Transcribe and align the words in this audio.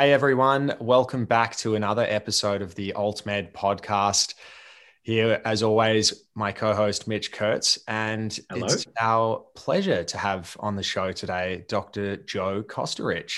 Hey 0.00 0.12
everyone, 0.12 0.76
welcome 0.78 1.24
back 1.24 1.56
to 1.56 1.74
another 1.74 2.06
episode 2.08 2.62
of 2.62 2.76
the 2.76 2.92
AltMed 2.96 3.50
podcast. 3.50 4.34
Here, 5.02 5.42
as 5.44 5.64
always, 5.64 6.22
my 6.36 6.52
co 6.52 6.72
host 6.72 7.08
Mitch 7.08 7.32
Kurtz, 7.32 7.80
and 7.88 8.38
Hello. 8.48 8.66
it's 8.66 8.86
our 9.00 9.44
pleasure 9.56 10.04
to 10.04 10.16
have 10.16 10.56
on 10.60 10.76
the 10.76 10.84
show 10.84 11.10
today 11.10 11.64
Dr. 11.66 12.16
Joe 12.18 12.62
Kosterich. 12.62 13.32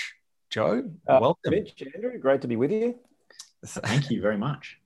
Joe, 0.51 0.87
uh, 1.07 1.17
welcome. 1.19 1.49
Mitch, 1.49 1.81
Andrew, 1.95 2.15
great 2.19 2.41
to 2.41 2.47
be 2.47 2.57
with 2.57 2.71
you. 2.71 2.99
Thank 3.65 4.11
you 4.11 4.21
very 4.21 4.37
much. 4.37 4.77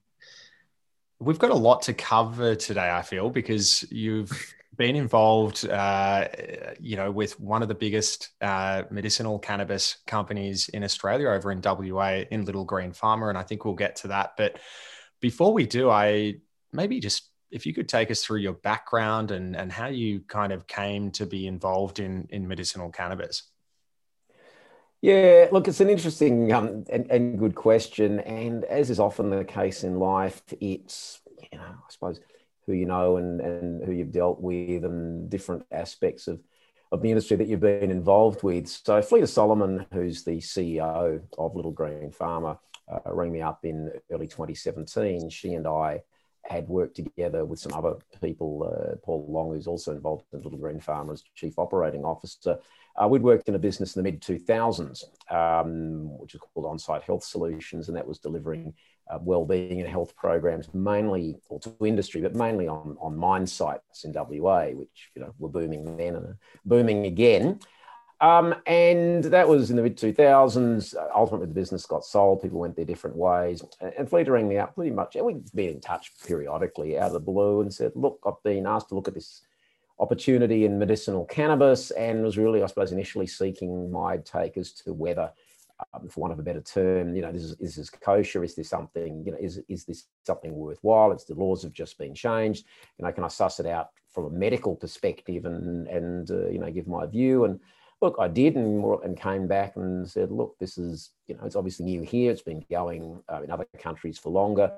We've 1.18 1.38
got 1.38 1.50
a 1.50 1.54
lot 1.54 1.82
to 1.82 1.92
cover 1.92 2.54
today, 2.54 2.90
I 2.90 3.02
feel, 3.02 3.28
because 3.28 3.84
you've 3.92 4.55
been 4.76 4.96
involved, 4.96 5.68
uh, 5.68 6.28
you 6.80 6.96
know, 6.96 7.10
with 7.10 7.38
one 7.40 7.62
of 7.62 7.68
the 7.68 7.74
biggest 7.74 8.30
uh, 8.40 8.82
medicinal 8.90 9.38
cannabis 9.38 9.98
companies 10.06 10.68
in 10.68 10.84
Australia 10.84 11.28
over 11.28 11.50
in 11.50 11.60
WA 11.62 12.24
in 12.30 12.44
Little 12.44 12.64
Green 12.64 12.92
Pharma, 12.92 13.28
and 13.28 13.38
I 13.38 13.42
think 13.42 13.64
we'll 13.64 13.74
get 13.74 13.96
to 13.96 14.08
that. 14.08 14.32
But 14.36 14.58
before 15.20 15.52
we 15.52 15.66
do, 15.66 15.90
I 15.90 16.36
maybe 16.72 17.00
just 17.00 17.30
if 17.50 17.64
you 17.64 17.72
could 17.72 17.88
take 17.88 18.10
us 18.10 18.24
through 18.24 18.40
your 18.40 18.54
background 18.54 19.30
and 19.30 19.56
and 19.56 19.72
how 19.72 19.86
you 19.86 20.20
kind 20.20 20.52
of 20.52 20.66
came 20.66 21.10
to 21.12 21.26
be 21.26 21.46
involved 21.46 21.98
in 21.98 22.26
in 22.30 22.46
medicinal 22.46 22.90
cannabis. 22.90 23.44
Yeah, 25.02 25.48
look, 25.52 25.68
it's 25.68 25.80
an 25.80 25.90
interesting 25.90 26.52
um, 26.52 26.84
and, 26.90 27.10
and 27.10 27.38
good 27.38 27.54
question, 27.54 28.20
and 28.20 28.64
as 28.64 28.90
is 28.90 28.98
often 28.98 29.30
the 29.30 29.44
case 29.44 29.84
in 29.84 29.98
life, 29.98 30.42
it's 30.60 31.20
you 31.52 31.58
know, 31.58 31.64
I 31.64 31.90
suppose 31.90 32.20
who 32.66 32.72
you 32.72 32.86
know 32.86 33.16
and, 33.16 33.40
and 33.40 33.84
who 33.84 33.92
you've 33.92 34.12
dealt 34.12 34.40
with 34.40 34.84
and 34.84 35.30
different 35.30 35.64
aspects 35.70 36.26
of, 36.28 36.40
of 36.92 37.02
the 37.02 37.10
industry 37.10 37.36
that 37.36 37.48
you've 37.48 37.60
been 37.60 37.90
involved 37.90 38.42
with. 38.42 38.68
So 38.68 39.00
Fleeta 39.00 39.28
Solomon, 39.28 39.86
who's 39.92 40.24
the 40.24 40.38
CEO 40.38 41.22
of 41.38 41.56
Little 41.56 41.72
Green 41.72 42.10
Pharma, 42.10 42.58
uh, 42.90 43.00
rang 43.12 43.32
me 43.32 43.42
up 43.42 43.64
in 43.64 43.90
early 44.10 44.26
2017. 44.26 45.30
She 45.30 45.54
and 45.54 45.66
I 45.66 46.02
had 46.48 46.68
worked 46.68 46.96
together 46.96 47.44
with 47.44 47.58
some 47.58 47.72
other 47.72 47.94
people, 48.22 48.62
uh, 48.64 48.96
Paul 49.04 49.26
Long, 49.28 49.50
who's 49.50 49.66
also 49.66 49.92
involved 49.92 50.24
in 50.32 50.42
Little 50.42 50.58
Green 50.58 50.80
Pharma 50.80 51.12
as 51.12 51.22
Chief 51.34 51.58
Operating 51.58 52.04
Officer. 52.04 52.58
Uh, 52.96 53.08
we'd 53.08 53.22
worked 53.22 53.48
in 53.48 53.54
a 53.54 53.58
business 53.58 53.94
in 53.94 54.02
the 54.02 54.10
mid 54.10 54.22
2000s, 54.22 55.04
um, 55.30 56.18
which 56.18 56.34
is 56.34 56.40
called 56.40 56.66
On-Site 56.66 57.02
Health 57.02 57.24
Solutions, 57.24 57.88
and 57.88 57.96
that 57.96 58.06
was 58.06 58.18
delivering 58.18 58.72
uh, 59.10 59.18
well-being 59.20 59.80
and 59.80 59.88
health 59.88 60.16
programs, 60.16 60.72
mainly 60.74 61.36
or 61.48 61.60
to 61.60 61.74
industry, 61.84 62.20
but 62.20 62.34
mainly 62.34 62.66
on 62.66 62.96
on 63.00 63.16
mine 63.16 63.46
sites 63.46 64.04
in 64.04 64.12
WA, 64.12 64.66
which 64.68 65.10
you 65.14 65.22
know 65.22 65.32
were 65.38 65.48
booming 65.48 65.96
then 65.96 66.16
and 66.16 66.34
booming 66.64 67.06
again. 67.06 67.60
Um, 68.20 68.54
and 68.66 69.24
that 69.24 69.48
was 69.48 69.70
in 69.70 69.76
the 69.76 69.82
mid 69.82 69.98
2000s. 69.98 70.94
Ultimately, 71.14 71.48
the 71.48 71.54
business 71.54 71.84
got 71.84 72.04
sold. 72.04 72.42
People 72.42 72.60
went 72.60 72.76
their 72.76 72.84
different 72.84 73.16
ways. 73.16 73.62
And 73.80 74.08
Fleeta 74.08 74.30
rang 74.30 74.48
me 74.48 74.58
up 74.58 74.74
pretty 74.74 74.90
much. 74.90 75.16
And 75.16 75.26
we've 75.26 75.52
been 75.54 75.70
in 75.70 75.80
touch 75.80 76.12
periodically 76.26 76.98
out 76.98 77.08
of 77.08 77.12
the 77.12 77.20
blue 77.20 77.60
and 77.60 77.72
said, 77.72 77.92
Look, 77.94 78.20
I've 78.26 78.42
been 78.42 78.66
asked 78.66 78.88
to 78.88 78.94
look 78.94 79.08
at 79.08 79.14
this 79.14 79.42
opportunity 79.98 80.64
in 80.64 80.78
medicinal 80.78 81.24
cannabis 81.26 81.90
and 81.90 82.22
was 82.22 82.38
really, 82.38 82.62
I 82.62 82.66
suppose, 82.66 82.92
initially 82.92 83.26
seeking 83.26 83.90
my 83.90 84.18
take 84.18 84.56
as 84.56 84.72
to 84.72 84.92
whether 84.92 85.32
um, 85.92 86.08
for 86.08 86.20
want 86.20 86.32
of 86.32 86.38
a 86.38 86.42
better 86.42 86.62
term, 86.62 87.14
you 87.14 87.20
know, 87.20 87.32
this 87.32 87.42
is, 87.42 87.52
is 87.60 87.76
this 87.76 87.90
kosher? 87.90 88.42
Is 88.42 88.54
this 88.54 88.68
something, 88.68 89.22
you 89.26 89.32
know, 89.32 89.38
is, 89.38 89.60
is 89.68 89.84
this 89.84 90.04
something 90.24 90.54
worthwhile? 90.54 91.12
It's 91.12 91.24
the 91.24 91.34
laws 91.34 91.62
have 91.62 91.72
just 91.72 91.98
been 91.98 92.14
changed. 92.14 92.64
You 92.98 93.04
know, 93.04 93.12
can 93.12 93.24
I 93.24 93.28
suss 93.28 93.60
it 93.60 93.66
out 93.66 93.90
from 94.08 94.24
a 94.24 94.30
medical 94.30 94.74
perspective 94.74 95.44
and, 95.44 95.86
and 95.86 96.30
uh, 96.30 96.48
you 96.48 96.58
know, 96.58 96.70
give 96.70 96.86
my 96.86 97.04
view? 97.04 97.44
And 97.44 97.60
look, 98.02 98.16
I 98.18 98.28
did 98.28 98.56
and, 98.56 98.84
and 99.02 99.20
came 99.20 99.46
back 99.46 99.76
and 99.76 100.08
said, 100.08 100.30
look, 100.30 100.56
this 100.58 100.78
is, 100.78 101.10
you 101.26 101.34
know, 101.34 101.44
it's 101.44 101.56
obviously 101.56 101.86
new 101.86 102.02
here. 102.02 102.30
It's 102.30 102.42
been 102.42 102.64
going 102.70 103.22
uh, 103.32 103.42
in 103.42 103.50
other 103.50 103.66
countries 103.78 104.18
for 104.18 104.30
longer. 104.30 104.72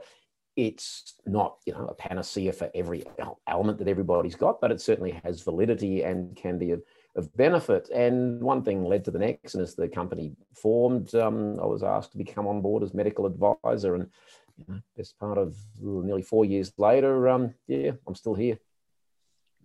It's 0.56 1.14
not, 1.24 1.58
you 1.66 1.72
know, 1.72 1.86
a 1.86 1.94
panacea 1.94 2.52
for 2.52 2.70
every 2.74 3.04
element 3.46 3.78
that 3.78 3.88
everybody's 3.88 4.34
got, 4.34 4.60
but 4.60 4.72
it 4.72 4.80
certainly 4.80 5.20
has 5.24 5.42
validity 5.42 6.02
and 6.02 6.34
can 6.36 6.58
be 6.58 6.72
a, 6.72 6.78
of 7.14 7.34
benefit. 7.36 7.88
And 7.90 8.40
one 8.40 8.62
thing 8.62 8.84
led 8.84 9.04
to 9.04 9.10
the 9.10 9.20
next, 9.20 9.54
and 9.54 9.62
as 9.62 9.74
the 9.74 9.88
company 9.88 10.32
formed, 10.54 11.14
um, 11.14 11.60
I 11.60 11.66
was 11.66 11.82
asked 11.82 12.12
to 12.12 12.18
become 12.18 12.46
on 12.46 12.60
board 12.60 12.82
as 12.82 12.92
medical 12.92 13.26
advisor. 13.26 13.94
And 13.94 14.08
you 14.56 14.64
know, 14.68 14.80
as 14.98 15.12
part 15.12 15.38
of 15.38 15.56
nearly 15.80 16.22
four 16.22 16.44
years 16.44 16.72
later, 16.76 17.28
um, 17.28 17.54
yeah, 17.68 17.92
I'm 18.06 18.16
still 18.16 18.34
here. 18.34 18.58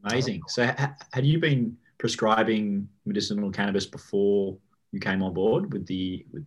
Amazing. 0.04 0.44
So, 0.48 0.66
ha- 0.68 0.96
had 1.12 1.26
you 1.26 1.40
been 1.40 1.78
prescribing 1.98 2.88
medicinal 3.06 3.52
cannabis 3.52 3.86
before 3.86 4.58
you 4.92 5.00
came 5.00 5.24
on 5.24 5.34
board 5.34 5.72
with 5.74 5.86
the 5.88 6.26
with? 6.32 6.46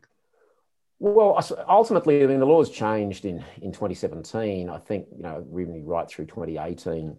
Well, 0.99 1.39
ultimately, 1.69 2.25
I 2.25 2.27
mean, 2.27 2.41
the 2.41 2.47
laws 2.47 2.71
changed 2.71 3.25
in 3.25 3.45
in 3.61 3.73
2017. 3.73 4.71
I 4.71 4.79
think 4.79 5.07
you 5.15 5.23
know, 5.23 5.45
really 5.49 5.83
right 5.83 6.09
through 6.09 6.27
2018, 6.27 7.17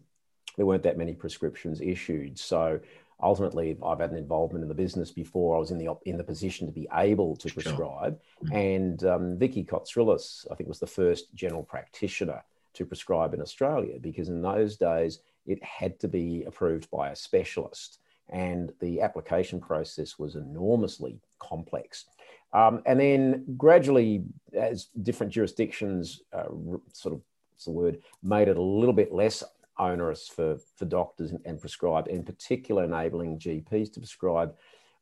there 0.56 0.66
weren't 0.66 0.84
that 0.84 0.98
many 0.98 1.14
prescriptions 1.14 1.80
issued. 1.82 2.40
So 2.40 2.80
ultimately 3.22 3.78
I've 3.84 4.00
had 4.00 4.12
an 4.12 4.18
involvement 4.18 4.64
in 4.64 4.70
the 4.70 4.76
business 4.76 5.12
before 5.12 5.56
I 5.56 5.60
was 5.60 5.72
in 5.72 5.78
the 5.78 5.90
in 6.06 6.18
the 6.18 6.24
position 6.24 6.68
to 6.68 6.74
be 6.74 6.88
able 6.94 7.36
to 7.38 7.54
prescribe. 7.54 8.20
Sure. 8.40 8.50
Mm-hmm. 8.50 8.56
And 8.56 9.04
um, 9.04 9.38
Vicki 9.38 9.64
Kotsirilos, 9.64 10.46
I 10.52 10.56
think, 10.56 10.68
was 10.68 10.80
the 10.80 10.88
first 10.88 11.34
general 11.34 11.64
practitioner 11.64 12.44
to 12.74 12.86
prescribe 12.86 13.34
in 13.34 13.42
Australia 13.42 13.98
because 14.00 14.30
in 14.30 14.42
those 14.42 14.78
days 14.78 15.20
it 15.46 15.64
had 15.64 16.00
to 16.00 16.08
be 16.08 16.44
approved 16.46 16.90
by 16.92 17.10
a 17.10 17.16
specialist, 17.16 18.00
and 18.30 18.72
the 18.80 19.02
application 19.02 19.60
process 19.60 20.20
was 20.20 20.36
enormously 20.36 21.20
complex. 21.40 22.06
Um, 22.54 22.82
and 22.86 23.00
then 23.00 23.46
gradually, 23.58 24.24
as 24.54 24.86
different 25.04 25.34
jurisdictions 25.34 26.22
uh, 26.34 26.46
sort 26.94 27.14
of 27.16 27.22
what's 27.52 27.66
the 27.66 27.72
word 27.72 28.00
made 28.22 28.48
it 28.48 28.58
a 28.58 28.62
little 28.62 28.94
bit 28.94 29.12
less 29.12 29.44
onerous 29.80 30.28
for, 30.28 30.58
for 30.76 30.86
doctors 30.86 31.32
and, 31.32 31.40
and 31.46 31.60
prescribe, 31.60 32.08
in 32.08 32.24
particular 32.24 32.84
enabling 32.84 33.40
GPs 33.40 33.92
to 33.94 34.00
prescribe. 34.00 34.56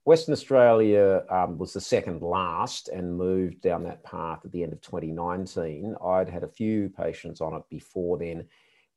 Western 0.06 0.34
Australia 0.34 1.24
um, 1.30 1.58
was 1.58 1.74
the 1.74 1.82
second 1.82 2.22
last 2.22 2.90
and 2.90 3.18
moved 3.18 3.60
down 3.62 3.84
that 3.84 4.04
path 4.04 4.40
at 4.46 4.52
the 4.52 4.64
end 4.64 4.72
of 4.72 4.82
2019. 4.82 5.96
I'd 6.04 6.30
had 6.30 6.44
a 6.44 6.48
few 6.48 6.90
patients 6.90 7.42
on 7.42 7.56
it 7.56 7.64
before 7.70 8.18
then, 8.18 8.46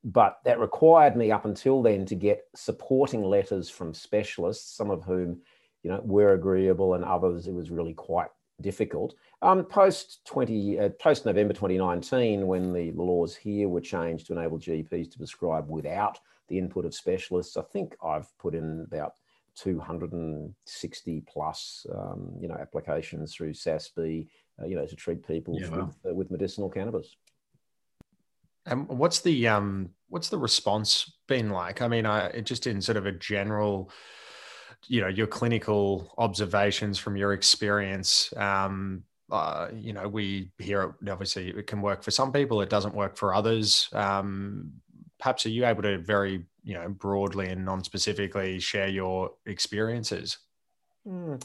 but 0.09 0.39
that 0.45 0.59
required 0.59 1.17
me 1.17 1.31
up 1.31 1.45
until 1.45 1.83
then 1.83 2.07
to 2.07 2.15
get 2.15 2.45
supporting 2.55 3.23
letters 3.23 3.69
from 3.69 3.93
specialists, 3.93 4.75
some 4.75 4.91
of 4.91 5.05
whom 5.05 5.41
you 5.83 5.91
know 5.91 6.01
were 6.03 6.33
agreeable 6.33 6.95
and 6.95 7.05
others 7.05 7.47
it 7.47 7.53
was 7.53 7.71
really 7.71 7.95
quite 7.95 8.31
difficult. 8.61 9.15
Um, 9.43 9.65
post 9.65 10.21
20, 10.27 10.81
uh, 10.81 10.89
post 11.01 11.27
November 11.27 11.53
2019, 11.53 12.47
when 12.47 12.73
the 12.73 12.91
laws 12.93 13.37
here 13.37 13.69
were 13.69 13.83
changed 13.83 14.27
to 14.27 14.33
enable 14.33 14.59
GPs 14.59 15.11
to 15.13 15.19
prescribe 15.19 15.69
without 15.69 16.19
the 16.49 16.59
input 16.59 16.87
of 16.87 16.95
specialists, 16.95 17.57
I 17.57 17.63
think 17.63 17.95
I've 18.03 18.37
put 18.39 18.55
in 18.55 18.85
about 18.87 19.13
260 19.57 21.23
plus, 21.31 21.87
um, 21.95 22.33
you 22.41 22.49
know, 22.49 22.57
applications 22.57 23.35
through 23.35 23.53
SASB, 23.53 24.27
uh, 24.61 24.67
you 24.67 24.75
know, 24.75 24.87
to 24.87 24.97
treat 24.97 25.27
people 25.27 25.57
yeah, 25.61 25.69
with, 25.69 25.97
uh, 26.09 26.15
with 26.15 26.31
medicinal 26.31 26.71
cannabis. 26.71 27.17
And 28.69 28.89
what's 28.89 29.21
the 29.21 29.49
um, 29.49 29.91
what's 30.09 30.29
the 30.29 30.39
response 30.39 31.13
been 31.27 31.51
like? 31.51 31.83
I 31.83 31.89
mean, 31.89 32.07
I 32.07 32.41
just 32.41 32.67
in 32.67 32.81
sort 32.81 32.97
of 32.97 33.07
a 33.07 33.13
general 33.13 33.91
you 34.87 35.01
know 35.01 35.09
your 35.09 35.27
clinical 35.27 36.15
observations 36.19 36.99
from 36.99 37.17
your 37.17 37.33
experience 37.33 38.33
um, 38.37 39.03
uh, 39.31 39.69
you 39.75 39.93
know 39.93 40.07
we 40.07 40.51
hear 40.59 40.95
obviously 41.09 41.49
it 41.49 41.67
can 41.67 41.83
work 41.83 42.03
for 42.03 42.11
some 42.11 42.33
people 42.33 42.61
it 42.61 42.71
doesn't 42.71 42.95
work 42.95 43.17
for 43.17 43.35
others 43.35 43.89
um, 43.93 44.73
perhaps 45.19 45.45
are 45.47 45.51
you 45.51 45.67
able 45.67 45.83
to 45.83 45.99
very 45.99 46.45
you 46.63 46.75
know 46.75 46.89
broadly 46.89 47.49
and 47.49 47.65
non-specifically 47.65 48.61
share 48.61 48.89
your 48.89 49.33
experiences 49.47 50.39
mm. 51.07 51.43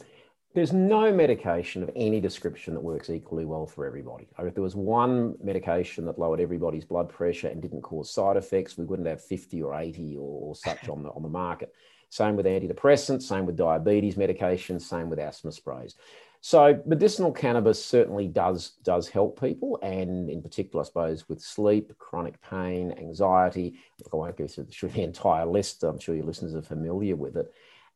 There's 0.53 0.71
no 0.71 1.11
medication 1.11 1.81
of 1.81 1.89
any 1.95 2.19
description 2.19 2.75
that 2.75 2.83
works 2.83 3.09
equally 3.09 3.43
well 3.43 3.65
for 3.65 3.87
everybody. 3.87 4.27
If 4.37 4.53
there 4.53 4.61
was 4.61 4.75
one 4.75 5.35
medication 5.41 6.05
that 6.05 6.19
lowered 6.19 6.39
everybody's 6.39 6.85
blood 6.85 7.09
pressure 7.09 7.47
and 7.47 7.59
didn't 7.59 7.81
cause 7.81 8.11
side 8.11 8.37
effects, 8.37 8.77
we 8.77 8.85
wouldn't 8.85 9.07
have 9.07 9.23
50 9.23 9.63
or 9.63 9.73
80 9.73 10.15
or, 10.17 10.49
or 10.49 10.55
such 10.55 10.89
on 10.89 11.01
the 11.01 11.09
on 11.09 11.23
the 11.23 11.29
market. 11.29 11.73
Same 12.09 12.35
with 12.35 12.45
antidepressants, 12.45 13.23
same 13.23 13.47
with 13.47 13.55
diabetes 13.55 14.13
medications, 14.13 14.81
same 14.81 15.09
with 15.09 15.17
asthma 15.17 15.51
sprays. 15.51 15.95
So 16.41 16.79
medicinal 16.85 17.31
cannabis 17.31 17.83
certainly 17.83 18.27
does 18.27 18.73
does 18.83 19.07
help 19.07 19.41
people, 19.41 19.79
and 19.81 20.29
in 20.29 20.43
particular, 20.43 20.83
I 20.83 20.85
suppose, 20.85 21.27
with 21.27 21.41
sleep, 21.41 21.97
chronic 21.97 22.39
pain, 22.41 22.93
anxiety. 22.99 23.79
I 24.11 24.15
won't 24.15 24.37
go 24.37 24.45
through 24.45 24.65
the 24.65 25.01
entire 25.01 25.47
list. 25.47 25.83
I'm 25.83 25.97
sure 25.97 26.13
your 26.13 26.25
listeners 26.25 26.53
are 26.53 26.61
familiar 26.61 27.15
with 27.15 27.37
it. 27.37 27.51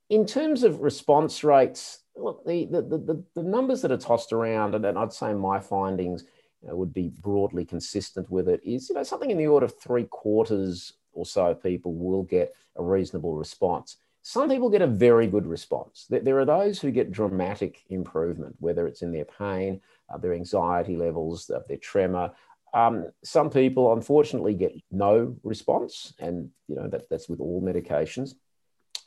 In 0.09 0.25
terms 0.25 0.63
of 0.63 0.79
response 0.79 1.43
rates, 1.43 1.99
look, 2.17 2.45
the 2.45 2.65
the, 2.65 2.81
the, 2.81 3.23
the 3.35 3.43
numbers 3.43 3.81
that 3.81 3.91
are 3.91 3.97
tossed 3.97 4.33
around, 4.33 4.75
and, 4.75 4.85
and 4.85 4.97
I'd 4.97 5.13
say 5.13 5.33
my 5.33 5.59
findings 5.59 6.23
you 6.61 6.69
know, 6.69 6.75
would 6.75 6.93
be 6.93 7.09
broadly 7.21 7.65
consistent 7.65 8.29
with 8.29 8.47
it, 8.49 8.61
is 8.63 8.89
you 8.89 8.95
know 8.95 9.03
something 9.03 9.31
in 9.31 9.37
the 9.37 9.47
order 9.47 9.65
of 9.65 9.79
three 9.79 10.05
quarters 10.05 10.93
or 11.13 11.25
so 11.25 11.53
people 11.53 11.93
will 11.95 12.23
get 12.23 12.53
a 12.75 12.83
reasonable 12.83 13.35
response. 13.35 13.97
Some 14.21 14.49
people 14.49 14.69
get 14.69 14.81
a 14.81 14.87
very 14.87 15.25
good 15.25 15.47
response. 15.47 16.05
There 16.09 16.37
are 16.39 16.45
those 16.45 16.81
who 16.81 16.91
get 16.91 17.13
dramatic 17.13 17.83
improvement, 17.89 18.57
whether 18.59 18.85
it's 18.85 19.01
in 19.01 19.13
their 19.13 19.25
pain, 19.25 19.79
uh, 20.13 20.17
their 20.17 20.33
anxiety 20.33 20.97
levels, 20.97 21.49
their 21.69 21.77
tremor. 21.77 22.31
Um, 22.73 23.09
some 23.23 23.49
people, 23.49 23.93
unfortunately, 23.93 24.53
get 24.53 24.73
no 24.91 25.37
response, 25.43 26.13
and 26.19 26.49
you 26.67 26.75
know 26.75 26.89
that, 26.89 27.09
that's 27.09 27.29
with 27.29 27.39
all 27.39 27.61
medications. 27.61 28.33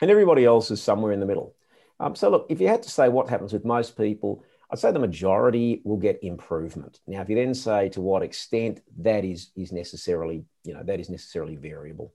And 0.01 0.11
everybody 0.11 0.47
else 0.47 0.71
is 0.71 0.83
somewhere 0.83 1.13
in 1.13 1.21
the 1.21 1.27
middle. 1.27 1.55
Um, 2.01 2.17
so, 2.17 2.31
look, 2.31 2.47
if 2.49 2.61
you 2.61 2.67
had 2.67 2.83
to 2.83 2.91
say 2.91 3.09
what 3.09 3.29
happens 3.29 3.53
with 3.53 3.65
most 3.65 3.97
people, 3.97 4.43
I'd 4.71 4.79
say 4.79 4.91
the 4.91 4.99
majority 4.99 5.83
will 5.85 5.99
get 5.99 6.19
improvement. 6.23 7.01
Now, 7.07 7.21
if 7.21 7.29
you 7.29 7.37
then 7.37 7.55
say 7.55 7.91
to 7.91 8.01
what 8.01 8.23
extent, 8.23 8.81
that 8.99 9.25
is 9.25 9.51
is 9.55 9.71
necessarily, 9.71 10.45
you 10.65 10.75
know, 10.75 10.83
that 10.83 10.99
is 10.99 11.11
necessarily 11.11 11.57
variable. 11.57 12.15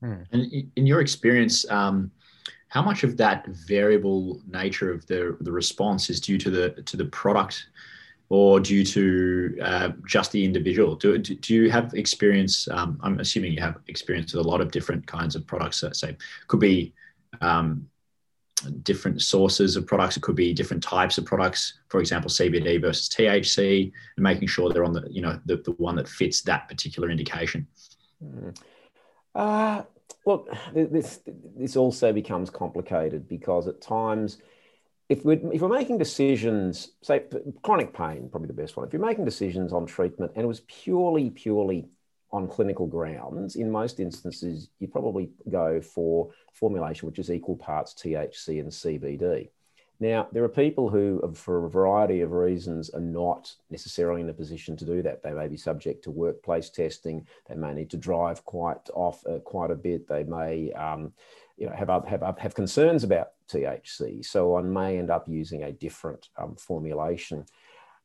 Hmm. 0.00 0.22
And 0.32 0.52
in 0.76 0.86
your 0.86 1.00
experience, 1.00 1.68
um, 1.70 2.12
how 2.68 2.82
much 2.82 3.04
of 3.04 3.16
that 3.16 3.46
variable 3.46 4.40
nature 4.46 4.92
of 4.92 5.06
the 5.06 5.36
the 5.40 5.52
response 5.52 6.10
is 6.10 6.20
due 6.20 6.38
to 6.38 6.50
the 6.50 6.70
to 6.82 6.96
the 6.96 7.06
product, 7.06 7.66
or 8.28 8.60
due 8.60 8.84
to 8.84 9.58
uh, 9.62 9.88
just 10.06 10.30
the 10.32 10.44
individual? 10.44 10.94
Do, 10.94 11.18
do 11.18 11.54
you 11.54 11.70
have 11.70 11.94
experience? 11.94 12.68
Um, 12.68 13.00
I'm 13.02 13.18
assuming 13.18 13.52
you 13.52 13.60
have 13.60 13.78
experience 13.88 14.34
with 14.34 14.44
a 14.44 14.48
lot 14.48 14.60
of 14.60 14.70
different 14.70 15.06
kinds 15.06 15.34
of 15.34 15.46
products. 15.46 15.80
That 15.80 15.96
say 15.96 16.16
could 16.48 16.60
be 16.60 16.94
um, 17.40 17.88
different 18.82 19.22
sources 19.22 19.76
of 19.76 19.86
products. 19.86 20.16
It 20.16 20.22
could 20.22 20.36
be 20.36 20.52
different 20.52 20.82
types 20.82 21.18
of 21.18 21.24
products, 21.24 21.80
for 21.88 22.00
example, 22.00 22.30
CBD 22.30 22.80
versus 22.80 23.08
THC, 23.08 23.92
and 24.16 24.22
making 24.22 24.48
sure 24.48 24.72
they're 24.72 24.84
on 24.84 24.92
the 24.92 25.06
you 25.10 25.22
know 25.22 25.40
the, 25.46 25.56
the 25.56 25.72
one 25.72 25.96
that 25.96 26.08
fits 26.08 26.42
that 26.42 26.68
particular 26.68 27.10
indication. 27.10 27.66
Mm. 28.22 28.56
Uh, 29.34 29.82
look, 30.26 30.48
this 30.74 31.20
this 31.56 31.76
also 31.76 32.12
becomes 32.12 32.50
complicated 32.50 33.28
because 33.28 33.66
at 33.68 33.80
times, 33.80 34.38
if 35.08 35.24
we're 35.24 35.40
if 35.52 35.60
we're 35.60 35.68
making 35.68 35.98
decisions, 35.98 36.92
say 37.02 37.22
chronic 37.62 37.92
pain, 37.92 38.28
probably 38.30 38.48
the 38.48 38.54
best 38.54 38.76
one. 38.76 38.86
If 38.86 38.92
you're 38.92 39.04
making 39.04 39.24
decisions 39.24 39.72
on 39.72 39.86
treatment 39.86 40.32
and 40.34 40.44
it 40.44 40.48
was 40.48 40.60
purely 40.60 41.30
purely 41.30 41.88
on 42.34 42.48
clinical 42.48 42.88
grounds, 42.88 43.54
in 43.54 43.70
most 43.70 44.00
instances, 44.00 44.68
you 44.80 44.88
probably 44.88 45.30
go 45.50 45.80
for 45.80 46.30
formulation 46.52 47.06
which 47.06 47.20
is 47.20 47.30
equal 47.30 47.54
parts 47.54 47.94
THC 47.94 48.58
and 48.58 48.70
CBD. 48.70 49.50
Now, 50.00 50.26
there 50.32 50.42
are 50.42 50.48
people 50.48 50.88
who, 50.90 51.32
for 51.34 51.64
a 51.64 51.70
variety 51.70 52.22
of 52.22 52.32
reasons, 52.32 52.90
are 52.90 53.00
not 53.00 53.54
necessarily 53.70 54.20
in 54.20 54.28
a 54.28 54.34
position 54.34 54.76
to 54.78 54.84
do 54.84 55.00
that. 55.02 55.22
They 55.22 55.32
may 55.32 55.46
be 55.46 55.56
subject 55.56 56.02
to 56.04 56.10
workplace 56.10 56.70
testing. 56.70 57.24
They 57.48 57.54
may 57.54 57.72
need 57.72 57.90
to 57.90 57.96
drive 57.96 58.44
quite 58.44 58.90
off 58.92 59.24
uh, 59.24 59.38
quite 59.38 59.70
a 59.70 59.76
bit. 59.76 60.08
They 60.08 60.24
may, 60.24 60.72
um, 60.72 61.12
you 61.56 61.66
know, 61.66 61.72
have, 61.76 61.88
have 62.06 62.36
have 62.36 62.54
concerns 62.56 63.04
about 63.04 63.28
THC. 63.48 64.24
So 64.24 64.48
one 64.48 64.72
may 64.72 64.98
end 64.98 65.10
up 65.10 65.28
using 65.28 65.62
a 65.62 65.72
different 65.72 66.28
um, 66.36 66.56
formulation. 66.56 67.46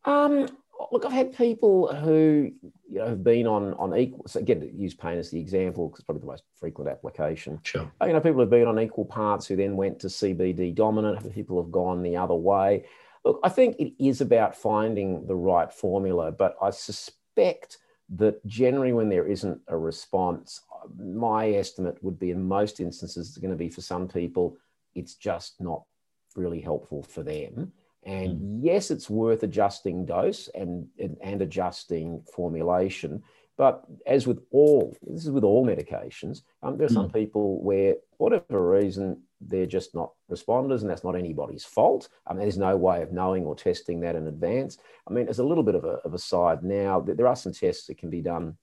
Um, 0.05 0.47
look, 0.91 1.05
I've 1.05 1.11
had 1.11 1.35
people 1.35 1.93
who 1.93 2.51
you 2.89 2.99
know 2.99 3.07
have 3.07 3.23
been 3.23 3.47
on 3.47 3.73
on 3.75 3.97
equal. 3.97 4.23
So 4.27 4.39
again, 4.39 4.69
use 4.75 4.93
pain 4.93 5.17
as 5.17 5.29
the 5.29 5.39
example 5.39 5.87
because 5.87 5.99
it's 5.99 6.05
probably 6.05 6.21
the 6.21 6.27
most 6.27 6.43
frequent 6.59 6.89
application. 6.89 7.59
Sure. 7.63 7.91
You 8.05 8.13
know, 8.13 8.21
people 8.21 8.39
have 8.39 8.49
been 8.49 8.67
on 8.67 8.79
equal 8.79 9.05
parts 9.05 9.47
who 9.47 9.55
then 9.55 9.75
went 9.75 9.99
to 9.99 10.07
CBD 10.07 10.73
dominant. 10.73 11.33
People 11.33 11.61
have 11.61 11.71
gone 11.71 12.01
the 12.01 12.17
other 12.17 12.35
way. 12.35 12.85
Look, 13.25 13.39
I 13.43 13.49
think 13.49 13.75
it 13.79 13.93
is 14.03 14.21
about 14.21 14.55
finding 14.55 15.27
the 15.27 15.35
right 15.35 15.71
formula, 15.71 16.31
but 16.31 16.55
I 16.61 16.69
suspect 16.69 17.77
that 18.15 18.43
generally 18.45 18.93
when 18.93 19.09
there 19.09 19.27
isn't 19.27 19.61
a 19.67 19.77
response, 19.77 20.61
my 20.97 21.49
estimate 21.51 22.01
would 22.03 22.19
be 22.19 22.31
in 22.31 22.41
most 22.41 22.79
instances 22.79 23.27
it's 23.27 23.37
going 23.37 23.51
to 23.51 23.57
be 23.57 23.69
for 23.69 23.81
some 23.81 24.07
people 24.07 24.57
it's 24.95 25.15
just 25.15 25.59
not 25.59 25.83
really 26.35 26.61
helpful 26.61 27.03
for 27.03 27.23
them 27.23 27.71
and 28.03 28.39
mm. 28.39 28.59
yes, 28.61 28.91
it's 28.91 29.09
worth 29.09 29.43
adjusting 29.43 30.05
dose 30.05 30.47
and, 30.55 30.87
and, 30.97 31.17
and 31.21 31.41
adjusting 31.41 32.23
formulation. 32.33 33.23
But 33.57 33.83
as 34.07 34.25
with 34.25 34.39
all, 34.51 34.95
this 35.01 35.25
is 35.25 35.31
with 35.31 35.43
all 35.43 35.65
medications, 35.65 36.43
um, 36.63 36.77
there 36.77 36.85
are 36.85 36.89
some 36.89 37.09
mm. 37.09 37.13
people 37.13 37.61
where, 37.61 37.95
whatever 38.17 38.69
reason, 38.69 39.23
they're 39.41 39.65
just 39.65 39.93
not 39.93 40.13
responders, 40.31 40.81
and 40.81 40.89
that's 40.89 41.03
not 41.03 41.17
anybody's 41.17 41.65
fault. 41.65 42.07
Mean, 42.29 42.39
there's 42.39 42.57
no 42.57 42.77
way 42.77 43.01
of 43.01 43.11
knowing 43.11 43.45
or 43.45 43.55
testing 43.55 43.99
that 44.01 44.15
in 44.15 44.27
advance. 44.27 44.77
I 45.07 45.11
mean, 45.11 45.25
there's 45.25 45.39
a 45.39 45.43
little 45.43 45.63
bit 45.63 45.75
of 45.75 45.83
a, 45.83 45.99
of 46.05 46.13
a 46.13 46.19
side 46.19 46.63
now. 46.63 47.01
There 47.01 47.27
are 47.27 47.35
some 47.35 47.53
tests 47.53 47.87
that 47.87 47.97
can 47.97 48.09
be 48.09 48.21
done, 48.21 48.57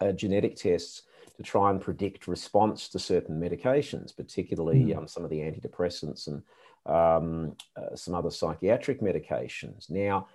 uh, 0.00 0.12
genetic 0.12 0.56
tests, 0.56 1.02
to 1.36 1.44
try 1.44 1.70
and 1.70 1.80
predict 1.80 2.26
response 2.26 2.88
to 2.88 2.98
certain 2.98 3.40
medications, 3.40 4.14
particularly 4.16 4.86
mm. 4.86 4.98
um, 4.98 5.06
some 5.06 5.22
of 5.22 5.30
the 5.30 5.38
antidepressants 5.38 6.26
and 6.26 6.42
um, 6.88 7.56
uh, 7.76 7.94
some 7.94 8.14
other 8.14 8.30
psychiatric 8.30 9.00
medications. 9.00 9.90
Now, 9.90 10.28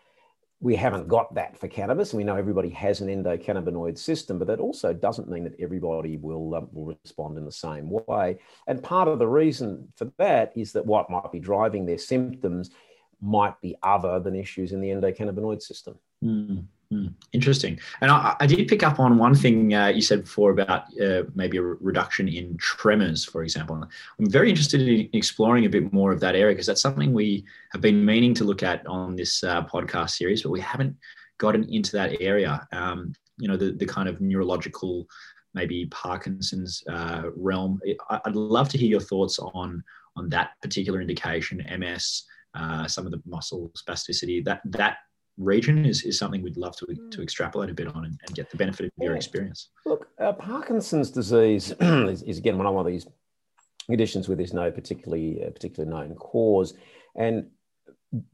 we 0.63 0.75
haven't 0.77 1.09
got 1.09 1.35
that 1.35 1.57
for 1.57 1.67
cannabis, 1.67 2.13
we 2.13 2.23
know 2.23 2.37
everybody 2.37 2.69
has 2.69 3.01
an 3.01 3.09
endocannabinoid 3.09 3.97
system, 3.97 4.39
but 4.39 4.47
that 4.47 4.61
also 4.61 4.93
doesn't 4.93 5.29
mean 5.29 5.43
that 5.43 5.59
everybody 5.59 6.15
will, 6.15 6.55
um, 6.55 6.69
will 6.71 6.97
respond 7.03 7.37
in 7.37 7.43
the 7.43 7.51
same 7.51 7.89
way. 7.89 8.37
And 8.65 8.81
part 8.81 9.09
of 9.09 9.19
the 9.19 9.27
reason 9.27 9.91
for 9.97 10.09
that 10.17 10.53
is 10.55 10.71
that 10.71 10.85
what 10.85 11.09
might 11.09 11.33
be 11.33 11.39
driving 11.39 11.85
their 11.85 11.97
symptoms 11.97 12.71
might 13.19 13.59
be 13.59 13.75
other 13.83 14.21
than 14.21 14.35
issues 14.35 14.71
in 14.71 14.79
the 14.79 14.87
endocannabinoid 14.87 15.61
system. 15.61 15.95
Mm. 16.23 16.63
Hmm, 16.93 17.07
interesting. 17.31 17.79
And 18.01 18.11
I, 18.11 18.35
I, 18.39 18.45
did 18.45 18.67
pick 18.67 18.83
up 18.83 18.99
on 18.99 19.17
one 19.17 19.33
thing 19.33 19.73
uh, 19.73 19.87
you 19.87 20.01
said 20.01 20.25
before 20.25 20.51
about 20.51 20.83
uh, 21.01 21.23
maybe 21.33 21.57
a 21.57 21.63
re- 21.63 21.77
reduction 21.81 22.27
in 22.27 22.55
tremors, 22.57 23.25
for 23.25 23.41
example. 23.41 23.83
I'm 24.19 24.29
very 24.29 24.51
interested 24.51 24.79
in 24.79 25.09
exploring 25.13 25.65
a 25.65 25.69
bit 25.69 25.91
more 25.91 26.11
of 26.11 26.19
that 26.19 26.35
area 26.35 26.53
because 26.53 26.67
that's 26.67 26.83
something 26.83 27.11
we 27.11 27.45
have 27.71 27.81
been 27.81 28.05
meaning 28.05 28.35
to 28.35 28.43
look 28.43 28.61
at 28.61 28.85
on 28.85 29.15
this 29.15 29.43
uh, 29.43 29.65
podcast 29.65 30.11
series, 30.11 30.43
but 30.43 30.51
we 30.51 30.59
haven't 30.59 30.95
gotten 31.39 31.63
into 31.73 31.93
that 31.93 32.21
area. 32.21 32.67
Um, 32.71 33.13
you 33.39 33.47
know, 33.47 33.57
the, 33.57 33.71
the 33.71 33.87
kind 33.87 34.07
of 34.07 34.21
neurological, 34.21 35.07
maybe 35.55 35.87
Parkinson's 35.87 36.83
uh, 36.89 37.23
realm. 37.35 37.81
I, 38.11 38.21
would 38.25 38.35
love 38.35 38.69
to 38.69 38.77
hear 38.77 38.89
your 38.89 39.01
thoughts 39.01 39.39
on 39.39 39.83
on 40.15 40.29
that 40.29 40.51
particular 40.61 41.01
indication, 41.01 41.65
MS, 41.79 42.25
uh, 42.53 42.87
some 42.87 43.07
of 43.07 43.11
the 43.11 43.21
muscle 43.25 43.71
spasticity, 43.75 44.45
that 44.45 44.61
that 44.65 44.97
region 45.37 45.85
is, 45.85 46.03
is 46.03 46.17
something 46.17 46.41
we'd 46.41 46.57
love 46.57 46.75
to, 46.77 46.85
to 46.85 47.17
hmm. 47.17 47.21
extrapolate 47.21 47.69
a 47.69 47.73
bit 47.73 47.87
on 47.87 48.05
and, 48.05 48.19
and 48.25 48.35
get 48.35 48.49
the 48.49 48.57
benefit 48.57 48.87
of 48.87 48.91
yeah. 48.97 49.05
your 49.05 49.15
experience. 49.15 49.69
Look, 49.85 50.07
uh, 50.19 50.33
Parkinson's 50.33 51.11
disease 51.11 51.71
is, 51.79 52.23
is, 52.23 52.37
again 52.37 52.57
one 52.57 52.67
of 52.67 52.85
these 52.85 53.07
conditions 53.87 54.27
where 54.27 54.37
there's 54.37 54.53
no 54.53 54.71
particularly 54.71 55.43
uh, 55.45 55.49
particular 55.49 55.89
known 55.89 56.15
cause, 56.15 56.73
and 57.15 57.47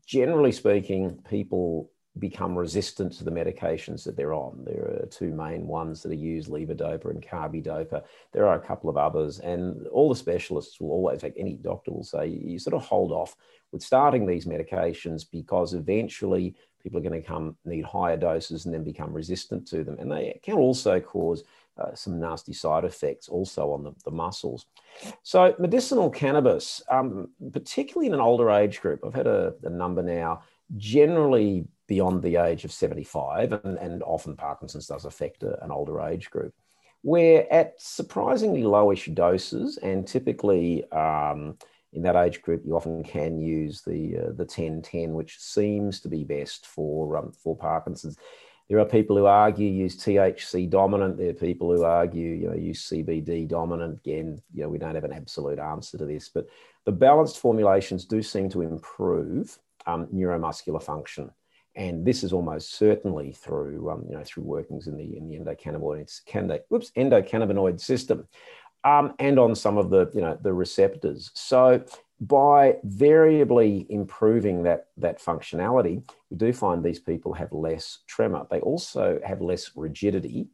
generally 0.06 0.52
speaking, 0.52 1.20
people 1.30 1.92
become 2.20 2.58
resistant 2.58 3.14
to 3.14 3.24
the 3.24 3.32
medications 3.32 4.04
that 4.04 4.16
they're 4.16 4.34
on. 4.34 4.64
There 4.66 5.02
are 5.04 5.08
two 5.08 5.32
main 5.32 5.68
ones 5.68 6.04
that 6.04 6.12
are 6.12 6.16
used, 6.16 6.50
levodopa 6.50 7.10
and 7.10 7.22
carbidopa. 7.22 8.04
There 8.32 8.48
are 8.48 8.56
a 8.56 8.66
couple 8.66 8.90
of 8.90 8.98
others, 8.98 9.40
and 9.40 9.88
all 9.88 10.10
the 10.10 10.16
specialists 10.16 10.80
will 10.80 10.92
always, 10.92 11.24
like 11.24 11.36
any 11.38 11.54
doctor 11.54 11.92
will 11.92 12.04
say, 12.04 12.28
you 12.28 12.60
sort 12.60 12.76
of 12.76 12.86
hold 12.86 13.12
off 13.12 13.36
with 13.72 13.82
starting 13.82 14.26
these 14.26 14.46
medications 14.46 15.24
because 15.30 15.74
eventually 15.74 16.56
people 16.82 17.00
are 17.00 17.04
going 17.04 17.22
to 17.22 17.28
come 17.28 17.56
need 17.66 17.86
higher 17.86 18.18
doses 18.18 18.66
and 18.66 18.74
then 18.74 18.84
become 18.84 19.14
resistant 19.14 19.68
to 19.68 19.84
them. 19.84 19.98
And 20.00 20.12
they 20.12 20.40
can 20.44 20.56
also 20.56 21.00
cause 21.00 21.44
uh, 21.80 21.94
some 21.96 22.20
nasty 22.20 22.54
side 22.54 22.84
effects 22.84 23.30
also 23.30 23.72
on 23.72 23.84
the, 23.84 23.94
the 24.04 24.12
muscles. 24.12 24.66
So 25.24 25.56
medicinal 25.60 26.10
cannabis, 26.10 26.82
um, 26.90 27.30
particularly 27.52 28.08
in 28.08 28.14
an 28.14 28.20
older 28.20 28.52
age 28.52 28.82
group, 28.82 29.02
I've 29.06 29.14
had 29.14 29.28
a, 29.28 29.54
a, 29.64 29.70
number 29.70 30.04
now, 30.04 30.44
generally 30.76 31.68
beyond 31.90 32.22
the 32.22 32.38
age 32.38 32.64
of 32.64 32.72
75, 32.72 33.52
and, 33.52 33.78
and 33.80 34.04
often 34.04 34.38
Parkinson's 34.38 34.88
does 34.88 35.04
affect 35.04 35.44
a, 35.44 35.62
an 35.64 35.72
older 35.72 36.00
age 36.02 36.30
group, 36.30 36.54
where 37.02 37.52
at 37.52 37.74
surprisingly 37.82 38.62
lowish 38.62 39.14
doses 39.14 39.78
and 39.78 40.08
typically 40.08 40.90
um, 40.92 41.58
in 41.92 42.04
that 42.04 42.16
age 42.16 42.42
group, 42.44 42.62
you 42.64 42.76
often 42.76 43.04
can 43.04 43.40
use 43.40 43.82
the 43.82 44.18
uh, 44.18 44.32
the 44.34 44.46
10-10, 44.46 45.10
which 45.10 45.40
seems 45.40 46.00
to 46.02 46.08
be 46.08 46.24
best 46.24 46.68
for 46.68 47.18
um, 47.18 47.32
for 47.32 47.58
Parkinson's. 47.58 48.18
There 48.70 48.78
are 48.78 48.86
people 48.86 49.18
who 49.18 49.26
argue 49.26 49.68
use 49.68 49.98
THC 49.98 50.70
dominant. 50.70 51.18
There 51.18 51.32
are 51.32 51.34
people 51.34 51.76
who 51.76 51.84
argue, 51.84 52.36
you 52.36 52.50
know, 52.50 52.56
use 52.56 52.88
CBD 52.88 53.48
dominant. 53.48 54.00
Again, 54.06 54.40
you 54.54 54.62
know, 54.62 54.70
we 54.70 54.78
don't 54.78 54.94
have 54.94 55.04
an 55.04 55.12
absolute 55.12 55.58
answer 55.58 55.98
to 55.98 56.06
this, 56.06 56.30
but 56.30 56.46
the 56.86 56.92
balanced 56.92 57.40
formulations 57.40 58.06
do 58.06 58.22
seem 58.22 58.48
to 58.50 58.62
improve 58.62 59.58
um, 59.88 60.06
neuromuscular 60.14 60.84
function, 60.84 61.32
and 61.76 62.06
this 62.06 62.24
is 62.24 62.34
almost 62.34 62.74
certainly 62.74 63.32
through, 63.32 63.90
um, 63.90 64.06
you 64.10 64.16
know, 64.16 64.24
through 64.24 64.44
workings 64.44 64.88
in 64.88 64.98
the 64.98 65.18
in 65.18 65.30
the 65.30 65.38
endocannabinoid, 65.38 66.62
whoops, 66.70 66.92
endocannabinoid 66.98 67.80
system 67.80 68.28
um, 68.84 69.14
and 69.20 69.40
on 69.40 69.56
some 69.56 69.78
of 69.78 69.90
the 69.90 70.10
you 70.14 70.22
know 70.22 70.38
the 70.42 70.54
receptors. 70.54 71.32
So 71.34 71.84
by 72.22 72.78
variably 72.84 73.86
improving 73.90 74.64
that 74.64 74.88
that 74.98 75.20
functionality, 75.20 76.04
we 76.30 76.38
do 76.38 76.54
find 76.54 76.84
these 76.84 77.00
people 77.00 77.34
have 77.34 77.52
less 77.52 78.00
tremor. 78.08 78.46
They 78.50 78.60
also 78.60 79.20
have 79.26 79.42
less 79.42 79.72
rigidity. 79.76 80.48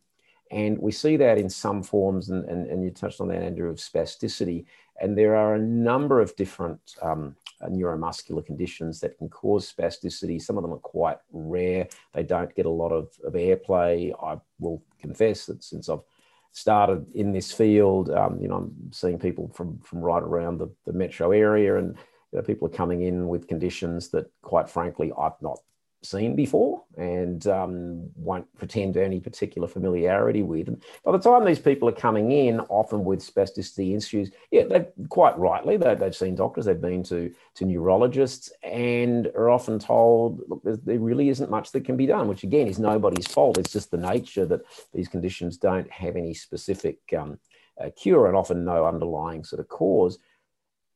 And 0.51 0.77
we 0.77 0.91
see 0.91 1.17
that 1.17 1.39
in 1.39 1.50
some 1.50 1.81
forms, 1.81 2.29
and, 2.29 2.45
and, 2.45 2.67
and 2.67 2.84
you 2.84 2.91
touched 2.91 3.19
on 3.19 3.29
that, 3.29 3.41
Andrew, 3.41 3.67
of 3.67 3.77
spasticity. 3.77 4.65
And 5.01 5.17
there 5.17 5.36
are 5.36 5.55
a 5.55 5.60
number 5.60 6.22
of 6.22 6.36
different 6.36 6.79
um, 7.01 7.36
neuromuscular 7.64 8.46
conditions 8.46 9.00
that 9.00 9.18
can 9.18 9.30
cause 9.30 9.72
spasticity. 9.72 10.42
Some 10.42 10.58
of 10.58 10.64
them 10.64 10.74
are 10.74 10.78
quite 10.78 11.18
rare. 11.32 11.88
They 12.14 12.24
don't 12.24 12.54
get 12.56 12.66
a 12.66 12.70
lot 12.70 12.92
of, 12.92 13.10
of 13.24 13.34
airplay. 13.34 14.14
I 14.22 14.40
will 14.60 14.84
confess 15.00 15.46
that 15.48 15.64
since 15.64 15.90
I've 15.90 16.04
started 16.52 17.06
in 17.16 17.32
this 17.32 17.52
field, 17.52 18.10
um, 18.12 18.40
you 18.42 18.48
know, 18.48 18.56
I'm 18.56 18.92
seeing 18.92 19.20
people 19.20 19.52
from, 19.54 19.80
from 19.80 20.00
right 20.00 20.24
around 20.24 20.58
the, 20.58 20.70
the 20.86 20.94
metro 20.94 21.32
area 21.32 21.78
and 21.78 21.98
you 22.32 22.40
know, 22.40 22.42
people 22.42 22.68
are 22.68 22.72
coming 22.72 23.02
in 23.02 23.28
with 23.28 23.48
conditions 23.48 24.10
that, 24.10 24.30
quite 24.42 24.70
frankly, 24.70 25.12
I've 25.18 25.42
not 25.42 25.60
seen 26.06 26.36
before 26.36 26.84
and 26.98 27.46
um, 27.48 28.10
won't 28.16 28.48
pretend 28.58 28.98
any 28.98 29.20
particular 29.20 29.68
familiarity 29.68 30.44
with. 30.44 30.68
And 30.68 30.82
by 31.04 31.12
the 31.12 31.20
time 31.20 31.46
these 31.46 31.60
people 31.60 31.90
are 31.90 31.94
coming 31.94 32.32
in, 32.32 32.60
often 32.62 33.04
with 33.04 33.20
spasticity 33.20 33.96
issues, 33.96 34.32
yeah, 34.52 34.64
they 34.66 34.88
quite 35.10 35.38
rightly 35.38 35.78
they, 35.78 35.96
have 35.96 36.16
seen 36.16 36.36
doctors, 36.36 36.66
they've 36.66 36.80
been 36.80 37.04
to 37.04 37.34
to 37.56 37.66
neurologists, 37.66 38.52
and 38.64 39.28
are 39.28 39.50
often 39.50 39.80
told, 39.80 40.42
look, 40.48 40.62
there 40.64 41.00
really 41.00 41.30
isn't 41.30 41.50
much 41.50 41.72
that 41.72 41.86
can 41.86 41.98
be 41.98 42.06
done. 42.06 42.28
Which 42.28 42.44
again 42.44 42.68
is 42.68 42.80
nobody's 42.80 43.28
fault. 43.28 43.58
It's 43.58 43.74
just 43.74 43.92
the 43.92 43.98
nature 43.98 44.46
that 44.46 44.62
these 44.94 45.08
conditions 45.08 45.58
don't 45.58 45.90
have 45.92 46.16
any 46.16 46.34
specific 46.34 47.00
um, 47.18 47.40
uh, 47.84 47.90
cure 47.96 48.28
and 48.28 48.36
often 48.36 48.64
no 48.64 48.86
underlying 48.86 49.44
sort 49.44 49.60
of 49.60 49.68
cause. 49.68 50.20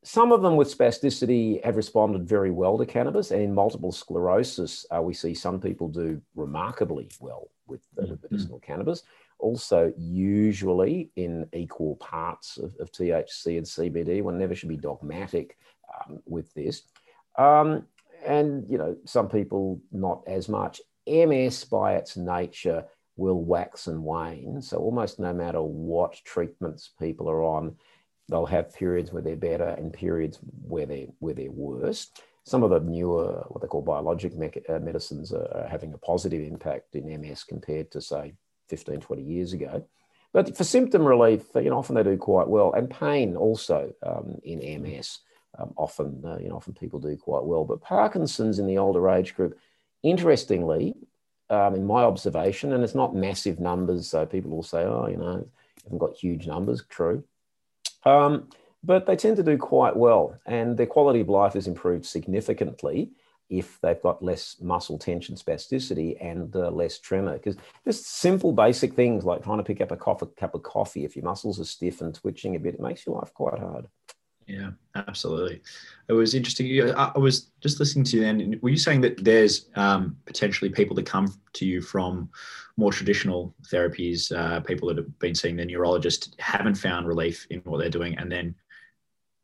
Some 0.03 0.31
of 0.31 0.41
them 0.41 0.55
with 0.55 0.75
spasticity 0.75 1.63
have 1.65 1.75
responded 1.75 2.27
very 2.27 2.51
well 2.51 2.77
to 2.77 2.85
cannabis, 2.85 3.31
and 3.31 3.41
in 3.41 3.53
multiple 3.53 3.91
sclerosis, 3.91 4.85
uh, 4.95 5.01
we 5.01 5.13
see 5.13 5.33
some 5.33 5.59
people 5.59 5.89
do 5.89 6.21
remarkably 6.35 7.09
well 7.19 7.49
with, 7.67 7.81
mm-hmm. 7.97 8.15
medicinal 8.23 8.59
cannabis. 8.59 9.03
Also, 9.39 9.93
usually 9.97 11.11
in 11.15 11.47
equal 11.53 11.95
parts 11.97 12.57
of, 12.57 12.75
of, 12.79 12.91
THC 12.91 13.57
and 13.57 13.65
CBD. 13.65 14.21
One 14.21 14.37
never 14.37 14.53
should 14.53 14.67
be 14.67 14.77
dogmatic 14.77 15.57
um, 16.07 16.19
with 16.25 16.53
this. 16.53 16.83
Um, 17.37 17.85
and 18.25 18.69
you 18.69 18.77
know, 18.77 18.97
some 19.05 19.29
people 19.29 19.81
not 19.91 20.23
as 20.27 20.49
much. 20.49 20.81
MS 21.07 21.63
by 21.63 21.95
its 21.95 22.17
nature 22.17 22.85
will 23.15 23.41
wax 23.41 23.87
and 23.87 24.03
wane. 24.03 24.61
So 24.61 24.77
almost 24.77 25.19
no 25.19 25.33
matter 25.33 25.61
what 25.61 26.13
treatments 26.25 26.91
people 26.99 27.29
are 27.29 27.43
on, 27.43 27.75
they'll 28.29 28.45
have 28.45 28.73
periods 28.73 29.11
where 29.11 29.21
they're 29.21 29.35
better 29.35 29.69
and 29.69 29.91
periods 29.91 30.39
where 30.67 30.85
they're 30.85 31.07
where 31.19 31.33
they're 31.33 31.51
worse. 31.51 32.11
Some 32.45 32.63
of 32.63 32.69
the 32.69 32.79
newer, 32.79 33.43
what 33.49 33.61
they 33.61 33.67
call 33.67 33.81
biologic 33.81 34.35
me- 34.35 34.51
uh, 34.69 34.79
medicines, 34.79 35.33
are 35.33 35.67
having 35.69 35.93
a 35.93 35.97
positive 35.97 36.41
impact 36.41 36.95
in 36.95 37.21
MS 37.21 37.43
compared 37.43 37.91
to 37.91 38.01
say 38.01 38.33
15, 38.69 39.01
20 39.01 39.21
years 39.21 39.53
ago. 39.53 39.85
But 40.31 40.55
for 40.55 40.63
symptom 40.63 41.05
relief, 41.05 41.43
you 41.55 41.69
know, 41.69 41.77
often 41.77 41.95
they 41.95 42.03
do 42.03 42.17
quite 42.17 42.47
well, 42.47 42.73
and 42.73 42.89
pain 42.89 43.35
also 43.35 43.93
um, 44.03 44.39
in 44.43 44.81
MS. 44.81 45.19
Um, 45.57 45.73
often, 45.75 46.23
uh, 46.23 46.37
you 46.37 46.49
know, 46.49 46.55
often 46.55 46.73
people 46.73 46.99
do 46.99 47.17
quite 47.17 47.43
well. 47.43 47.65
But 47.65 47.81
Parkinson's 47.81 48.59
in 48.59 48.67
the 48.67 48.77
older 48.77 49.09
age 49.09 49.35
group, 49.35 49.57
interestingly, 50.03 50.95
um, 51.49 51.73
in 51.73 51.85
my 51.85 52.03
observation, 52.03 52.73
and 52.73 52.83
it's 52.83 52.93
not 52.93 53.15
massive 53.15 53.59
numbers, 53.59 54.07
so 54.07 54.25
people 54.25 54.51
will 54.51 54.63
say, 54.63 54.83
"Oh, 54.83 55.07
you 55.07 55.17
know, 55.17 55.47
haven't 55.83 55.97
got 55.97 56.15
huge 56.15 56.45
numbers." 56.45 56.85
True, 56.87 57.23
um, 58.05 58.49
but 58.83 59.05
they 59.05 59.15
tend 59.15 59.37
to 59.37 59.43
do 59.43 59.57
quite 59.57 59.95
well, 59.95 60.35
and 60.45 60.77
their 60.77 60.85
quality 60.85 61.21
of 61.21 61.29
life 61.29 61.55
is 61.55 61.67
improved 61.67 62.05
significantly 62.05 63.11
if 63.49 63.79
they've 63.81 64.01
got 64.01 64.23
less 64.23 64.57
muscle 64.61 64.97
tension 64.97 65.35
spasticity 65.35 66.15
and 66.21 66.55
uh, 66.55 66.69
less 66.69 66.99
tremor. 66.99 67.33
Because 67.33 67.57
just 67.83 68.05
simple, 68.05 68.51
basic 68.51 68.93
things 68.93 69.25
like 69.25 69.43
trying 69.43 69.57
to 69.57 69.63
pick 69.63 69.81
up 69.81 69.91
a 69.91 69.97
cup 69.97 70.21
of 70.21 70.63
coffee, 70.63 71.03
if 71.03 71.15
your 71.15 71.25
muscles 71.25 71.59
are 71.59 71.65
stiff 71.65 72.01
and 72.01 72.13
twitching 72.13 72.55
a 72.55 72.59
bit, 72.59 72.75
it 72.75 72.79
makes 72.79 73.05
your 73.05 73.17
life 73.17 73.33
quite 73.33 73.59
hard. 73.59 73.87
Yeah, 74.49 74.71
absolutely. 74.95 75.61
It 76.07 76.13
was 76.13 76.33
interesting. 76.33 76.91
I 76.97 77.17
was 77.17 77.51
just 77.61 77.79
listening 77.79 78.03
to 78.05 78.17
you 78.17 78.23
then. 78.23 78.59
Were 78.63 78.69
you 78.69 78.77
saying 78.77 79.01
that 79.01 79.23
there's 79.23 79.67
um, 79.75 80.17
potentially 80.25 80.71
people 80.71 80.95
that 80.95 81.05
come 81.05 81.31
to 81.53 81.67
you 81.67 81.81
from 81.81 82.29
more 82.75 82.91
traditional 82.91 83.53
therapies, 83.71 84.35
uh, 84.35 84.59
people 84.61 84.87
that 84.87 84.97
have 84.97 85.19
been 85.19 85.35
seeing 85.35 85.55
their 85.55 85.67
neurologist, 85.67 86.35
haven't 86.39 86.75
found 86.75 87.07
relief 87.07 87.45
in 87.51 87.59
what 87.59 87.77
they're 87.77 87.91
doing, 87.91 88.17
and 88.17 88.31
then 88.31 88.55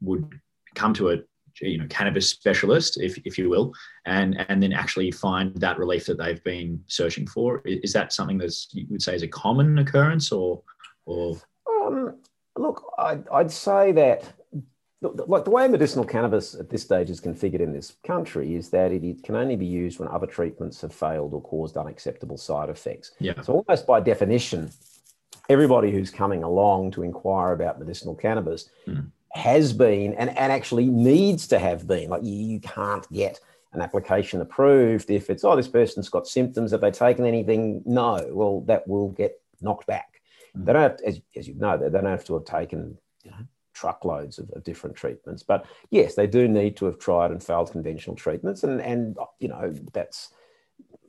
would 0.02 0.40
come 0.74 0.94
to 0.96 1.12
a 1.12 1.18
you 1.62 1.78
know 1.78 1.86
cannabis 1.88 2.28
specialist, 2.28 3.00
if, 3.00 3.20
if 3.26 3.38
you 3.38 3.48
will, 3.48 3.74
and 4.06 4.44
and 4.50 4.62
then 4.62 4.74
actually 4.74 5.12
find 5.12 5.56
that 5.58 5.78
relief 5.78 6.08
that 6.08 6.18
they've 6.18 6.44
been 6.44 6.84
searching 6.88 7.28
for? 7.28 7.62
Is 7.64 7.94
that 7.94 8.12
something 8.12 8.40
that 8.40 8.56
you 8.72 8.88
would 8.90 9.04
say 9.04 9.14
is 9.14 9.22
a 9.22 9.28
common 9.28 9.78
occurrence, 9.78 10.32
or 10.32 10.64
or? 11.06 11.38
Um, 11.70 12.16
look, 12.58 12.92
I'd, 12.98 13.28
I'd 13.30 13.52
say 13.52 13.92
that 13.92 14.34
like 15.10 15.44
the 15.44 15.50
way 15.50 15.68
medicinal 15.68 16.06
cannabis 16.06 16.56
at 16.56 16.70
this 16.70 16.82
stage 16.82 17.10
is 17.10 17.20
configured 17.20 17.60
in 17.60 17.74
this 17.74 17.96
country 18.06 18.56
is 18.56 18.70
that 18.70 18.92
it 18.92 19.24
can 19.24 19.36
only 19.36 19.56
be 19.56 19.66
used 19.66 20.00
when 20.00 20.08
other 20.10 20.28
treatments 20.28 20.82
have 20.82 20.94
failed 20.94 21.34
or 21.34 21.42
caused 21.42 21.78
unacceptable 21.78 22.38
side 22.38 22.70
effects. 22.70 23.12
Yeah. 23.20 23.42
So 23.42 23.54
almost 23.54 23.88
by 23.88 24.00
definition, 24.00 24.72
everybody 25.50 25.92
who's 25.92 26.12
coming 26.12 26.44
along 26.44 26.92
to 26.92 27.04
inquire 27.04 27.54
about 27.54 27.80
medicinal 27.80 28.16
cannabis 28.16 28.70
mm. 28.88 29.06
has 29.34 29.74
been 29.74 30.14
and, 30.14 30.30
and 30.30 30.52
actually 30.52 30.86
needs 30.86 31.48
to 31.48 31.60
have 31.60 31.88
been. 31.88 32.10
Like 32.10 32.24
you, 32.24 32.34
you 32.34 32.60
can't 32.60 33.12
get 33.12 33.40
an 33.74 33.82
application 33.82 34.42
approved 34.42 35.10
if 35.10 35.30
it's 35.30 35.44
oh 35.44 35.56
this 35.56 35.68
person's 35.68 36.08
got 36.08 36.26
symptoms 36.26 36.72
have 36.72 36.80
they 36.80 36.92
taken 36.92 37.26
anything 37.26 37.84
no 37.86 38.26
well 38.32 38.62
that 38.62 38.88
will 38.88 39.10
get 39.10 39.42
knocked 39.60 39.86
back 39.86 40.22
mm. 40.58 40.66
they 40.66 40.72
don't 40.72 40.82
have 40.82 40.98
to, 40.98 41.06
as, 41.06 41.22
as 41.36 41.46
you 41.46 41.56
know 41.56 41.78
they 41.78 41.90
don't 41.90 42.06
have 42.06 42.24
to 42.24 42.36
have 42.36 42.46
taken 42.46 42.98
you 43.24 43.32
know 43.32 43.38
truckloads 43.76 44.40
of, 44.40 44.50
of, 44.52 44.64
different 44.64 44.96
treatments. 44.96 45.44
But 45.44 45.66
yes, 45.92 46.16
they 46.16 46.26
do 46.26 46.48
need 46.48 46.78
to 46.78 46.86
have 46.86 46.98
tried 46.98 47.32
and 47.32 47.44
failed 47.44 47.72
conventional 47.72 48.16
treatments, 48.16 48.64
and 48.64 48.82
and 48.82 49.18
you 49.40 49.50
know 49.50 49.74
that's 49.94 50.32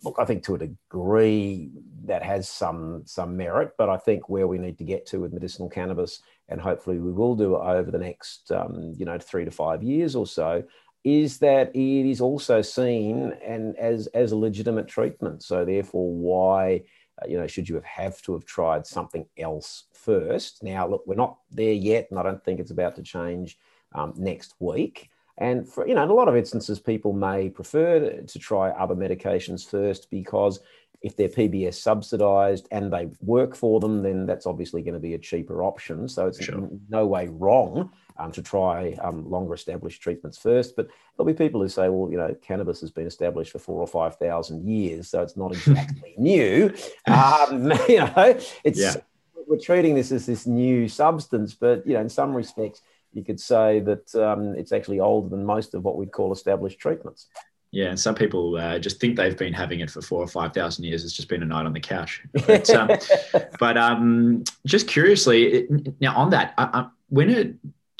look, 0.02 0.16
I 0.18 0.24
think 0.24 0.44
to 0.44 0.54
a 0.54 0.58
degree 0.58 1.70
that 2.04 2.22
has 2.22 2.48
some 2.48 3.02
some 3.06 3.36
merit. 3.36 3.72
But 3.78 3.88
I 3.88 3.96
think 3.96 4.28
where 4.28 4.46
we 4.46 4.58
need 4.58 4.78
to 4.78 4.84
get 4.84 5.06
to 5.06 5.20
with 5.20 5.32
medicinal 5.32 5.70
cannabis, 5.70 6.20
and 6.48 6.60
hopefully 6.60 6.98
we 6.98 7.12
will 7.12 7.36
do 7.36 7.56
over 7.56 7.90
the 7.90 7.98
next 7.98 8.50
um, 8.52 8.94
you 8.96 9.06
know 9.06 9.18
three 9.18 9.44
to 9.44 9.50
five 9.50 9.82
years 9.82 10.14
or 10.14 10.26
so. 10.26 10.62
Is 11.04 11.38
that 11.38 11.70
it 11.72 12.10
is 12.10 12.20
also 12.20 12.62
seen 12.62 13.32
and 13.44 13.76
as 13.76 14.08
as 14.08 14.32
a 14.32 14.36
legitimate 14.36 14.88
treatment. 14.88 15.42
So 15.44 15.64
therefore, 15.64 16.12
why 16.12 16.82
uh, 17.22 17.26
you 17.28 17.38
know, 17.38 17.46
should 17.46 17.68
you 17.68 17.74
have, 17.76 17.84
have 17.84 18.22
to 18.22 18.32
have 18.34 18.44
tried 18.44 18.86
something 18.86 19.26
else 19.38 19.84
first? 19.92 20.62
Now, 20.62 20.86
look, 20.86 21.02
we're 21.06 21.14
not 21.14 21.38
there 21.50 21.72
yet, 21.72 22.08
and 22.10 22.18
I 22.18 22.22
don't 22.22 22.42
think 22.44 22.60
it's 22.60 22.70
about 22.70 22.96
to 22.96 23.02
change 23.02 23.58
um, 23.94 24.12
next 24.16 24.54
week. 24.58 25.10
And 25.38 25.68
for 25.68 25.86
you 25.86 25.94
know, 25.94 26.02
in 26.02 26.10
a 26.10 26.14
lot 26.14 26.28
of 26.28 26.36
instances, 26.36 26.80
people 26.80 27.12
may 27.12 27.50
prefer 27.50 28.22
to, 28.22 28.38
try 28.38 28.70
other 28.70 28.94
medications 28.94 29.68
first 29.68 30.10
because 30.10 30.60
if 31.02 31.14
they're 31.14 31.28
PBS 31.28 31.74
subsidized 31.74 32.68
and 32.70 32.92
they 32.92 33.08
work 33.20 33.54
for 33.54 33.78
them, 33.80 34.02
then 34.02 34.24
that's 34.24 34.46
obviously 34.46 34.82
going 34.82 34.94
to 34.94 35.00
be 35.00 35.14
a 35.14 35.18
cheaper 35.18 35.62
option. 35.62 36.08
So 36.08 36.26
it's 36.26 36.42
sure. 36.42 36.56
in 36.56 36.80
no 36.88 37.06
way 37.06 37.28
wrong 37.28 37.90
um, 38.18 38.32
to 38.32 38.42
try 38.42 38.92
um, 39.02 39.28
longer 39.30 39.54
established 39.54 40.02
treatments 40.02 40.38
first. 40.38 40.76
But 40.76 40.88
there'll 41.16 41.32
be 41.32 41.36
people 41.36 41.60
who 41.60 41.68
say, 41.68 41.88
well, 41.88 42.10
you 42.10 42.16
know, 42.16 42.34
cannabis 42.42 42.80
has 42.80 42.90
been 42.90 43.06
established 43.06 43.52
for 43.52 43.58
four 43.58 43.80
or 43.80 43.86
5,000 43.86 44.66
years, 44.68 45.08
so 45.08 45.22
it's 45.22 45.36
not 45.36 45.52
exactly 45.52 46.14
new. 46.16 46.74
Um, 47.06 47.72
you 47.88 47.98
know, 47.98 48.38
it's, 48.64 48.78
yeah. 48.78 48.96
we're 49.46 49.58
treating 49.58 49.94
this 49.94 50.12
as 50.12 50.26
this 50.26 50.46
new 50.46 50.88
substance, 50.88 51.54
but, 51.54 51.86
you 51.86 51.94
know, 51.94 52.00
in 52.00 52.08
some 52.08 52.34
respects, 52.34 52.82
you 53.12 53.24
could 53.24 53.40
say 53.40 53.80
that 53.80 54.14
um, 54.14 54.54
it's 54.54 54.72
actually 54.72 55.00
older 55.00 55.28
than 55.28 55.44
most 55.44 55.74
of 55.74 55.82
what 55.84 55.96
we'd 55.96 56.12
call 56.12 56.32
established 56.32 56.78
treatments. 56.78 57.28
Yeah, 57.72 57.88
and 57.88 58.00
some 58.00 58.14
people 58.14 58.56
uh, 58.56 58.78
just 58.78 59.00
think 59.00 59.16
they've 59.16 59.36
been 59.36 59.52
having 59.52 59.80
it 59.80 59.90
for 59.90 60.00
four 60.00 60.22
or 60.22 60.28
five 60.28 60.54
thousand 60.54 60.84
years. 60.84 61.04
It's 61.04 61.12
just 61.12 61.28
been 61.28 61.42
a 61.42 61.46
night 61.46 61.66
on 61.66 61.72
the 61.72 61.80
couch. 61.80 62.22
But, 62.46 62.70
um, 62.70 62.90
but 63.60 63.76
um, 63.76 64.44
just 64.64 64.86
curiously, 64.86 65.46
it, 65.46 66.00
now 66.00 66.16
on 66.16 66.30
that, 66.30 66.54
I, 66.56 66.64
I, 66.72 66.86
when 67.08 67.28
it 67.28 67.54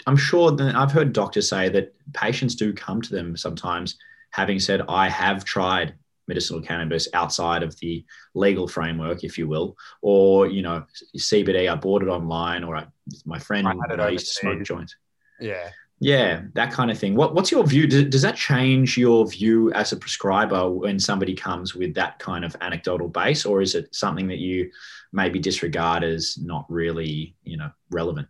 I'm 0.06 0.16
sure 0.16 0.52
that 0.52 0.74
I've 0.74 0.92
heard 0.92 1.12
doctors 1.12 1.48
say 1.48 1.68
that 1.70 1.94
patients 2.12 2.54
do 2.54 2.72
come 2.72 3.02
to 3.02 3.10
them 3.14 3.36
sometimes 3.36 3.98
having 4.30 4.60
said, 4.60 4.82
I 4.88 5.08
have 5.08 5.44
tried 5.44 5.94
medicinal 6.28 6.60
cannabis 6.60 7.08
outside 7.14 7.62
of 7.62 7.78
the 7.80 8.04
legal 8.34 8.68
framework, 8.68 9.24
if 9.24 9.38
you 9.38 9.48
will, 9.48 9.76
or, 10.02 10.46
you 10.46 10.62
know, 10.62 10.84
CBD, 11.16 11.70
I 11.70 11.74
bought 11.76 12.02
it 12.02 12.08
online 12.08 12.64
or 12.64 12.76
I, 12.76 12.86
my 13.24 13.38
friend 13.38 13.66
I 13.66 14.08
used 14.08 14.26
to 14.26 14.34
smoke 14.34 14.62
joints. 14.62 14.96
Yeah. 15.40 15.70
Yeah, 15.98 16.42
that 16.52 16.72
kind 16.72 16.90
of 16.90 16.98
thing. 16.98 17.14
What, 17.14 17.34
what's 17.34 17.50
your 17.50 17.64
view? 17.66 17.86
Does, 17.86 18.04
does 18.04 18.22
that 18.22 18.36
change 18.36 18.98
your 18.98 19.26
view 19.26 19.72
as 19.72 19.92
a 19.92 19.96
prescriber 19.96 20.70
when 20.70 20.98
somebody 20.98 21.34
comes 21.34 21.74
with 21.74 21.94
that 21.94 22.18
kind 22.18 22.44
of 22.44 22.54
anecdotal 22.60 23.08
base, 23.08 23.46
or 23.46 23.62
is 23.62 23.74
it 23.74 23.94
something 23.94 24.28
that 24.28 24.36
you 24.36 24.70
maybe 25.12 25.38
disregard 25.38 26.04
as 26.04 26.36
not 26.36 26.66
really, 26.68 27.34
you 27.44 27.56
know, 27.56 27.70
relevant? 27.90 28.28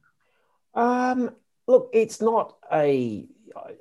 Um, 0.74 1.34
Look, 1.66 1.90
it's 1.92 2.20
not 2.20 2.56
a, 2.72 3.26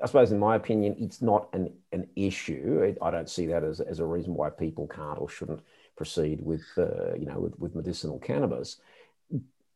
I 0.01 0.05
suppose, 0.05 0.31
in 0.31 0.39
my 0.39 0.55
opinion, 0.55 0.95
it's 0.99 1.21
not 1.21 1.49
an, 1.53 1.71
an 1.91 2.07
issue. 2.15 2.95
I 3.01 3.11
don't 3.11 3.29
see 3.29 3.45
that 3.47 3.63
as, 3.63 3.79
as 3.79 3.99
a 3.99 4.05
reason 4.05 4.33
why 4.33 4.49
people 4.49 4.87
can't 4.87 5.19
or 5.19 5.29
shouldn't 5.29 5.61
proceed 5.95 6.41
with, 6.41 6.63
uh, 6.77 7.13
you 7.13 7.25
know, 7.25 7.39
with, 7.39 7.59
with 7.59 7.75
medicinal 7.75 8.19
cannabis. 8.19 8.77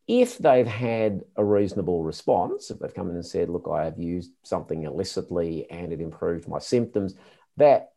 if 0.10 0.40
they've 0.40 0.68
had 0.68 1.24
a 1.36 1.44
reasonable 1.46 2.04
response, 2.04 2.72
if 2.72 2.80
they've 2.80 2.96
come 2.96 3.12
in 3.12 3.16
and 3.16 3.26
said, 3.26 3.48
look, 3.48 3.70
I 3.72 3.86
have 3.86 4.00
used 4.00 4.32
something 4.42 4.84
illicitly 4.84 5.70
and 5.70 5.94
it 5.94 6.02
improved 6.02 6.48
my 6.48 6.58
symptoms, 6.58 7.14
that 7.58 7.92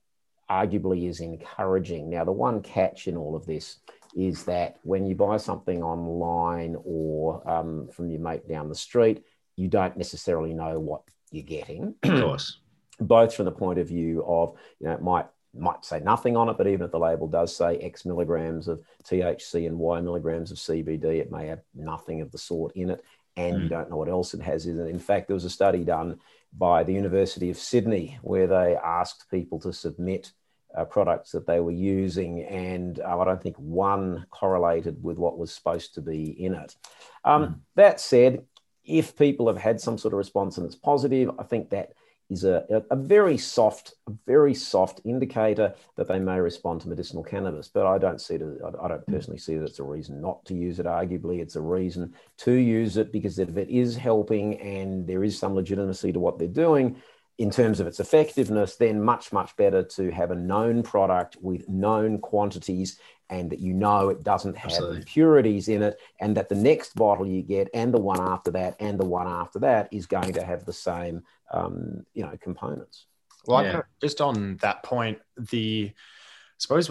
arguably 0.50 1.08
is 1.08 1.20
encouraging. 1.20 2.10
Now, 2.10 2.24
the 2.24 2.32
one 2.32 2.60
catch 2.60 3.08
in 3.08 3.16
all 3.16 3.34
of 3.34 3.46
this 3.46 3.78
is 4.14 4.44
that 4.44 4.76
when 4.82 5.06
you 5.06 5.14
buy 5.14 5.38
something 5.38 5.82
online 5.82 6.76
or 6.84 7.48
um, 7.50 7.88
from 7.88 8.10
your 8.10 8.20
mate 8.20 8.46
down 8.46 8.68
the 8.68 8.74
street, 8.74 9.24
you 9.56 9.68
don't 9.68 9.96
necessarily 9.96 10.54
know 10.54 10.78
what 10.78 11.02
you're 11.30 11.42
getting. 11.42 11.94
Of 12.02 12.20
course. 12.20 12.58
Both 13.00 13.34
from 13.34 13.46
the 13.46 13.52
point 13.52 13.78
of 13.78 13.88
view 13.88 14.24
of, 14.26 14.54
you 14.78 14.86
know, 14.86 14.94
it 14.94 15.02
might 15.02 15.26
might 15.54 15.84
say 15.84 16.00
nothing 16.00 16.36
on 16.36 16.48
it, 16.48 16.56
but 16.56 16.66
even 16.66 16.86
if 16.86 16.92
the 16.92 16.98
label 16.98 17.28
does 17.28 17.54
say 17.54 17.76
X 17.78 18.06
milligrams 18.06 18.68
of 18.68 18.82
THC 19.04 19.66
and 19.66 19.78
Y 19.78 20.00
milligrams 20.00 20.50
of 20.50 20.56
CBD, 20.56 21.04
it 21.20 21.30
may 21.30 21.46
have 21.46 21.60
nothing 21.74 22.20
of 22.22 22.30
the 22.30 22.38
sort 22.38 22.74
in 22.74 22.90
it, 22.90 23.04
and 23.36 23.56
mm. 23.56 23.62
you 23.64 23.68
don't 23.68 23.90
know 23.90 23.96
what 23.96 24.08
else 24.08 24.32
it 24.34 24.40
has 24.40 24.66
in 24.66 24.80
it. 24.80 24.88
In 24.88 24.98
fact, 24.98 25.26
there 25.26 25.34
was 25.34 25.44
a 25.44 25.50
study 25.50 25.84
done 25.84 26.18
by 26.56 26.82
the 26.84 26.94
University 26.94 27.50
of 27.50 27.58
Sydney 27.58 28.18
where 28.22 28.46
they 28.46 28.76
asked 28.82 29.30
people 29.30 29.58
to 29.60 29.72
submit 29.72 30.32
uh, 30.74 30.84
products 30.86 31.32
that 31.32 31.46
they 31.46 31.60
were 31.60 31.70
using, 31.70 32.44
and 32.44 33.00
uh, 33.00 33.18
I 33.18 33.24
don't 33.24 33.42
think 33.42 33.56
one 33.56 34.26
correlated 34.30 35.02
with 35.02 35.18
what 35.18 35.38
was 35.38 35.52
supposed 35.52 35.94
to 35.94 36.00
be 36.00 36.30
in 36.42 36.54
it. 36.54 36.76
Um, 37.24 37.42
mm. 37.42 37.58
That 37.76 38.00
said, 38.00 38.44
if 38.84 39.16
people 39.16 39.46
have 39.46 39.58
had 39.58 39.80
some 39.80 39.98
sort 39.98 40.14
of 40.14 40.18
response 40.18 40.58
and 40.58 40.66
it's 40.66 40.74
positive, 40.76 41.30
I 41.38 41.44
think 41.44 41.70
that 41.70 41.92
is 42.30 42.44
a, 42.44 42.64
a 42.90 42.96
very 42.96 43.36
soft, 43.36 43.94
a 44.08 44.12
very 44.26 44.54
soft 44.54 45.00
indicator 45.04 45.74
that 45.96 46.08
they 46.08 46.18
may 46.18 46.40
respond 46.40 46.80
to 46.80 46.88
medicinal 46.88 47.22
cannabis. 47.22 47.68
But 47.68 47.86
I 47.86 47.98
don't 47.98 48.20
see 48.20 48.36
it. 48.36 48.42
I 48.42 48.88
don't 48.88 49.06
personally 49.06 49.38
see 49.38 49.56
that 49.56 49.64
it's 49.64 49.78
a 49.78 49.84
reason 49.84 50.20
not 50.20 50.44
to 50.46 50.54
use 50.54 50.78
it. 50.78 50.86
Arguably, 50.86 51.40
it's 51.40 51.56
a 51.56 51.60
reason 51.60 52.14
to 52.38 52.52
use 52.52 52.96
it 52.96 53.12
because 53.12 53.38
if 53.38 53.56
it 53.56 53.68
is 53.68 53.96
helping 53.96 54.58
and 54.60 55.06
there 55.06 55.24
is 55.24 55.38
some 55.38 55.54
legitimacy 55.54 56.12
to 56.12 56.20
what 56.20 56.38
they're 56.38 56.48
doing, 56.48 56.96
in 57.38 57.50
terms 57.50 57.80
of 57.80 57.86
its 57.86 57.98
effectiveness, 57.98 58.76
then 58.76 59.02
much, 59.02 59.32
much 59.32 59.56
better 59.56 59.82
to 59.82 60.10
have 60.10 60.30
a 60.30 60.34
known 60.34 60.82
product 60.82 61.36
with 61.40 61.68
known 61.68 62.18
quantities 62.18 63.00
and 63.32 63.50
that 63.50 63.60
you 63.60 63.72
know 63.72 64.10
it 64.10 64.22
doesn't 64.22 64.56
have 64.56 64.70
Absolutely. 64.70 64.98
impurities 64.98 65.68
in 65.68 65.82
it, 65.82 65.98
and 66.20 66.36
that 66.36 66.48
the 66.48 66.54
next 66.54 66.94
bottle 66.94 67.26
you 67.26 67.42
get 67.42 67.68
and 67.74 67.92
the 67.92 68.00
one 68.00 68.20
after 68.20 68.50
that 68.50 68.76
and 68.78 69.00
the 69.00 69.04
one 69.04 69.26
after 69.26 69.58
that 69.60 69.88
is 69.90 70.06
going 70.06 70.32
to 70.34 70.44
have 70.44 70.64
the 70.64 70.72
same, 70.72 71.22
um, 71.52 72.04
you 72.14 72.22
know, 72.22 72.36
components. 72.40 73.06
Well, 73.46 73.64
yeah. 73.64 73.82
just 74.00 74.20
on 74.20 74.58
that 74.58 74.82
point, 74.82 75.18
the 75.36 75.92
I 75.92 76.58
suppose 76.58 76.90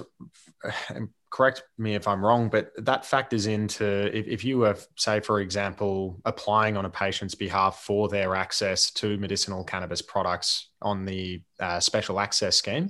correct 1.29 1.63
me 1.77 1.95
if 1.95 2.07
I'm 2.07 2.24
wrong, 2.24 2.50
but 2.50 2.71
that 2.77 3.05
factors 3.05 3.48
into 3.48 3.86
if, 4.15 4.27
if 4.27 4.43
you 4.43 4.57
were, 4.57 4.75
say, 4.98 5.21
for 5.21 5.39
example, 5.39 6.19
applying 6.25 6.75
on 6.75 6.86
a 6.86 6.89
patient's 6.89 7.36
behalf 7.36 7.77
for 7.79 8.10
their 8.10 8.36
access 8.36 8.91
to 8.91 9.17
medicinal 9.17 9.63
cannabis 9.63 10.01
products 10.01 10.69
on 10.81 11.05
the 11.05 11.41
uh, 11.60 11.79
special 11.79 12.19
access 12.19 12.57
scheme, 12.57 12.89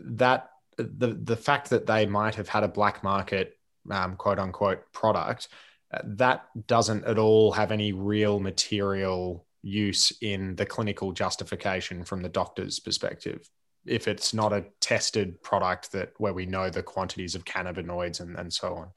that 0.00 0.48
the 0.82 1.08
the 1.08 1.36
fact 1.36 1.70
that 1.70 1.86
they 1.86 2.06
might 2.06 2.34
have 2.34 2.48
had 2.48 2.62
a 2.62 2.68
black 2.68 3.02
market 3.02 3.58
um, 3.90 4.16
quote 4.16 4.38
unquote 4.38 4.80
product 4.92 5.48
uh, 5.92 6.00
that 6.04 6.46
doesn't 6.66 7.04
at 7.04 7.18
all 7.18 7.52
have 7.52 7.72
any 7.72 7.92
real 7.92 8.40
material 8.40 9.46
use 9.62 10.12
in 10.22 10.56
the 10.56 10.66
clinical 10.66 11.12
justification 11.12 12.04
from 12.04 12.22
the 12.22 12.28
doctor's 12.28 12.78
perspective 12.78 13.48
if 13.86 14.08
it's 14.08 14.34
not 14.34 14.52
a 14.52 14.64
tested 14.80 15.42
product 15.42 15.92
that 15.92 16.12
where 16.18 16.32
we 16.32 16.46
know 16.46 16.70
the 16.70 16.82
quantities 16.82 17.34
of 17.34 17.44
cannabinoids 17.44 18.20
and, 18.20 18.36
and 18.36 18.52
so 18.52 18.74
on. 18.74 18.88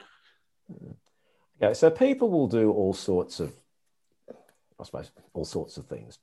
Okay, 1.62 1.74
so 1.74 1.90
people 1.90 2.30
will 2.30 2.48
do 2.48 2.70
all 2.72 2.92
sorts 2.92 3.40
of, 3.40 3.52
I 4.78 4.84
suppose, 4.84 5.10
all 5.32 5.44
sorts 5.44 5.76
of 5.76 5.86
things. 5.86 6.18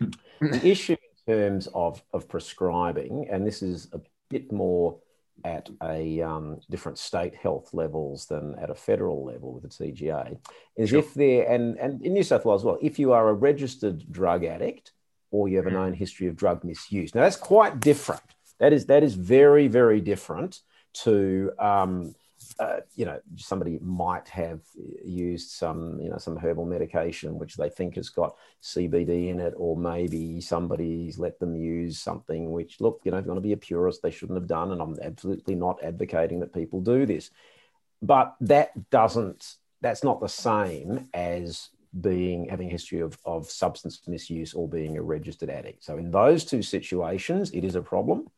The 0.40 0.66
issue 0.66 0.96
in 1.26 1.34
terms 1.34 1.66
of, 1.74 2.02
of 2.12 2.28
prescribing, 2.28 3.28
and 3.30 3.46
this 3.46 3.62
is 3.62 3.88
a 3.92 4.00
bit 4.28 4.52
more 4.52 4.98
at 5.44 5.68
a 5.82 6.22
um, 6.22 6.58
different 6.70 6.98
state 6.98 7.34
health 7.34 7.74
levels 7.74 8.26
than 8.26 8.54
at 8.58 8.70
a 8.70 8.74
federal 8.74 9.24
level 9.24 9.52
with 9.52 9.62
the 9.62 9.68
TGA, 9.68 10.38
is 10.76 10.90
sure. 10.90 10.98
if 11.00 11.14
they're, 11.14 11.50
and, 11.50 11.76
and 11.78 12.02
in 12.02 12.14
New 12.14 12.22
South 12.22 12.44
Wales 12.44 12.62
as 12.62 12.64
well, 12.64 12.78
if 12.80 12.98
you 12.98 13.12
are 13.12 13.28
a 13.28 13.34
registered 13.34 14.10
drug 14.10 14.44
addict, 14.44 14.92
or 15.30 15.48
you 15.48 15.56
have 15.56 15.66
a 15.66 15.70
known 15.70 15.92
history 15.92 16.28
of 16.28 16.36
drug 16.36 16.64
misuse. 16.64 17.14
Now 17.14 17.22
that's 17.22 17.36
quite 17.36 17.80
different. 17.80 18.22
That 18.58 18.72
is 18.72 18.86
that 18.86 19.02
is 19.02 19.14
very 19.14 19.68
very 19.68 20.00
different 20.00 20.60
to 21.04 21.52
um, 21.58 22.14
uh, 22.58 22.80
you 22.94 23.04
know 23.04 23.20
somebody 23.36 23.78
might 23.82 24.28
have 24.28 24.60
used 25.04 25.50
some 25.50 26.00
you 26.00 26.08
know 26.08 26.18
some 26.18 26.36
herbal 26.36 26.64
medication 26.64 27.38
which 27.38 27.56
they 27.56 27.68
think 27.68 27.96
has 27.96 28.08
got 28.08 28.36
CBD 28.62 29.28
in 29.28 29.40
it, 29.40 29.54
or 29.56 29.76
maybe 29.76 30.40
somebody's 30.40 31.18
let 31.18 31.38
them 31.38 31.54
use 31.54 31.98
something 31.98 32.50
which 32.50 32.80
look 32.80 33.00
you 33.04 33.10
know 33.10 33.18
if 33.18 33.24
you 33.24 33.30
want 33.30 33.38
to 33.38 33.46
be 33.46 33.52
a 33.52 33.56
purist 33.56 34.02
they 34.02 34.10
shouldn't 34.10 34.38
have 34.38 34.48
done, 34.48 34.72
and 34.72 34.80
I'm 34.80 34.96
absolutely 35.02 35.54
not 35.54 35.82
advocating 35.82 36.40
that 36.40 36.54
people 36.54 36.80
do 36.80 37.06
this, 37.06 37.30
but 38.02 38.34
that 38.40 38.90
doesn't 38.90 39.56
that's 39.82 40.04
not 40.04 40.20
the 40.20 40.28
same 40.28 41.08
as 41.12 41.68
being 42.00 42.48
having 42.48 42.68
a 42.68 42.72
history 42.72 43.00
of, 43.00 43.18
of 43.24 43.50
substance 43.50 44.00
misuse 44.06 44.54
or 44.54 44.68
being 44.68 44.96
a 44.96 45.02
registered 45.02 45.50
addict. 45.50 45.84
So 45.84 45.96
in 45.96 46.10
those 46.10 46.44
two 46.44 46.62
situations, 46.62 47.50
it 47.52 47.64
is 47.64 47.74
a 47.74 47.82
problem, 47.82 48.28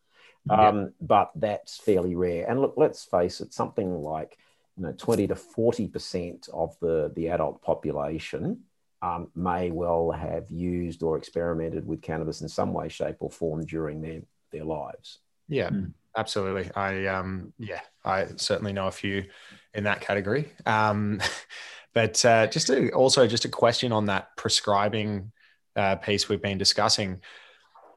um, 0.50 0.92
but 1.00 1.30
that's 1.34 1.78
fairly 1.78 2.14
rare. 2.14 2.48
And 2.48 2.60
look, 2.60 2.74
let's 2.76 3.04
face 3.04 3.40
it, 3.40 3.52
something 3.52 4.02
like 4.02 4.38
you 4.76 4.84
know 4.84 4.92
20 4.92 5.28
to 5.28 5.36
40 5.36 5.88
percent 5.88 6.48
of 6.52 6.76
the 6.80 7.12
the 7.14 7.28
adult 7.28 7.62
population 7.62 8.60
um, 9.02 9.30
may 9.34 9.70
well 9.70 10.10
have 10.10 10.50
used 10.50 11.02
or 11.02 11.16
experimented 11.16 11.86
with 11.86 12.02
cannabis 12.02 12.40
in 12.40 12.48
some 12.48 12.72
way, 12.72 12.88
shape, 12.88 13.16
or 13.20 13.30
form 13.30 13.64
during 13.64 14.00
their 14.00 14.20
their 14.52 14.64
lives. 14.64 15.18
Yeah. 15.48 15.70
Mm. 15.70 15.92
Absolutely. 16.16 16.70
I 16.74 17.06
um 17.06 17.52
yeah, 17.58 17.80
I 18.04 18.26
certainly 18.36 18.72
know 18.72 18.88
a 18.88 18.92
few 18.92 19.26
in 19.74 19.84
that 19.84 20.00
category. 20.00 20.50
Um 20.66 21.20
But 21.98 22.24
uh, 22.24 22.46
just 22.46 22.68
to, 22.68 22.90
also 22.92 23.26
just 23.26 23.44
a 23.44 23.48
question 23.48 23.90
on 23.90 24.06
that 24.06 24.36
prescribing 24.36 25.32
uh, 25.74 25.96
piece 25.96 26.28
we've 26.28 26.40
been 26.40 26.56
discussing. 26.56 27.22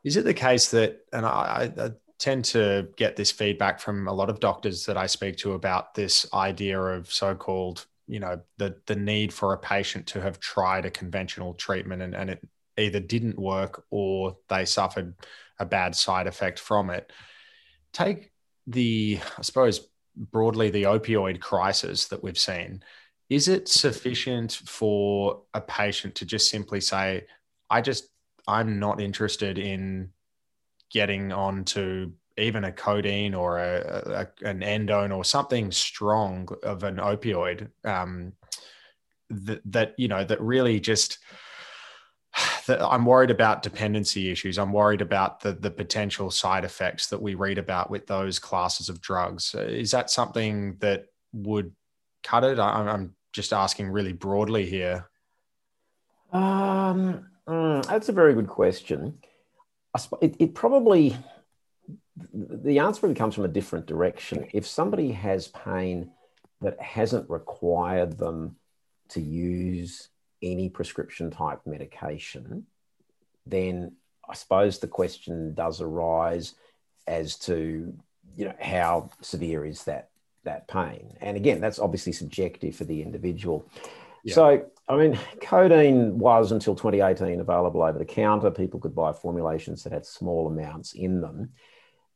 Is 0.03 0.17
it 0.17 0.25
the 0.25 0.33
case 0.33 0.71
that, 0.71 1.01
and 1.13 1.23
I, 1.23 1.71
I 1.77 1.91
tend 2.21 2.45
to 2.45 2.87
get 2.97 3.15
this 3.15 3.31
feedback 3.31 3.79
from 3.79 4.07
a 4.07 4.13
lot 4.13 4.29
of 4.29 4.39
doctors 4.39 4.85
that 4.85 4.95
I 4.95 5.07
speak 5.07 5.37
to 5.37 5.53
about 5.53 5.95
this 5.95 6.31
idea 6.33 6.79
of 6.79 7.11
so-called, 7.11 7.87
you 8.07 8.19
know, 8.19 8.39
the 8.57 8.77
the 8.85 8.95
need 8.95 9.33
for 9.33 9.53
a 9.53 9.57
patient 9.57 10.05
to 10.07 10.21
have 10.21 10.39
tried 10.39 10.85
a 10.85 10.91
conventional 10.91 11.55
treatment 11.55 12.03
and, 12.03 12.15
and 12.15 12.29
it 12.29 12.47
either 12.77 12.99
didn't 12.99 13.39
work 13.39 13.83
or 13.89 14.37
they 14.49 14.65
suffered 14.65 15.15
a 15.59 15.65
bad 15.65 15.95
side 15.95 16.27
effect 16.27 16.59
from 16.59 16.91
it. 16.91 17.11
Take 17.91 18.31
the, 18.67 19.19
I 19.37 19.41
suppose, 19.41 19.89
broadly 20.15 20.69
the 20.69 20.83
opioid 20.83 21.39
crisis 21.39 22.07
that 22.09 22.23
we've 22.23 22.37
seen 22.37 22.83
is 23.29 23.47
it 23.47 23.67
sufficient 23.67 24.61
for 24.65 25.41
a 25.53 25.61
patient 25.61 26.13
to 26.15 26.25
just 26.25 26.51
simply 26.51 26.81
say, 26.81 27.25
I 27.69 27.79
just, 27.81 28.09
I'm 28.45 28.77
not 28.77 28.99
interested 28.99 29.57
in 29.57 30.11
getting 30.91 31.31
onto 31.31 32.11
even 32.37 32.63
a 32.63 32.71
codeine 32.71 33.33
or 33.33 33.59
a, 33.59 34.27
a, 34.43 34.47
an 34.47 34.61
endone 34.61 35.15
or 35.15 35.23
something 35.23 35.71
strong 35.71 36.47
of 36.63 36.83
an 36.83 36.95
opioid 36.97 37.69
um, 37.83 38.33
that, 39.29 39.61
that, 39.65 39.93
you 39.97 40.07
know, 40.07 40.23
that 40.23 40.41
really 40.41 40.79
just, 40.79 41.19
that 42.67 42.81
I'm 42.81 43.05
worried 43.05 43.31
about 43.31 43.63
dependency 43.63 44.31
issues. 44.31 44.57
I'm 44.57 44.73
worried 44.73 45.01
about 45.01 45.41
the 45.41 45.53
the 45.53 45.71
potential 45.71 46.31
side 46.31 46.63
effects 46.63 47.07
that 47.07 47.21
we 47.21 47.35
read 47.35 47.57
about 47.57 47.89
with 47.89 48.07
those 48.07 48.39
classes 48.39 48.89
of 48.89 49.01
drugs. 49.01 49.53
Is 49.55 49.91
that 49.91 50.09
something 50.09 50.77
that 50.79 51.05
would 51.33 51.73
cut 52.23 52.43
it? 52.43 52.59
I, 52.59 52.69
I'm 52.69 53.15
just 53.33 53.53
asking 53.53 53.89
really 53.89 54.13
broadly 54.13 54.65
here? 54.65 55.09
Um, 56.31 57.27
mm, 57.47 57.85
that's 57.85 58.09
a 58.09 58.13
very 58.13 58.33
good 58.33 58.47
question. 58.47 59.17
It, 60.21 60.35
it 60.39 60.55
probably, 60.55 61.15
the 62.33 62.79
answer 62.79 63.01
probably 63.01 63.15
comes 63.15 63.35
from 63.35 63.45
a 63.45 63.49
different 63.49 63.87
direction. 63.87 64.47
If 64.53 64.65
somebody 64.65 65.11
has 65.11 65.47
pain 65.49 66.11
that 66.61 66.79
hasn't 66.79 67.29
required 67.29 68.17
them 68.17 68.55
to 69.09 69.21
use 69.21 70.09
any 70.41 70.69
prescription 70.69 71.29
type 71.31 71.61
medication, 71.65 72.65
then 73.45 73.93
I 74.29 74.33
suppose 74.33 74.79
the 74.79 74.87
question 74.87 75.53
does 75.53 75.81
arise 75.81 76.55
as 77.07 77.37
to 77.39 77.93
you 78.37 78.45
know 78.45 78.53
how 78.61 79.09
severe 79.21 79.65
is 79.65 79.83
that 79.83 80.09
that 80.43 80.67
pain. 80.67 81.17
And 81.21 81.37
again, 81.37 81.61
that's 81.61 81.79
obviously 81.79 82.13
subjective 82.13 82.75
for 82.75 82.85
the 82.85 83.01
individual. 83.01 83.69
Yeah. 84.23 84.35
So, 84.35 84.65
I 84.87 84.97
mean, 84.97 85.19
codeine 85.41 86.17
was 86.17 86.51
until 86.51 86.75
2018 86.75 87.39
available 87.39 87.81
over 87.81 87.97
the 87.97 88.05
counter. 88.05 88.51
People 88.51 88.79
could 88.79 88.95
buy 88.95 89.13
formulations 89.13 89.83
that 89.83 89.93
had 89.93 90.05
small 90.05 90.47
amounts 90.47 90.93
in 90.93 91.21
them. 91.21 91.51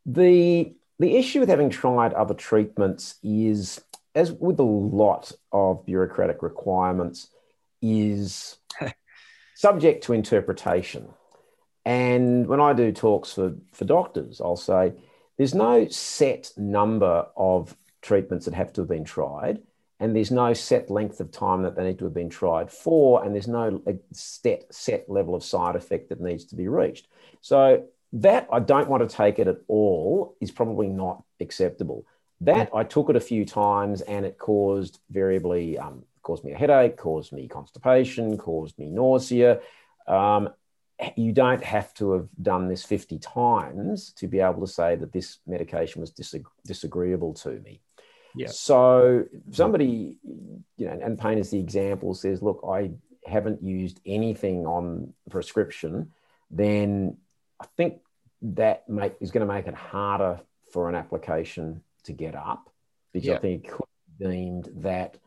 The, 0.06 0.76
the 1.00 1.18
issue 1.18 1.40
with 1.40 1.50
having 1.50 1.70
tried 1.70 2.14
other 2.14 2.36
treatments 2.36 3.16
is 3.24 3.82
as 4.16 4.32
with 4.32 4.60
a 4.60 4.64
lot 4.64 5.32
of 5.52 5.86
bureaucratic 5.86 6.42
requirements, 6.42 7.28
is 7.82 8.58
subject 9.56 10.06
to 10.06 10.14
interpretation. 10.14 11.10
And 11.84 12.48
when 12.48 12.62
I 12.62 12.74
do 12.74 12.92
talks 12.92 13.34
for, 13.34 13.56
for 13.74 13.86
doctors, 13.86 14.42
I'll 14.42 14.56
say 14.56 14.94
there's 15.38 15.54
no 15.54 15.88
set 15.90 16.52
number 16.58 17.28
of 17.36 17.76
treatments 18.02 18.46
that 18.46 18.54
have 18.56 18.72
to 18.74 18.82
have 18.82 18.88
been 18.88 19.04
tried, 19.04 19.62
and 20.00 20.16
there's 20.16 20.32
no 20.32 20.54
set 20.54 20.90
length 20.90 21.20
of 21.20 21.32
time 21.32 21.64
that 21.64 21.76
they 21.76 21.84
need 21.84 22.00
to 22.00 22.06
have 22.06 22.14
been 22.14 22.30
tried 22.30 22.72
for, 22.72 23.24
and 23.24 23.34
there's 23.34 23.48
no 23.48 23.82
set, 24.12 24.74
set 24.74 25.10
level 25.10 25.36
of 25.36 25.44
side 25.44 25.76
effect 25.76 26.10
that 26.10 26.22
needs 26.22 26.46
to 26.46 26.56
be 26.56 26.68
reached. 26.68 27.08
So 27.42 27.86
that 28.14 28.48
I 28.52 28.60
don't 28.60 28.90
want 28.90 29.08
to 29.08 29.16
take 29.16 29.40
it 29.40 29.48
at 29.48 29.58
all 29.68 30.36
is 30.42 30.52
probably 30.52 30.88
not 30.88 31.24
acceptable. 31.40 32.06
That 32.42 32.70
I 32.74 32.84
took 32.84 33.10
it 33.10 33.16
a 33.16 33.22
few 33.22 33.46
times 33.46 34.02
and 34.02 34.26
it 34.26 34.38
caused 34.38 35.00
variably 35.10 35.78
um, 35.78 36.04
caused 36.22 36.44
me 36.44 36.52
a 36.52 36.58
headache, 36.58 36.98
caused 36.98 37.32
me 37.32 37.48
constipation, 37.48 38.38
caused 38.38 38.78
me 38.78 38.90
nausea. 38.90 39.60
Um, 40.08 40.50
you 41.16 41.32
don't 41.32 41.64
have 41.64 41.94
to 41.96 42.14
have 42.14 42.28
done 42.42 42.68
this 42.68 42.84
50 42.84 43.20
times 43.20 44.12
to 44.14 44.28
be 44.28 44.40
able 44.40 44.62
to 44.62 44.72
say 44.72 44.96
that 44.96 45.12
this 45.12 45.40
medication 45.46 46.02
was 46.02 46.12
disagreeable 46.66 47.34
to 47.36 47.50
me. 47.60 47.82
Yeah. 48.36 48.48
So 48.48 49.26
somebody, 49.52 50.18
you 50.78 50.86
know, 50.86 51.00
and 51.02 51.18
pain 51.18 51.38
is 51.38 51.52
the 51.52 51.60
example, 51.60 52.14
says, 52.14 52.42
look, 52.42 52.64
I 52.68 52.92
haven't 53.26 53.64
used 53.64 54.00
anything 54.06 54.66
on 54.66 55.14
prescription, 55.30 56.12
then 56.52 57.18
I 57.60 57.66
think 57.78 58.00
that 58.42 58.88
make, 58.88 59.16
is 59.20 59.32
going 59.32 59.48
to 59.48 59.54
make 59.54 59.68
it 59.68 59.74
harder 59.74 60.42
for 60.72 60.90
an 60.90 60.96
application 60.96 61.82
to 62.04 62.14
get 62.14 62.36
up 62.36 62.70
because 63.14 63.28
yeah. 63.28 63.36
I 63.36 63.40
think 63.40 63.66
it 63.66 63.72
could 63.72 63.86
be 64.20 64.26
deemed 64.26 64.70
that 64.78 65.18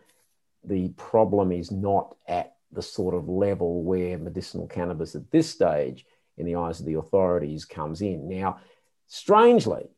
the 0.64 0.88
problem 0.90 1.52
is 1.52 1.70
not 1.70 2.16
at 2.26 2.54
the 2.72 2.82
sort 2.82 3.14
of 3.14 3.28
level 3.28 3.82
where 3.82 4.18
medicinal 4.18 4.66
cannabis 4.66 5.14
at 5.14 5.30
this 5.30 5.48
stage, 5.48 6.04
in 6.36 6.46
the 6.46 6.56
eyes 6.56 6.80
of 6.80 6.86
the 6.86 6.94
authorities, 6.94 7.64
comes 7.64 8.02
in. 8.02 8.28
Now, 8.28 8.60
strangely, 9.06 9.88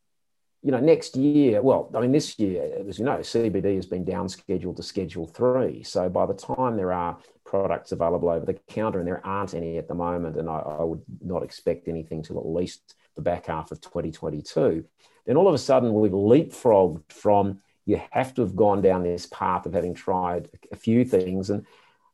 you 0.62 0.70
know, 0.70 0.80
next 0.80 1.16
year, 1.16 1.62
well, 1.62 1.90
I 1.94 2.00
mean, 2.00 2.12
this 2.12 2.38
year, 2.38 2.84
as 2.86 2.98
you 2.98 3.04
know, 3.04 3.18
CBD 3.18 3.76
has 3.76 3.86
been 3.86 4.04
downscheduled 4.04 4.76
to 4.76 4.82
Schedule 4.82 5.26
3. 5.26 5.82
So 5.82 6.08
by 6.10 6.26
the 6.26 6.34
time 6.34 6.76
there 6.76 6.92
are 6.92 7.18
products 7.44 7.92
available 7.92 8.28
over 8.28 8.44
the 8.44 8.54
counter, 8.68 8.98
and 8.98 9.08
there 9.08 9.24
aren't 9.26 9.54
any 9.54 9.78
at 9.78 9.88
the 9.88 9.94
moment, 9.94 10.36
and 10.36 10.48
I, 10.48 10.58
I 10.58 10.84
would 10.84 11.02
not 11.22 11.42
expect 11.42 11.88
anything 11.88 12.22
till 12.22 12.38
at 12.38 12.46
least 12.46 12.94
the 13.16 13.22
back 13.22 13.46
half 13.46 13.72
of 13.72 13.80
2022, 13.80 14.84
then 15.26 15.36
all 15.36 15.48
of 15.48 15.54
a 15.54 15.58
sudden 15.58 15.94
we've 15.94 16.12
leapfrogged 16.12 17.10
from 17.10 17.60
you 17.86 18.00
have 18.10 18.34
to 18.34 18.42
have 18.42 18.54
gone 18.54 18.82
down 18.82 19.02
this 19.02 19.26
path 19.26 19.66
of 19.66 19.72
having 19.72 19.94
tried 19.94 20.48
a 20.70 20.76
few 20.76 21.04
things. 21.04 21.50
And 21.50 21.66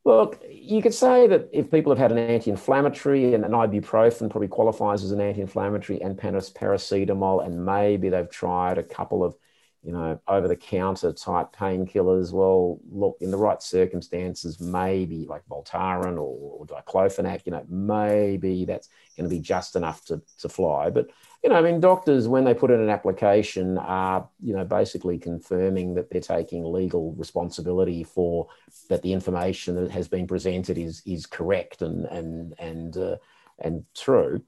look, 0.06 0.40
you 0.48 0.80
could 0.80 0.94
say 0.94 1.26
that 1.26 1.50
if 1.52 1.68
people 1.68 1.90
have 1.90 1.98
had 1.98 2.12
an 2.12 2.18
anti-inflammatory 2.18 3.34
and 3.34 3.44
an 3.44 3.50
ibuprofen 3.50 4.30
probably 4.30 4.46
qualifies 4.46 5.02
as 5.02 5.10
an 5.10 5.20
anti-inflammatory 5.20 6.00
and 6.00 6.16
paracetamol, 6.16 7.44
and 7.44 7.66
maybe 7.66 8.08
they've 8.08 8.30
tried 8.30 8.78
a 8.78 8.84
couple 8.84 9.24
of 9.24 9.36
you 9.86 9.92
know, 9.92 10.20
over 10.26 10.48
the 10.48 10.56
counter 10.56 11.12
type 11.12 11.54
painkillers. 11.54 12.32
Well, 12.32 12.80
look, 12.90 13.18
in 13.20 13.30
the 13.30 13.36
right 13.36 13.62
circumstances, 13.62 14.60
maybe 14.60 15.26
like 15.28 15.46
Voltaren 15.48 16.14
or, 16.16 16.58
or 16.58 16.66
diclofenac, 16.66 17.42
you 17.44 17.52
know, 17.52 17.64
maybe 17.68 18.64
that's 18.64 18.88
going 19.16 19.30
to 19.30 19.34
be 19.34 19.40
just 19.40 19.76
enough 19.76 20.04
to, 20.06 20.20
to 20.40 20.48
fly. 20.48 20.90
But, 20.90 21.10
you 21.46 21.52
know, 21.52 21.58
I 21.58 21.62
mean, 21.62 21.78
doctors, 21.78 22.26
when 22.26 22.42
they 22.42 22.54
put 22.54 22.72
in 22.72 22.80
an 22.80 22.88
application, 22.88 23.78
are, 23.78 24.28
you 24.42 24.52
know, 24.52 24.64
basically 24.64 25.16
confirming 25.16 25.94
that 25.94 26.10
they're 26.10 26.20
taking 26.20 26.64
legal 26.64 27.12
responsibility 27.12 28.02
for 28.02 28.48
that 28.88 29.02
the 29.02 29.12
information 29.12 29.76
that 29.76 29.92
has 29.92 30.08
been 30.08 30.26
presented 30.26 30.76
is, 30.76 31.02
is 31.06 31.24
correct 31.24 31.82
and, 31.82 32.04
and, 32.06 32.54
and, 32.58 32.96
uh, 32.96 33.16
and 33.60 33.84
true. 33.94 34.42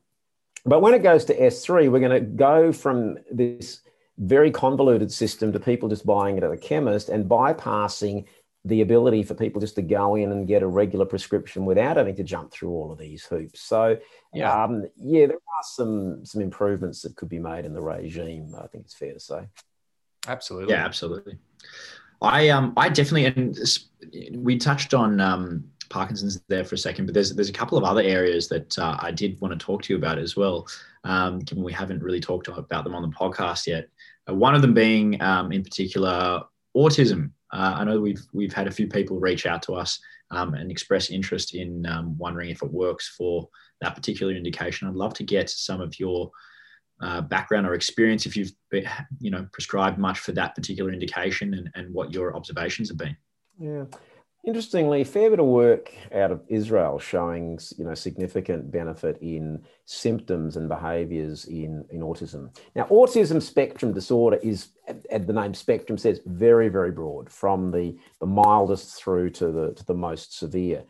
But 0.67 0.81
when 0.81 0.93
it 0.93 1.05
goes 1.05 1.25
to 1.27 1.39
S3, 1.39 1.89
we're 1.89 2.01
going 2.01 2.11
to 2.11 2.19
go 2.19 2.73
from 2.73 3.19
this 3.31 3.79
very 4.19 4.51
convoluted 4.51 5.13
system 5.13 5.53
to 5.53 5.61
people 5.61 5.89
just 5.89 6.05
buying 6.05 6.37
it 6.37 6.43
at 6.43 6.51
a 6.51 6.57
chemist 6.57 7.11
and 7.11 7.31
bypassing 7.31 8.25
the 8.65 8.81
ability 8.81 9.23
for 9.23 9.35
people 9.35 9.61
just 9.61 9.77
to 9.77 9.83
go 9.83 10.17
in 10.17 10.33
and 10.33 10.47
get 10.47 10.63
a 10.63 10.67
regular 10.67 11.07
prescription 11.07 11.65
without 11.65 11.97
having 11.97 12.17
to 12.17 12.25
jump 12.25 12.51
through 12.51 12.71
all 12.71 12.93
of 12.93 12.99
these 12.99 13.25
hoops. 13.25 13.61
So, 13.61 13.97
yeah, 14.35 14.65
um, 14.65 14.85
yeah, 14.97 15.27
there 15.27 15.37
are 15.37 15.63
some 15.63 16.25
some 16.25 16.43
improvements 16.43 17.03
that 17.03 17.17
could 17.17 17.29
be 17.29 17.39
made 17.39 17.65
in 17.65 17.73
the 17.73 17.83
regime. 17.83 18.55
I 18.57 18.67
think 18.67 18.85
it's 18.85 18.95
fair 18.95 19.15
to 19.15 19.21
say. 19.21 19.47
Absolutely. 20.27 20.75
Yeah, 20.75 20.85
absolutely. 20.85 21.39
I 22.21 22.49
um 22.49 22.73
I 22.77 22.89
definitely 22.89 23.27
and 23.27 23.57
we 24.45 24.59
touched 24.59 24.93
on 24.93 25.21
um 25.21 25.65
Parkinson's 25.89 26.41
there 26.49 26.65
for 26.65 26.75
a 26.75 26.79
second, 26.79 27.07
but 27.07 27.15
there's 27.15 27.35
there's 27.35 27.49
a 27.49 27.53
couple 27.53 27.79
of 27.79 27.85
other 27.85 28.03
areas 28.03 28.49
that 28.49 28.79
uh, 28.79 28.97
I 29.01 29.11
did 29.11 29.41
want 29.41 29.59
to 29.59 29.65
talk 29.65 29.83
to 29.83 29.93
you 29.93 29.99
about 29.99 30.19
as 30.19 30.37
well. 30.37 30.67
Um, 31.05 31.39
given 31.41 31.65
we 31.65 31.73
haven't 31.73 32.03
really 32.03 32.21
talked 32.21 32.49
about 32.49 32.85
them 32.85 32.95
on 32.95 33.03
the 33.03 33.09
podcast 33.09 33.67
yet. 33.67 33.89
Uh, 34.29 34.35
one 34.35 34.55
of 34.55 34.63
them 34.63 34.75
being, 34.75 35.21
um, 35.23 35.53
in 35.53 35.63
particular, 35.63 36.43
autism. 36.77 37.31
Uh, 37.53 37.77
I 37.79 37.85
know 37.85 38.01
we've 38.01 38.23
we've 38.33 38.53
had 38.53 38.67
a 38.67 38.73
few 38.73 38.89
people 38.89 39.19
reach 39.19 39.47
out 39.47 39.63
to 39.63 39.75
us 39.75 39.99
um, 40.31 40.55
and 40.55 40.71
express 40.71 41.11
interest 41.11 41.55
in 41.55 41.87
um, 41.87 42.17
wondering 42.19 42.51
if 42.51 42.63
it 42.63 42.73
works 42.73 43.09
for 43.17 43.49
that 43.81 43.95
particular 43.95 44.35
indication. 44.35 44.89
I'd 44.89 44.95
love 44.95 45.15
to 45.15 45.25
get 45.25 45.49
some 45.49 45.81
of 45.81 45.99
your 45.99 46.31
uh, 47.01 47.21
background 47.23 47.67
or 47.67 47.75
experience 47.75 48.27
if 48.27 48.37
you've 48.37 48.53
been, 48.71 48.87
you 49.21 49.31
know 49.31 49.47
prescribed 49.53 49.99
much 49.99 50.19
for 50.19 50.33
that 50.33 50.55
particular 50.55 50.93
indication 50.93 51.55
and, 51.55 51.71
and 51.75 51.95
what 51.95 52.13
your 52.13 52.37
observations 52.37 52.89
have 52.89 52.99
been. 52.99 53.17
Yeah, 53.59 53.85
Interestingly, 54.47 55.03
a 55.03 55.05
fair 55.05 55.31
bit 55.31 55.41
of 55.41 55.47
work 55.47 55.93
out 56.15 56.31
of 56.31 56.43
Israel 56.49 56.99
showing 56.99 57.59
you 57.77 57.85
know 57.85 57.95
significant 57.95 58.71
benefit 58.71 59.19
in 59.21 59.63
symptoms 59.85 60.57
and 60.57 60.69
behaviours 60.69 61.45
in, 61.47 61.85
in 61.91 62.01
autism. 62.01 62.57
Now, 62.75 62.85
autism 62.85 63.43
spectrum 63.43 63.93
disorder 63.93 64.39
is, 64.43 64.69
as 65.11 65.27
the 65.27 65.33
name 65.33 65.55
spectrum 65.55 65.99
says, 65.99 66.21
very 66.25 66.69
very 66.69 66.93
broad, 66.93 67.29
from 67.31 67.73
the, 67.73 67.99
the 68.21 68.27
mildest 68.27 68.95
through 68.95 69.31
to 69.31 69.51
the 69.51 69.73
to 69.75 69.85
the 69.85 69.95
most 69.95 70.39
severe 70.39 70.85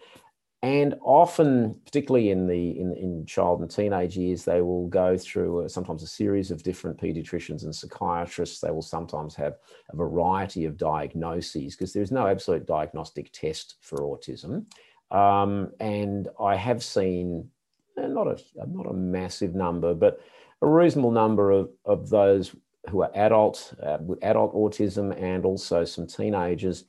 and 0.62 0.97
often 1.03 1.77
particularly 1.85 2.31
in 2.31 2.47
the 2.49 2.79
in, 2.81 2.92
in 2.94 3.25
child 3.27 3.61
and 3.61 3.71
teenage 3.71 4.16
years 4.16 4.44
they 4.44 4.61
will 4.61 4.88
go 4.88 5.16
through 5.16 5.61
a, 5.61 5.68
sometimes 5.68 6.03
a 6.03 6.07
series 6.07 6.51
of 6.51 6.64
different 6.64 7.01
pediatricians 7.01 7.62
and 7.62 7.75
psychiatrists. 7.75 8.61
They 8.61 8.73
will 8.73 8.83
sometimes 8.83 9.37
have 9.37 9.57
a 9.90 9.97
variety 9.97 10.64
of 10.64 10.77
diagnoses 10.77 11.77
because 11.77 11.92
there's 11.92 12.11
no 12.11 12.27
absolute 12.27 12.66
diagnostic 12.66 13.31
test 13.33 13.77
for 13.83 13.99
autism. 13.99 14.64
Um, 15.11 15.71
and 15.81 16.29
i 16.38 16.55
have 16.55 16.85
seen 16.85 17.49
eh, 17.97 18.09
not 18.09 18.27
a 18.27 18.38
not 18.66 18.85
a 18.85 18.92
massive 18.92 19.55
number 19.55 19.94
but 19.94 20.21
a 20.61 20.66
reasonable 20.66 21.12
number 21.12 21.51
of, 21.51 21.71
of 21.87 22.11
those 22.11 22.55
who 22.90 23.03
are 23.03 23.11
adult 23.14 23.73
uh, 23.83 23.97
with 24.03 24.23
adult 24.23 24.53
autism 24.55 25.18
and 25.18 25.47
also 25.47 25.85
some 25.85 26.07
teenagers 26.07 26.85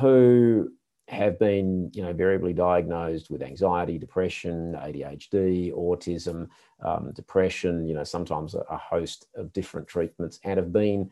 who 0.00 0.70
have 1.08 1.38
been, 1.38 1.90
you 1.94 2.02
know, 2.02 2.12
variably 2.12 2.52
diagnosed 2.52 3.30
with 3.30 3.42
anxiety, 3.42 3.98
depression, 3.98 4.74
ADHD, 4.74 5.72
autism, 5.72 6.48
um, 6.84 7.12
depression, 7.14 7.86
you 7.86 7.94
know, 7.94 8.04
sometimes 8.04 8.54
a, 8.54 8.60
a, 8.70 8.76
host 8.76 9.26
of 9.34 9.52
different 9.52 9.88
treatments 9.88 10.38
and 10.44 10.58
have 10.58 10.72
been 10.72 11.10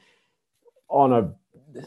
on 0.89 1.13
a 1.13 1.33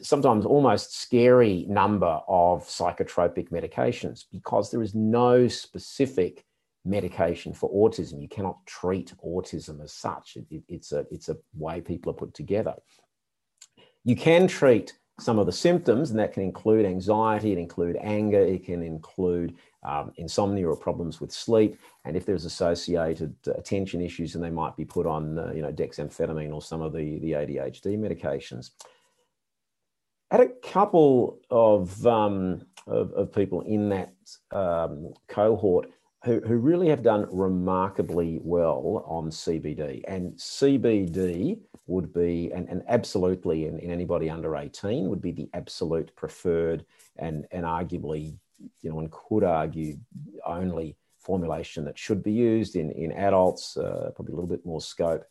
sometimes 0.02 0.46
almost 0.46 1.00
scary 1.00 1.66
number 1.70 2.20
of 2.28 2.64
psychotropic 2.64 3.50
medications 3.50 4.26
because 4.32 4.72
there 4.72 4.82
is 4.82 4.96
no 4.96 5.48
specific 5.48 6.46
medication 6.84 7.54
for 7.54 7.72
autism. 7.72 8.22
You 8.22 8.28
cannot 8.28 8.66
treat 8.66 9.14
autism 9.24 9.84
as 9.84 9.94
such. 9.94 10.36
It, 10.36 10.46
it, 10.50 10.64
it's, 10.68 10.92
a, 10.92 11.06
it's 11.12 11.30
a 11.30 11.38
way 11.56 11.80
people 11.80 12.12
are 12.12 12.16
put 12.16 12.34
together. 12.34 12.76
You 14.04 14.16
can 14.16 14.48
treat 14.48 14.99
some 15.20 15.40
of 15.40 15.46
the 15.46 15.52
symptoms, 15.52 16.12
and 16.12 16.20
that 16.20 16.34
can 16.34 16.44
include 16.44 16.86
anxiety, 16.86 17.52
it 17.52 17.58
include 17.58 17.98
anger, 18.02 18.40
it 18.40 18.66
can 18.66 18.82
include 18.82 19.56
um, 19.84 20.12
insomnia 20.18 20.68
or 20.68 20.76
problems 20.76 21.22
with 21.22 21.32
sleep. 21.32 21.80
And 22.06 22.16
if 22.16 22.26
there's 22.26 22.46
associated 22.46 23.36
uh, 23.48 23.52
attention 23.54 24.02
issues, 24.02 24.34
then 24.34 24.42
they 24.42 24.50
might 24.50 24.76
be 24.76 24.86
put 24.86 25.06
on, 25.06 25.38
uh, 25.38 25.52
you 25.54 25.62
know, 25.62 25.72
dexamphetamine 25.72 26.54
or 26.54 26.62
some 26.62 26.82
of 26.82 26.94
the, 26.94 27.20
the 27.20 27.32
ADHD 27.32 27.98
medications. 27.98 28.72
I 30.32 30.38
had 30.38 30.48
a 30.48 30.70
couple 30.70 31.40
of, 31.50 32.06
um, 32.06 32.66
of, 32.86 33.12
of, 33.14 33.34
people 33.34 33.62
in 33.62 33.90
that 33.90 34.14
um, 34.52 35.14
cohort 35.28 35.90
who, 36.24 36.42
who 36.42 36.58
really 36.58 36.90
have 36.90 37.02
done 37.02 37.28
remarkably 37.32 38.40
well 38.44 39.04
on 39.08 39.30
CBD. 39.30 40.02
And 40.08 40.34
CBD 40.34 41.60
would 41.88 42.14
be, 42.14 42.52
and, 42.54 42.68
and 42.68 42.84
absolutely 42.88 43.66
in, 43.66 43.80
in 43.80 43.90
anybody 43.90 44.30
under 44.30 44.56
18, 44.56 45.08
would 45.10 45.22
be 45.22 45.32
the 45.32 45.50
absolute 45.54 46.14
preferred 46.16 46.86
and, 47.18 47.46
and 47.52 47.64
arguably, 47.66 48.38
you 48.82 48.90
know, 48.90 48.96
one 48.96 49.10
could 49.12 49.46
argue 49.46 49.98
only 50.46 50.98
formulation 51.20 51.86
that 51.86 51.98
should 51.98 52.22
be 52.22 52.34
used 52.34 52.76
in, 52.76 52.92
in 52.92 53.14
adults, 53.14 53.78
uh, 53.78 54.12
probably 54.16 54.34
a 54.34 54.36
little 54.36 54.50
bit 54.50 54.66
more 54.66 54.82
scope. 54.82 55.24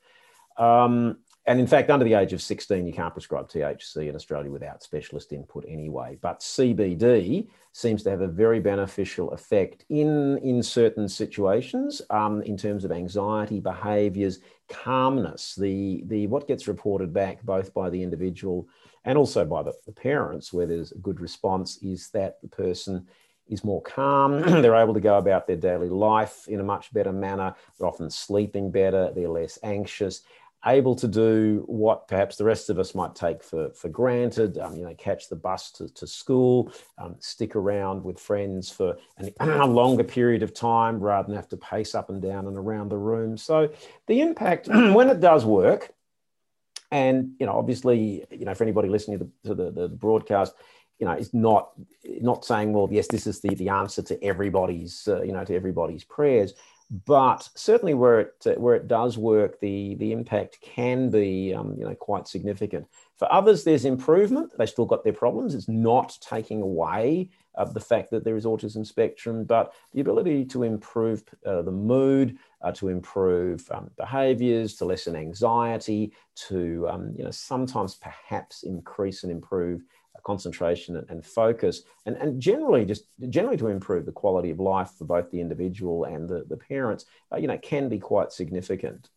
Um, 0.56 1.18
and 1.48 1.58
in 1.58 1.66
fact, 1.66 1.88
under 1.88 2.04
the 2.04 2.12
age 2.12 2.34
of 2.34 2.42
16, 2.42 2.86
you 2.86 2.92
can't 2.92 3.14
prescribe 3.14 3.48
THC 3.48 4.10
in 4.10 4.14
Australia 4.14 4.50
without 4.50 4.82
specialist 4.82 5.32
input 5.32 5.64
anyway. 5.66 6.18
But 6.20 6.40
CBD 6.40 7.48
seems 7.72 8.02
to 8.02 8.10
have 8.10 8.20
a 8.20 8.28
very 8.28 8.60
beneficial 8.60 9.30
effect 9.30 9.86
in, 9.88 10.36
in 10.38 10.62
certain 10.62 11.08
situations 11.08 12.02
um, 12.10 12.42
in 12.42 12.58
terms 12.58 12.84
of 12.84 12.92
anxiety, 12.92 13.60
behaviors, 13.60 14.40
calmness. 14.68 15.54
The, 15.54 16.02
the, 16.08 16.26
what 16.26 16.46
gets 16.46 16.68
reported 16.68 17.14
back 17.14 17.42
both 17.42 17.72
by 17.72 17.88
the 17.88 18.02
individual 18.02 18.68
and 19.06 19.16
also 19.16 19.46
by 19.46 19.62
the, 19.62 19.72
the 19.86 19.92
parents, 19.92 20.52
where 20.52 20.66
there's 20.66 20.92
a 20.92 20.98
good 20.98 21.18
response, 21.18 21.78
is 21.78 22.10
that 22.10 22.42
the 22.42 22.48
person 22.48 23.06
is 23.48 23.64
more 23.64 23.80
calm. 23.80 24.42
they're 24.42 24.76
able 24.76 24.92
to 24.92 25.00
go 25.00 25.16
about 25.16 25.46
their 25.46 25.56
daily 25.56 25.88
life 25.88 26.46
in 26.46 26.60
a 26.60 26.64
much 26.64 26.92
better 26.92 27.12
manner. 27.12 27.54
They're 27.78 27.88
often 27.88 28.10
sleeping 28.10 28.70
better. 28.70 29.10
They're 29.14 29.30
less 29.30 29.58
anxious 29.62 30.20
able 30.66 30.94
to 30.96 31.06
do 31.06 31.62
what 31.66 32.08
perhaps 32.08 32.36
the 32.36 32.44
rest 32.44 32.68
of 32.68 32.78
us 32.78 32.94
might 32.94 33.14
take 33.14 33.42
for, 33.44 33.70
for 33.70 33.88
granted, 33.88 34.58
um, 34.58 34.74
you 34.74 34.84
know, 34.84 34.94
catch 34.94 35.28
the 35.28 35.36
bus 35.36 35.70
to, 35.70 35.88
to 35.94 36.06
school, 36.06 36.72
um, 36.98 37.14
stick 37.20 37.54
around 37.54 38.02
with 38.02 38.18
friends 38.18 38.68
for 38.68 38.96
an, 39.18 39.32
a 39.40 39.66
longer 39.66 40.02
period 40.02 40.42
of 40.42 40.52
time 40.52 40.98
rather 40.98 41.28
than 41.28 41.36
have 41.36 41.48
to 41.48 41.56
pace 41.56 41.94
up 41.94 42.10
and 42.10 42.20
down 42.20 42.46
and 42.46 42.56
around 42.56 42.88
the 42.88 42.96
room. 42.96 43.36
So 43.36 43.70
the 44.08 44.20
impact, 44.20 44.66
when 44.68 45.08
it 45.08 45.20
does 45.20 45.44
work, 45.44 45.92
and, 46.90 47.32
you 47.38 47.46
know, 47.46 47.52
obviously, 47.52 48.24
you 48.30 48.46
know, 48.46 48.54
for 48.54 48.64
anybody 48.64 48.88
listening 48.88 49.18
to 49.18 49.24
the, 49.24 49.48
to 49.48 49.54
the, 49.54 49.70
the 49.70 49.88
broadcast, 49.88 50.54
you 50.98 51.06
know, 51.06 51.12
it's 51.12 51.32
not 51.32 51.70
not 52.20 52.44
saying, 52.44 52.72
well, 52.72 52.88
yes, 52.90 53.06
this 53.06 53.26
is 53.26 53.40
the, 53.40 53.54
the 53.54 53.68
answer 53.68 54.02
to 54.02 54.24
everybody's, 54.24 55.06
uh, 55.06 55.22
you 55.22 55.32
know, 55.32 55.44
to 55.44 55.54
everybody's 55.54 56.02
prayers 56.02 56.54
but 56.90 57.48
certainly 57.54 57.92
where 57.92 58.20
it 58.20 58.58
where 58.58 58.74
it 58.74 58.88
does 58.88 59.18
work, 59.18 59.60
the 59.60 59.94
the 59.96 60.12
impact 60.12 60.58
can 60.62 61.10
be 61.10 61.52
um, 61.52 61.74
you 61.78 61.84
know 61.84 61.94
quite 61.94 62.26
significant. 62.26 62.86
For 63.16 63.30
others, 63.30 63.62
there's 63.62 63.84
improvement. 63.84 64.52
They 64.56 64.64
still 64.64 64.86
got 64.86 65.04
their 65.04 65.12
problems. 65.12 65.54
It's 65.54 65.68
not 65.68 66.16
taking 66.22 66.62
away 66.62 67.28
uh, 67.56 67.66
the 67.66 67.80
fact 67.80 68.10
that 68.12 68.24
there 68.24 68.36
is 68.36 68.46
autism 68.46 68.86
spectrum, 68.86 69.44
but 69.44 69.74
the 69.92 70.00
ability 70.00 70.46
to 70.46 70.62
improve 70.62 71.24
uh, 71.44 71.60
the 71.60 71.72
mood, 71.72 72.38
uh, 72.62 72.72
to 72.72 72.88
improve 72.88 73.70
um, 73.70 73.90
behaviors, 73.98 74.74
to 74.76 74.86
lessen 74.86 75.14
anxiety, 75.14 76.14
to 76.48 76.88
um, 76.88 77.12
you 77.14 77.24
know 77.24 77.30
sometimes 77.30 77.96
perhaps 77.96 78.62
increase 78.62 79.24
and 79.24 79.32
improve 79.32 79.82
concentration 80.22 81.04
and 81.08 81.24
focus, 81.24 81.82
and, 82.06 82.16
and 82.16 82.40
generally 82.40 82.84
just 82.84 83.04
generally 83.28 83.56
to 83.56 83.68
improve 83.68 84.06
the 84.06 84.12
quality 84.12 84.50
of 84.50 84.60
life 84.60 84.90
for 84.98 85.04
both 85.04 85.30
the 85.30 85.40
individual 85.40 86.04
and 86.04 86.28
the, 86.28 86.44
the 86.48 86.56
parents, 86.56 87.04
uh, 87.32 87.36
you 87.36 87.46
know, 87.46 87.58
can 87.58 87.88
be 87.88 87.98
quite 87.98 88.32
significant. 88.32 89.08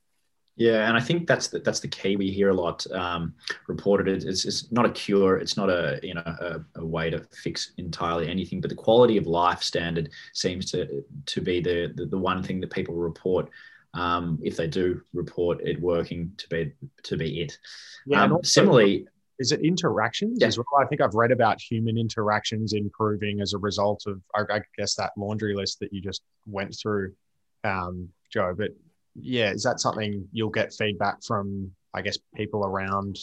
Yeah, 0.57 0.87
and 0.87 0.97
I 0.97 0.99
think 0.99 1.27
that's 1.27 1.47
the, 1.47 1.59
that's 1.59 1.79
the 1.79 1.87
key. 1.87 2.17
We 2.17 2.29
hear 2.29 2.49
a 2.49 2.53
lot 2.53 2.85
um, 2.91 3.33
reported. 3.67 4.07
It's, 4.07 4.45
it's 4.45 4.71
not 4.71 4.85
a 4.85 4.91
cure. 4.91 5.37
It's 5.37 5.55
not 5.55 5.69
a 5.69 5.99
you 6.03 6.13
know 6.13 6.23
a, 6.25 6.59
a, 6.75 6.85
way 6.85 7.09
to 7.09 7.19
fix 7.31 7.71
entirely 7.77 8.29
anything. 8.29 8.59
But 8.59 8.69
the 8.69 8.75
quality 8.75 9.17
of 9.17 9.27
life 9.27 9.63
standard 9.63 10.09
seems 10.33 10.69
to 10.71 11.03
to 11.25 11.41
be 11.41 11.61
the 11.61 11.93
the, 11.95 12.05
the 12.05 12.17
one 12.17 12.43
thing 12.43 12.59
that 12.61 12.69
people 12.69 12.95
report 12.95 13.49
um, 13.93 14.39
if 14.41 14.55
they 14.55 14.67
do 14.67 15.01
report 15.13 15.61
it 15.61 15.81
working 15.81 16.31
to 16.37 16.47
be 16.49 16.73
to 17.03 17.17
be 17.17 17.41
it. 17.41 17.57
Yeah, 18.05 18.23
um, 18.23 18.39
similarly, 18.43 19.07
is 19.41 19.51
it 19.51 19.61
interactions 19.61 20.37
yeah. 20.39 20.47
as 20.47 20.57
well? 20.57 20.65
I 20.79 20.85
think 20.85 21.01
I've 21.01 21.15
read 21.15 21.31
about 21.31 21.59
human 21.59 21.97
interactions 21.97 22.73
improving 22.73 23.41
as 23.41 23.53
a 23.53 23.57
result 23.57 24.03
of, 24.05 24.21
I, 24.35 24.61
guess, 24.77 24.93
that 24.95 25.11
laundry 25.17 25.55
list 25.55 25.79
that 25.79 25.91
you 25.91 25.99
just 25.99 26.21
went 26.45 26.77
through, 26.79 27.13
um, 27.63 28.09
Joe. 28.31 28.53
But 28.55 28.69
yeah, 29.15 29.51
is 29.51 29.63
that 29.63 29.79
something 29.79 30.27
you'll 30.31 30.49
get 30.49 30.73
feedback 30.73 31.23
from, 31.23 31.71
I 31.91 32.03
guess, 32.03 32.19
people 32.35 32.63
around? 32.63 33.17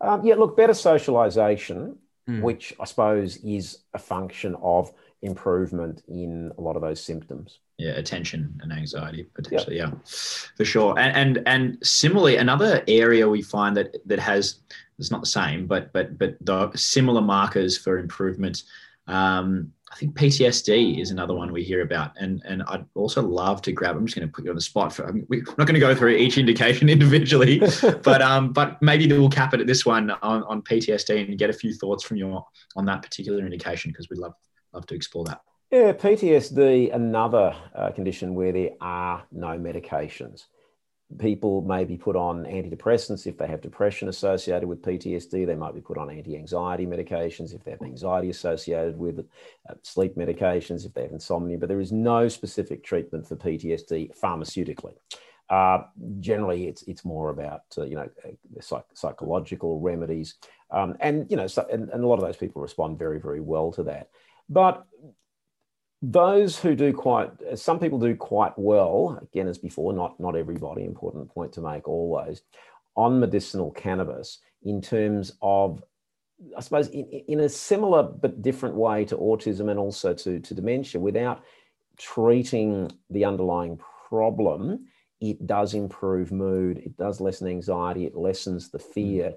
Um, 0.00 0.26
yeah, 0.26 0.34
look, 0.34 0.56
better 0.56 0.74
socialization, 0.74 1.96
mm. 2.28 2.42
which 2.42 2.74
I 2.80 2.86
suppose 2.86 3.36
is 3.38 3.84
a 3.94 3.98
function 3.98 4.56
of 4.60 4.92
improvement 5.22 6.02
in 6.08 6.50
a 6.58 6.60
lot 6.60 6.74
of 6.74 6.82
those 6.82 7.00
symptoms 7.00 7.60
yeah 7.78 7.92
attention 7.92 8.58
and 8.62 8.72
anxiety 8.72 9.24
potentially 9.34 9.76
yep. 9.76 9.90
yeah 9.92 9.98
for 10.56 10.64
sure 10.64 10.98
and, 10.98 11.16
and 11.16 11.48
and 11.48 11.86
similarly 11.86 12.36
another 12.36 12.82
area 12.88 13.28
we 13.28 13.42
find 13.42 13.76
that 13.76 13.96
that 14.06 14.18
has 14.18 14.60
it's 14.98 15.10
not 15.10 15.20
the 15.20 15.26
same 15.26 15.66
but 15.66 15.92
but 15.92 16.18
but 16.18 16.36
the 16.40 16.70
similar 16.74 17.20
markers 17.20 17.76
for 17.76 17.98
improvement 17.98 18.62
um, 19.08 19.72
I 19.92 19.94
think 19.94 20.16
PTSD 20.16 21.00
is 21.00 21.10
another 21.10 21.32
one 21.32 21.52
we 21.52 21.62
hear 21.62 21.82
about, 21.82 22.12
and 22.18 22.42
and 22.44 22.62
I'd 22.64 22.84
also 22.94 23.22
love 23.22 23.62
to 23.62 23.72
grab. 23.72 23.96
I'm 23.96 24.04
just 24.04 24.16
going 24.16 24.28
to 24.28 24.32
put 24.32 24.44
you 24.44 24.50
on 24.50 24.56
the 24.56 24.60
spot. 24.60 24.92
For, 24.92 25.06
I 25.06 25.12
mean, 25.12 25.26
we're 25.28 25.44
not 25.56 25.66
going 25.66 25.74
to 25.74 25.80
go 25.80 25.94
through 25.94 26.16
each 26.16 26.38
indication 26.38 26.88
individually, 26.96 27.58
but 28.02 28.20
um, 28.20 28.52
but 28.52 28.82
maybe 28.82 29.06
we'll 29.06 29.30
cap 29.30 29.54
it 29.54 29.60
at 29.60 29.66
this 29.66 29.86
one 29.86 30.10
on, 30.10 30.42
on 30.42 30.60
PTSD 30.62 31.28
and 31.28 31.38
get 31.38 31.50
a 31.50 31.52
few 31.52 31.72
thoughts 31.72 32.02
from 32.02 32.16
you 32.16 32.42
on 32.74 32.84
that 32.86 33.02
particular 33.02 33.38
indication 33.38 33.92
because 33.92 34.10
we'd 34.10 34.18
love 34.18 34.34
love 34.72 34.86
to 34.86 34.94
explore 34.94 35.24
that. 35.26 35.40
Yeah, 35.70 35.92
PTSD, 35.92 36.94
another 36.94 37.56
uh, 37.74 37.90
condition 37.90 38.36
where 38.36 38.52
there 38.52 38.70
are 38.80 39.24
no 39.32 39.58
medications. 39.58 40.44
People 41.18 41.60
may 41.62 41.84
be 41.84 41.96
put 41.96 42.14
on 42.14 42.44
antidepressants 42.44 43.26
if 43.26 43.36
they 43.36 43.48
have 43.48 43.62
depression 43.62 44.08
associated 44.08 44.68
with 44.68 44.82
PTSD. 44.82 45.44
They 45.44 45.56
might 45.56 45.74
be 45.74 45.80
put 45.80 45.98
on 45.98 46.08
anti 46.08 46.36
anxiety 46.36 46.86
medications 46.86 47.52
if 47.52 47.64
they 47.64 47.72
have 47.72 47.82
anxiety 47.82 48.30
associated 48.30 48.96
with 48.96 49.26
uh, 49.68 49.74
sleep 49.82 50.14
medications 50.16 50.86
if 50.86 50.94
they 50.94 51.02
have 51.02 51.12
insomnia, 51.12 51.58
but 51.58 51.68
there 51.68 51.80
is 51.80 51.90
no 51.90 52.28
specific 52.28 52.84
treatment 52.84 53.26
for 53.26 53.34
PTSD 53.34 54.16
pharmaceutically. 54.16 54.94
Uh, 55.50 55.82
generally, 56.20 56.68
it's 56.68 56.82
it's 56.82 57.04
more 57.04 57.30
about 57.30 57.62
uh, 57.76 57.84
you 57.84 57.96
know 57.96 58.08
uh, 58.24 58.60
psych- 58.60 58.86
psychological 58.94 59.80
remedies, 59.80 60.36
um, 60.70 60.96
and 61.00 61.28
you 61.28 61.36
know, 61.36 61.48
so, 61.48 61.66
and, 61.72 61.88
and 61.90 62.04
a 62.04 62.06
lot 62.06 62.20
of 62.20 62.24
those 62.24 62.36
people 62.36 62.62
respond 62.62 62.98
very 62.98 63.20
very 63.20 63.40
well 63.40 63.72
to 63.72 63.82
that. 63.82 64.10
But 64.48 64.86
those 66.02 66.58
who 66.58 66.74
do 66.74 66.92
quite 66.92 67.30
some 67.54 67.78
people 67.78 67.98
do 67.98 68.14
quite 68.14 68.52
well 68.58 69.18
again 69.22 69.48
as 69.48 69.58
before 69.58 69.92
not 69.92 70.18
not 70.20 70.36
everybody 70.36 70.84
important 70.84 71.28
point 71.30 71.52
to 71.52 71.60
make 71.60 71.88
always 71.88 72.42
on 72.96 73.18
medicinal 73.18 73.70
cannabis 73.70 74.38
in 74.62 74.82
terms 74.82 75.32
of 75.40 75.82
i 76.56 76.60
suppose 76.60 76.88
in, 76.88 77.06
in 77.28 77.40
a 77.40 77.48
similar 77.48 78.02
but 78.02 78.42
different 78.42 78.74
way 78.74 79.04
to 79.06 79.16
autism 79.16 79.70
and 79.70 79.78
also 79.78 80.12
to, 80.12 80.38
to 80.40 80.54
dementia. 80.54 81.00
Without 81.00 81.42
treating 81.98 82.90
the 83.08 83.24
underlying 83.24 83.80
problem 84.08 84.86
it 85.22 85.46
does 85.46 85.72
improve 85.72 86.30
mood 86.30 86.76
it 86.76 86.94
does 86.98 87.22
lessen 87.22 87.48
anxiety 87.48 88.04
it 88.04 88.14
lessens 88.14 88.70
the 88.70 88.78
fear. 88.78 89.32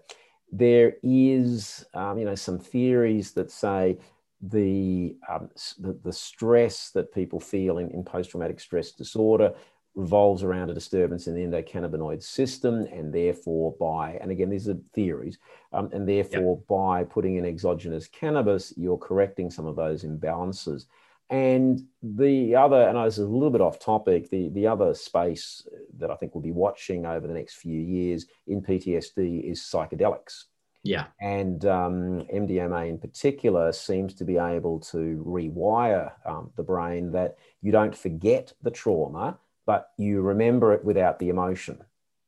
There 0.52 0.93
is 1.04 1.86
um, 1.93 2.17
you 2.17 2.26
know 2.26 2.36
some 2.36 2.60
theories 2.60 3.32
that 3.34 3.50
say 3.50 3.98
the, 4.41 5.17
um, 5.28 5.49
the, 5.80 5.97
the, 6.04 6.13
stress 6.13 6.91
that 6.91 7.13
people 7.13 7.39
feel 7.39 7.78
in, 7.80 7.89
in 7.91 8.04
post 8.04 8.32
traumatic 8.32 8.60
stress 8.60 8.91
disorder 8.91 9.54
revolves 9.95 10.43
around 10.43 10.69
a 10.69 10.73
disturbance 10.73 11.28
in 11.28 11.36
the 11.36 11.41
endocannabinoid 11.41 12.23
system, 12.23 12.88
and 12.91 13.13
therefore, 13.13 13.75
by, 13.80 14.17
and 14.21 14.32
again, 14.32 14.49
these 14.49 14.69
are 14.69 14.78
theories, 14.93 15.38
um, 15.73 15.89
and 15.91 16.08
therefore, 16.08 16.58
yep. 16.58 16.67
by 16.67 17.04
putting 17.04 17.36
in 17.36 17.45
exogenous 17.45 18.08
cannabis, 18.08 18.73
you're 18.78 18.97
correcting 18.97 19.52
some 19.52 19.65
of 19.65 19.75
those 19.75 20.04
imbalances. 20.04 20.86
And 21.30 21.86
the 22.02 22.56
other, 22.56 22.88
and 22.88 22.97
this 22.97 23.19
is 23.19 23.25
a 23.25 23.30
little 23.30 23.52
bit 23.52 23.62
off 23.62 23.78
topic, 23.78 24.30
the, 24.30 24.49
the 24.49 24.65
other 24.65 24.95
space 24.95 25.67
that 25.97 26.10
I 26.10 26.15
think 26.15 26.34
we'll 26.34 26.41
be 26.41 26.52
watching 26.52 27.06
over 27.06 27.28
the 27.28 27.34
next 27.34 27.56
few 27.56 27.80
years 27.80 28.25
in 28.47 28.62
PTSD 28.62 29.52
is 29.52 29.62
psychedelics. 29.62 30.45
Yeah. 30.84 31.08
And 31.20 31.65
um, 31.65 32.22
MDMA 32.34 32.88
in 32.88 32.98
particular 32.98 33.72
seems 33.74 34.13
to 34.15 34.24
be 34.24 34.38
able 34.38 34.80
to 34.92 35.24
rewire 35.28 36.12
um, 36.26 36.52
the 36.56 36.63
brain 36.63 37.12
that 37.12 37.38
you 37.62 37.72
don't 37.72 37.96
forget 37.96 38.54
the 38.62 38.72
trauma, 38.72 39.38
but 39.65 39.92
you 39.98 40.22
remember 40.22 40.74
it 40.74 40.84
without 40.84 41.20
the 41.20 41.30
emotion. 41.30 41.84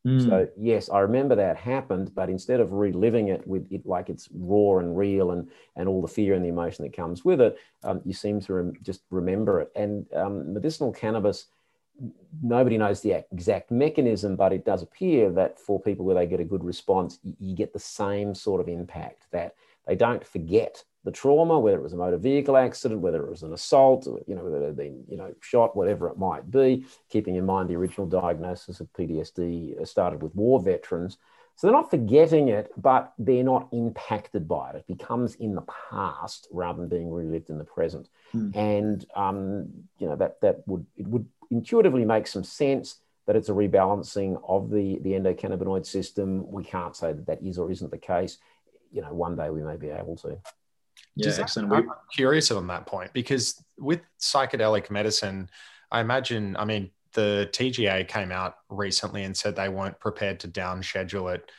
Mm. 0.06 0.28
So, 0.28 0.50
yes, 0.58 0.90
I 0.90 1.00
remember 1.00 1.36
that 1.36 1.58
happened, 1.58 2.14
but 2.16 2.30
instead 2.30 2.60
of 2.60 2.74
reliving 2.74 3.30
it 3.30 3.48
with 3.48 3.72
it 3.72 3.86
like 3.86 4.10
it's 4.10 4.28
raw 4.34 4.80
and 4.80 4.98
real 4.98 5.32
and, 5.32 5.50
and 5.76 5.88
all 5.88 6.02
the 6.02 6.08
fear 6.08 6.34
and 6.34 6.44
the 6.44 6.50
emotion 6.50 6.84
that 6.84 6.96
comes 6.96 7.24
with 7.24 7.40
it, 7.40 7.58
um, 7.84 8.02
you 8.04 8.14
seem 8.14 8.42
to 8.42 8.54
rem- 8.54 8.74
just 8.82 9.02
remember 9.12 9.62
it. 9.62 9.72
And 9.76 10.12
um, 10.14 10.54
medicinal 10.54 10.92
cannabis 10.92 11.46
nobody 12.42 12.78
knows 12.78 13.02
the 13.02 13.24
exact 13.32 13.72
mechanism, 13.72 14.36
but 14.36 14.54
it 14.54 14.66
does 14.66 14.82
appear 14.82 15.30
that 15.32 15.60
for 15.60 15.80
people 15.80 16.06
where 16.06 16.16
they 16.16 16.26
get 16.26 16.40
a 16.40 16.46
good 16.46 16.64
response, 16.64 17.20
you 17.40 17.56
get 17.56 17.74
the 17.74 17.80
same 17.80 18.34
sort 18.34 18.62
of 18.62 18.68
impact 18.68 19.26
that 19.32 19.56
they 19.88 19.96
don't 19.96 20.26
forget 20.26 20.84
the 21.04 21.12
trauma, 21.12 21.60
whether 21.60 21.78
it 21.78 21.84
was 21.84 21.94
a 21.94 21.98
motor 21.98 22.18
vehicle 22.18 22.56
accident, 22.56 23.02
whether 23.02 23.26
it 23.26 23.30
was 23.30 23.44
an 23.44 23.54
assault, 23.54 24.06
you 24.28 24.36
know, 24.36 24.44
whether 24.44 24.60
they've 24.60 24.76
been, 24.76 25.04
you 25.08 25.18
know, 25.18 25.34
shot, 25.42 25.76
whatever 25.76 26.08
it 26.08 26.18
might 26.18 26.50
be, 26.52 26.86
keeping 27.10 27.36
in 27.36 27.46
mind 27.46 27.70
the 27.70 27.76
original 27.76 28.06
diagnosis 28.06 28.80
of 28.80 28.94
PTSD 28.94 29.86
started 29.88 30.22
with 30.22 30.36
war 30.36 30.62
veterans. 30.62 31.18
So 31.56 31.68
they're 31.68 31.76
not 31.76 31.90
forgetting 31.90 32.50
it, 32.50 32.72
but 32.78 33.14
they're 33.18 33.44
not 33.44 33.68
impacted 33.72 34.48
by 34.48 34.72
it. 34.72 34.76
It 34.78 34.98
becomes 34.98 35.36
in 35.36 35.56
the 35.56 35.64
past 35.90 36.48
rather 36.52 36.80
than 36.80 36.90
being 36.90 37.12
relived 37.12 37.50
in 37.50 37.58
the 37.58 37.64
present. 37.64 38.10
Mm. 38.36 38.56
And 38.56 39.06
um, 39.16 39.70
you 39.98 40.08
know 40.08 40.16
that 40.16 40.42
that 40.42 40.68
would 40.68 40.86
it 40.98 41.08
would 41.08 41.28
intuitively 41.52 42.06
makes 42.06 42.32
some 42.34 42.44
sense 42.44 43.00
that 43.28 43.36
it's 43.36 43.50
a 43.50 43.54
rebalancing 43.54 44.42
of 44.48 44.70
the, 44.70 44.98
the 45.00 45.12
endocannabinoid 45.12 45.86
system. 45.86 46.50
We 46.52 46.64
can't 46.64 46.96
say 46.96 47.14
that 47.14 47.28
that 47.28 47.44
is 47.44 47.58
or 47.58 47.70
isn't 47.70 47.92
the 47.92 47.98
case. 47.98 48.38
You 48.92 49.02
know, 49.02 49.14
one 49.14 49.36
day 49.36 49.50
we 49.50 49.62
may 49.62 49.76
be 49.76 49.90
able 49.90 50.16
to. 50.18 50.38
Yeah, 51.16 51.34
excellent. 51.40 51.72
I'm 51.72 51.90
curious 52.14 52.52
on 52.52 52.68
that 52.68 52.86
point 52.86 53.14
because 53.14 53.64
with 53.78 54.02
psychedelic 54.20 54.90
medicine, 54.90 55.50
I 55.92 56.02
imagine, 56.02 56.56
I 56.58 56.66
mean, 56.66 56.90
the 57.14 57.50
TGA 57.52 58.08
came 58.08 58.32
out 58.32 58.56
recently 58.70 59.24
and 59.24 59.36
said 59.36 59.56
they 59.56 59.70
weren't 59.70 60.00
prepared 60.00 60.40
to 60.42 60.48
down 60.48 60.82
schedule 60.82 61.28
it 61.30 61.52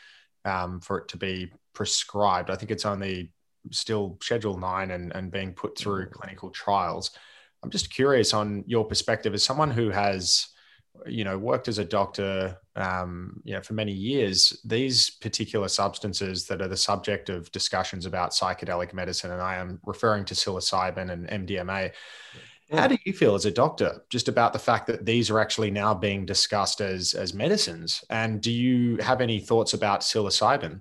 um, 0.44 0.80
for 0.80 0.98
it 0.98 1.08
to 1.08 1.16
be 1.16 1.52
prescribed. 1.74 2.50
I 2.50 2.56
think 2.56 2.70
it's 2.70 2.86
only 2.86 3.32
still 3.70 4.18
Schedule 4.20 4.58
9 4.58 4.90
and, 4.90 5.12
and 5.14 5.30
being 5.30 5.52
put 5.52 5.78
through 5.78 6.06
clinical 6.06 6.50
trials. 6.50 7.12
I'm 7.62 7.70
just 7.70 7.92
curious 7.92 8.34
on 8.34 8.64
your 8.66 8.84
perspective 8.84 9.34
as 9.34 9.44
someone 9.44 9.70
who 9.70 9.90
has, 9.90 10.48
you 11.06 11.24
know, 11.24 11.38
worked 11.38 11.68
as 11.68 11.78
a 11.78 11.84
doctor, 11.84 12.58
um, 12.74 13.40
you 13.44 13.54
know, 13.54 13.60
for 13.60 13.74
many 13.74 13.92
years. 13.92 14.60
These 14.64 15.10
particular 15.10 15.68
substances 15.68 16.46
that 16.46 16.60
are 16.60 16.68
the 16.68 16.76
subject 16.76 17.28
of 17.28 17.50
discussions 17.52 18.04
about 18.04 18.32
psychedelic 18.32 18.92
medicine, 18.92 19.30
and 19.30 19.40
I 19.40 19.56
am 19.56 19.80
referring 19.84 20.24
to 20.26 20.34
psilocybin 20.34 21.10
and 21.10 21.48
MDMA. 21.48 21.92
How 22.72 22.88
do 22.88 22.96
you 23.04 23.12
feel 23.12 23.34
as 23.34 23.44
a 23.44 23.50
doctor 23.50 24.02
just 24.08 24.28
about 24.28 24.54
the 24.54 24.58
fact 24.58 24.86
that 24.86 25.04
these 25.04 25.30
are 25.30 25.38
actually 25.38 25.70
now 25.70 25.92
being 25.92 26.24
discussed 26.24 26.80
as 26.80 27.12
as 27.12 27.34
medicines? 27.34 28.02
And 28.08 28.40
do 28.40 28.50
you 28.50 28.96
have 28.96 29.20
any 29.20 29.40
thoughts 29.40 29.74
about 29.74 30.00
psilocybin? 30.00 30.80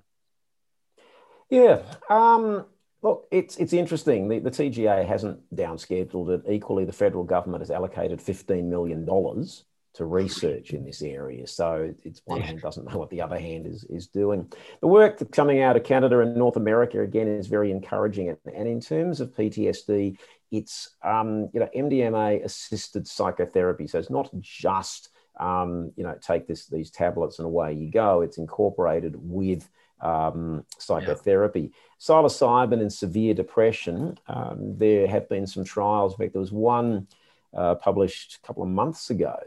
Yeah, 1.50 1.82
um, 2.08 2.64
look, 3.02 3.26
it's 3.30 3.56
it's 3.56 3.72
interesting. 3.72 4.28
The, 4.28 4.38
the 4.38 4.50
TGA 4.50 5.06
hasn't 5.06 5.40
downscheduled 5.54 6.30
it. 6.30 6.42
Equally, 6.50 6.84
the 6.84 6.92
federal 6.92 7.24
government 7.24 7.62
has 7.62 7.70
allocated 7.70 8.20
fifteen 8.20 8.70
million 8.70 9.04
dollars 9.04 9.64
to 9.94 10.06
research 10.06 10.72
in 10.72 10.84
this 10.84 11.02
area. 11.02 11.46
So 11.46 11.92
it's 12.02 12.22
one 12.24 12.40
hand 12.40 12.62
doesn't 12.62 12.90
know 12.90 12.96
what 12.96 13.10
the 13.10 13.20
other 13.20 13.38
hand 13.38 13.66
is 13.66 13.84
is 13.84 14.06
doing. 14.06 14.50
The 14.80 14.86
work 14.86 15.18
that's 15.18 15.30
coming 15.30 15.60
out 15.60 15.76
of 15.76 15.84
Canada 15.84 16.20
and 16.20 16.34
North 16.34 16.56
America 16.56 17.02
again 17.02 17.28
is 17.28 17.46
very 17.46 17.70
encouraging. 17.70 18.34
And 18.54 18.68
in 18.68 18.80
terms 18.80 19.20
of 19.20 19.34
PTSD, 19.34 20.16
it's 20.50 20.96
um, 21.04 21.50
you 21.52 21.60
know 21.60 21.68
MDMA 21.76 22.44
assisted 22.44 23.06
psychotherapy. 23.06 23.86
So 23.86 23.98
it's 23.98 24.10
not 24.10 24.30
just 24.40 25.10
um, 25.40 25.92
you 25.96 26.04
know 26.04 26.16
take 26.20 26.46
this 26.46 26.66
these 26.66 26.90
tablets 26.90 27.38
and 27.38 27.46
away 27.46 27.74
you 27.74 27.90
go. 27.90 28.22
It's 28.22 28.38
incorporated 28.38 29.16
with 29.18 29.68
um, 30.02 30.64
psychotherapy. 30.78 31.60
Yeah. 31.60 31.68
Psilocybin 32.00 32.80
and 32.80 32.92
severe 32.92 33.32
depression. 33.32 34.18
Um, 34.26 34.76
there 34.76 35.06
have 35.06 35.28
been 35.28 35.46
some 35.46 35.64
trials. 35.64 36.12
In 36.12 36.18
fact, 36.18 36.32
there 36.32 36.40
was 36.40 36.52
one 36.52 37.06
uh, 37.54 37.76
published 37.76 38.40
a 38.42 38.46
couple 38.46 38.62
of 38.62 38.68
months 38.68 39.10
ago, 39.10 39.38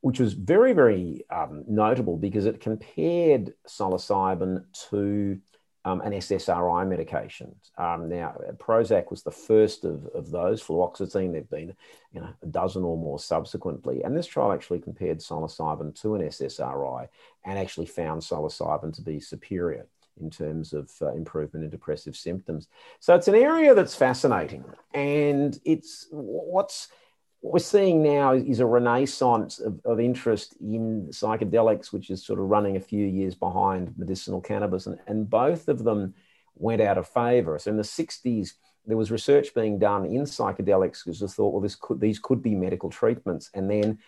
which 0.00 0.18
was 0.18 0.32
very 0.32 0.72
very 0.72 1.24
um, 1.30 1.64
notable 1.68 2.16
because 2.16 2.46
it 2.46 2.60
compared 2.60 3.54
psilocybin 3.66 4.64
to 4.90 5.40
um, 5.84 6.00
an 6.02 6.12
SSRI 6.12 6.86
medication. 6.88 7.54
Um, 7.76 8.08
now, 8.08 8.36
Prozac 8.58 9.10
was 9.10 9.22
the 9.22 9.30
first 9.30 9.84
of, 9.84 10.06
of 10.14 10.30
those. 10.30 10.62
Fluoxetine, 10.62 11.32
there've 11.32 11.50
been 11.50 11.74
you 12.12 12.20
know, 12.20 12.28
a 12.42 12.46
dozen 12.46 12.84
or 12.84 12.96
more 12.96 13.18
subsequently. 13.18 14.02
And 14.02 14.16
this 14.16 14.26
trial 14.26 14.52
actually 14.52 14.80
compared 14.80 15.18
psilocybin 15.18 16.00
to 16.02 16.14
an 16.14 16.22
SSRI 16.22 17.08
and 17.44 17.58
actually 17.58 17.86
found 17.86 18.22
psilocybin 18.22 18.94
to 18.94 19.02
be 19.02 19.18
superior 19.18 19.86
in 20.20 20.30
terms 20.30 20.72
of 20.72 20.90
uh, 21.00 21.12
improvement 21.14 21.64
in 21.64 21.70
depressive 21.70 22.16
symptoms. 22.16 22.68
So 23.00 23.14
it's 23.14 23.28
an 23.28 23.34
area 23.34 23.74
that's 23.74 23.94
fascinating. 23.94 24.64
And 24.94 25.58
it's 25.64 26.06
what's 26.10 26.88
what 27.42 27.54
we're 27.54 27.58
seeing 27.58 28.04
now 28.04 28.32
is 28.32 28.60
a 28.60 28.66
renaissance 28.66 29.58
of, 29.58 29.80
of, 29.84 29.98
interest 29.98 30.54
in 30.60 31.08
psychedelics, 31.10 31.92
which 31.92 32.08
is 32.08 32.24
sort 32.24 32.38
of 32.38 32.46
running 32.46 32.76
a 32.76 32.80
few 32.80 33.04
years 33.04 33.34
behind 33.34 33.92
medicinal 33.98 34.40
cannabis. 34.40 34.86
And, 34.86 34.96
and 35.08 35.28
both 35.28 35.66
of 35.66 35.82
them 35.82 36.14
went 36.54 36.80
out 36.80 36.98
of 36.98 37.08
favor. 37.08 37.58
So 37.58 37.72
in 37.72 37.76
the 37.76 37.82
60s, 37.82 38.52
there 38.86 38.96
was 38.96 39.10
research 39.10 39.54
being 39.56 39.80
done 39.80 40.06
in 40.06 40.22
psychedelics 40.22 41.04
because 41.04 41.18
they 41.18 41.26
thought, 41.26 41.52
well, 41.52 41.60
this 41.60 41.74
could, 41.74 42.00
these 42.00 42.20
could 42.20 42.44
be 42.44 42.54
medical 42.54 42.90
treatments. 42.90 43.50
And 43.54 43.68
then, 43.68 43.98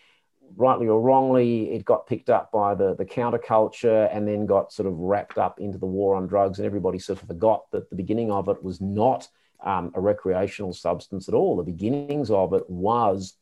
rightly 0.57 0.87
or 0.87 1.01
wrongly, 1.01 1.73
it 1.73 1.85
got 1.85 2.07
picked 2.07 2.31
up 2.31 2.53
by 2.53 2.77
the, 2.77 2.95
the 2.95 3.05
counterculture 3.05 4.09
and 4.15 4.29
then 4.29 4.47
got 4.47 4.73
sort 4.73 4.87
of 4.87 4.97
wrapped 4.97 5.39
up 5.39 5.59
into 5.59 5.79
the 5.79 5.87
war 5.87 6.15
on 6.15 6.29
drugs. 6.29 6.61
And 6.61 6.67
everybody 6.67 7.01
sort 7.01 7.21
of 7.21 7.27
forgot 7.27 7.69
that 7.73 7.91
the 7.91 7.97
beginning 7.97 8.31
of 8.31 8.49
it 8.49 8.63
was 8.63 8.81
not 8.81 9.27
um, 9.65 9.91
a 9.95 10.01
recreational 10.01 10.73
substance 10.73 11.29
at 11.29 11.35
all. 11.35 11.57
The 11.57 11.63
beginnings 11.65 12.31
of 12.31 12.53
it 12.53 12.69
was 12.69 13.35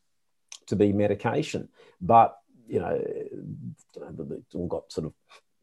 to 0.67 0.75
be 0.75 0.93
medication, 0.93 1.69
but 2.01 2.37
you 2.67 2.79
know, 2.79 2.97
it 2.97 4.43
all 4.55 4.67
got 4.67 4.91
sort 4.91 5.05
of 5.05 5.13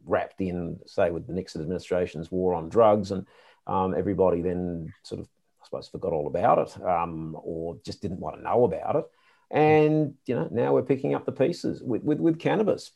wrapped 0.05 0.41
in, 0.41 0.79
say, 0.87 1.11
with 1.11 1.27
the 1.27 1.33
Nixon 1.33 1.63
administration's 1.63 2.31
war 2.31 2.55
on 2.55 2.69
drugs, 2.69 3.11
and 3.11 3.27
um, 3.67 3.95
everybody 3.97 4.43
then 4.43 4.93
sort 5.03 5.21
of, 5.21 5.29
I 5.61 5.65
suppose, 5.65 5.89
forgot 5.89 6.13
all 6.13 6.27
about 6.27 6.59
it, 6.59 6.83
um, 6.85 7.37
or 7.43 7.79
just 7.85 8.03
didn't 8.03 8.21
want 8.21 8.37
to 8.37 8.43
know 8.43 8.65
about 8.65 8.97
it. 8.97 9.05
And 9.51 10.15
you 10.27 10.35
know, 10.35 10.49
now 10.51 10.75
we're 10.75 10.83
picking 10.83 11.15
up 11.15 11.25
the 11.25 11.33
pieces 11.33 11.83
with 11.83 12.03
with, 12.03 12.21
with 12.21 12.39
cannabis. 12.39 12.93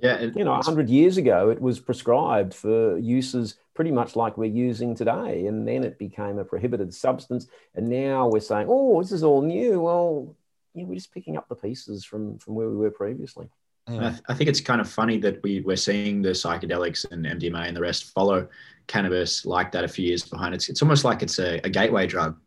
Yeah, 0.00 0.16
it, 0.16 0.36
you 0.36 0.44
know, 0.44 0.54
hundred 0.54 0.88
years 0.88 1.18
ago, 1.18 1.50
it 1.50 1.60
was 1.60 1.78
prescribed 1.78 2.54
for 2.54 2.98
uses 2.98 3.56
pretty 3.74 3.90
much 3.90 4.16
like 4.16 4.38
we're 4.38 4.44
using 4.44 4.94
today, 4.94 5.46
and 5.46 5.66
then 5.66 5.84
it 5.84 5.98
became 5.98 6.38
a 6.38 6.44
prohibited 6.44 6.94
substance. 6.94 7.46
And 7.74 7.88
now 7.88 8.28
we're 8.28 8.40
saying, 8.40 8.66
"Oh, 8.68 9.02
this 9.02 9.12
is 9.12 9.24
all 9.24 9.42
new." 9.42 9.80
Well, 9.80 10.34
you 10.74 10.82
know, 10.82 10.88
we're 10.88 10.94
just 10.94 11.12
picking 11.12 11.36
up 11.36 11.48
the 11.48 11.54
pieces 11.54 12.04
from 12.04 12.38
from 12.38 12.54
where 12.54 12.68
we 12.68 12.76
were 12.76 12.90
previously. 12.90 13.48
I, 13.86 14.18
I 14.28 14.34
think 14.34 14.48
it's 14.48 14.62
kind 14.62 14.80
of 14.80 14.88
funny 14.88 15.18
that 15.18 15.42
we 15.42 15.60
we're 15.60 15.76
seeing 15.76 16.22
the 16.22 16.30
psychedelics 16.30 17.04
and 17.10 17.26
MDMA 17.26 17.68
and 17.68 17.76
the 17.76 17.82
rest 17.82 18.12
follow 18.14 18.48
cannabis 18.86 19.44
like 19.44 19.72
that 19.72 19.84
a 19.84 19.88
few 19.88 20.06
years 20.06 20.22
behind. 20.26 20.54
It's 20.54 20.68
it's 20.68 20.82
almost 20.82 21.04
like 21.04 21.22
it's 21.22 21.38
a, 21.38 21.60
a 21.64 21.68
gateway 21.68 22.06
drug 22.06 22.38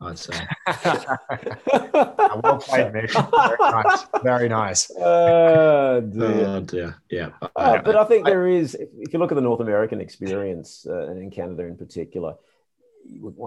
I'd 0.00 0.18
say. 0.18 0.34
well 0.66 2.58
played, 2.58 2.92
Mick. 2.92 3.10
Very 3.10 3.58
nice. 3.58 4.06
Very 4.22 4.48
nice. 4.48 4.90
Uh, 4.92 6.00
dear. 6.12 6.46
Oh, 6.46 6.60
dear. 6.60 7.02
Yeah. 7.10 7.30
Uh, 7.56 7.78
but 7.78 7.96
I 7.96 8.04
think 8.04 8.24
there 8.24 8.46
is, 8.46 8.74
if 8.74 9.12
you 9.12 9.18
look 9.18 9.32
at 9.32 9.34
the 9.34 9.40
North 9.40 9.60
American 9.60 10.00
experience, 10.00 10.86
uh, 10.88 11.08
and 11.08 11.20
in 11.20 11.30
Canada 11.30 11.64
in 11.64 11.76
particular, 11.76 12.36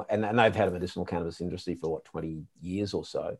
and, 0.09 0.25
and 0.25 0.39
they've 0.39 0.55
had 0.55 0.67
a 0.67 0.71
medicinal 0.71 1.05
cannabis 1.05 1.39
industry 1.39 1.75
for 1.75 1.89
what, 1.91 2.05
20 2.05 2.43
years 2.61 2.93
or 2.93 3.05
so 3.05 3.37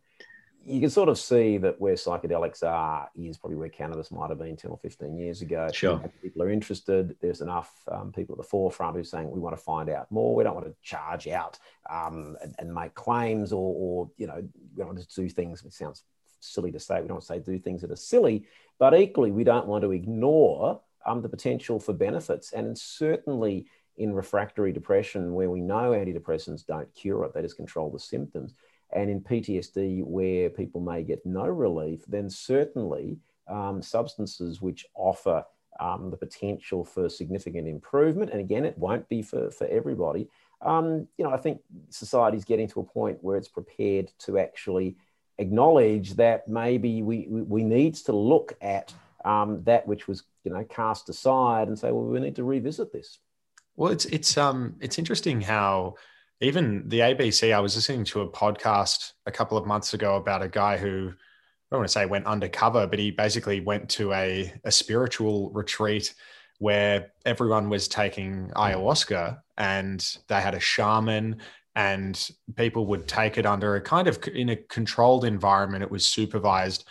you 0.64 0.80
can 0.80 0.90
sort 0.90 1.08
of 1.08 1.18
see 1.18 1.58
that 1.58 1.80
where 1.80 1.94
psychedelics 1.94 2.62
are 2.62 3.10
is 3.16 3.38
probably 3.38 3.56
where 3.56 3.68
cannabis 3.68 4.10
might 4.10 4.30
have 4.30 4.38
been 4.38 4.56
10 4.56 4.70
or 4.70 4.78
15 4.78 5.16
years 5.16 5.42
ago. 5.42 5.68
Sure. 5.72 6.00
People 6.22 6.42
are 6.42 6.50
interested. 6.50 7.16
There's 7.20 7.40
enough 7.40 7.72
um, 7.90 8.12
people 8.12 8.34
at 8.34 8.38
the 8.38 8.48
forefront 8.48 8.94
who 8.94 9.00
are 9.00 9.04
saying 9.04 9.30
we 9.30 9.40
want 9.40 9.56
to 9.56 9.62
find 9.62 9.88
out 9.88 10.10
more. 10.10 10.34
We 10.34 10.44
don't 10.44 10.54
want 10.54 10.66
to 10.66 10.74
charge 10.82 11.26
out 11.26 11.58
um, 11.90 12.36
and, 12.42 12.54
and, 12.58 12.72
make 12.72 12.94
claims 12.94 13.52
or, 13.52 13.74
or, 13.76 14.10
you 14.16 14.26
know, 14.26 14.36
we 14.36 14.78
don't 14.78 14.86
want 14.86 15.00
to 15.00 15.20
do 15.20 15.28
things, 15.28 15.64
it 15.64 15.72
sounds 15.72 16.04
silly 16.40 16.70
to 16.72 16.80
say, 16.80 17.00
we 17.00 17.08
don't 17.08 17.24
say 17.24 17.38
do 17.38 17.58
things 17.58 17.82
that 17.82 17.90
are 17.90 17.96
silly, 17.96 18.46
but 18.78 18.94
equally 18.94 19.30
we 19.30 19.44
don't 19.44 19.66
want 19.66 19.82
to 19.82 19.92
ignore 19.92 20.80
um, 21.06 21.22
the 21.22 21.28
potential 21.28 21.80
for 21.80 21.92
benefits. 21.92 22.52
And 22.52 22.78
certainly 22.78 23.66
in 23.96 24.14
refractory 24.14 24.72
depression, 24.72 25.34
where 25.34 25.50
we 25.50 25.60
know 25.60 25.90
antidepressants 25.90 26.64
don't 26.64 26.92
cure 26.94 27.24
it, 27.24 27.34
they 27.34 27.42
just 27.42 27.56
control 27.56 27.90
the 27.90 27.98
symptoms 27.98 28.54
and 28.92 29.10
in 29.10 29.20
PTSD, 29.20 30.04
where 30.04 30.50
people 30.50 30.80
may 30.80 31.02
get 31.02 31.24
no 31.24 31.46
relief, 31.46 32.04
then 32.06 32.28
certainly 32.28 33.18
um, 33.48 33.82
substances 33.82 34.60
which 34.60 34.86
offer 34.94 35.44
um, 35.80 36.10
the 36.10 36.16
potential 36.16 36.84
for 36.84 37.08
significant 37.08 37.66
improvement, 37.66 38.30
and 38.30 38.40
again, 38.40 38.64
it 38.64 38.76
won't 38.78 39.08
be 39.08 39.22
for, 39.22 39.50
for 39.50 39.66
everybody. 39.66 40.28
Um, 40.60 41.08
you 41.18 41.24
know, 41.24 41.32
I 41.32 41.38
think 41.38 41.60
society 41.88 42.36
is 42.36 42.44
getting 42.44 42.68
to 42.68 42.80
a 42.80 42.84
point 42.84 43.18
where 43.22 43.36
it's 43.36 43.48
prepared 43.48 44.12
to 44.20 44.38
actually 44.38 44.96
acknowledge 45.38 46.14
that 46.14 46.46
maybe 46.46 47.02
we, 47.02 47.26
we, 47.28 47.64
needs 47.64 48.02
to 48.02 48.12
look 48.12 48.56
at 48.60 48.94
um, 49.24 49.62
that 49.64 49.86
which 49.88 50.06
was, 50.06 50.22
you 50.44 50.52
know, 50.52 50.64
cast 50.64 51.08
aside 51.08 51.68
and 51.68 51.78
say, 51.78 51.90
well, 51.90 52.04
we 52.04 52.20
need 52.20 52.36
to 52.36 52.44
revisit 52.44 52.92
this. 52.92 53.18
Well, 53.74 53.90
it's 53.90 54.04
it's 54.04 54.36
um 54.36 54.76
it's 54.80 54.98
interesting 54.98 55.40
how 55.40 55.94
even 56.42 56.88
the 56.88 56.98
ABC, 56.98 57.54
I 57.54 57.60
was 57.60 57.76
listening 57.76 58.04
to 58.06 58.22
a 58.22 58.28
podcast 58.28 59.12
a 59.26 59.30
couple 59.30 59.56
of 59.56 59.64
months 59.64 59.94
ago 59.94 60.16
about 60.16 60.42
a 60.42 60.48
guy 60.48 60.76
who 60.76 61.12
I 61.12 61.74
don't 61.74 61.80
want 61.80 61.88
to 61.88 61.92
say 61.92 62.04
went 62.04 62.26
undercover, 62.26 62.86
but 62.88 62.98
he 62.98 63.12
basically 63.12 63.60
went 63.60 63.88
to 63.90 64.12
a, 64.12 64.52
a 64.64 64.72
spiritual 64.72 65.50
retreat 65.50 66.12
where 66.58 67.12
everyone 67.24 67.68
was 67.68 67.86
taking 67.86 68.50
ayahuasca 68.56 69.40
and 69.56 70.16
they 70.26 70.40
had 70.40 70.54
a 70.54 70.60
shaman 70.60 71.36
and 71.76 72.30
people 72.56 72.86
would 72.86 73.06
take 73.06 73.38
it 73.38 73.46
under 73.46 73.76
a 73.76 73.80
kind 73.80 74.08
of 74.08 74.18
in 74.34 74.50
a 74.50 74.56
controlled 74.56 75.24
environment. 75.24 75.84
It 75.84 75.90
was 75.90 76.04
supervised. 76.04 76.84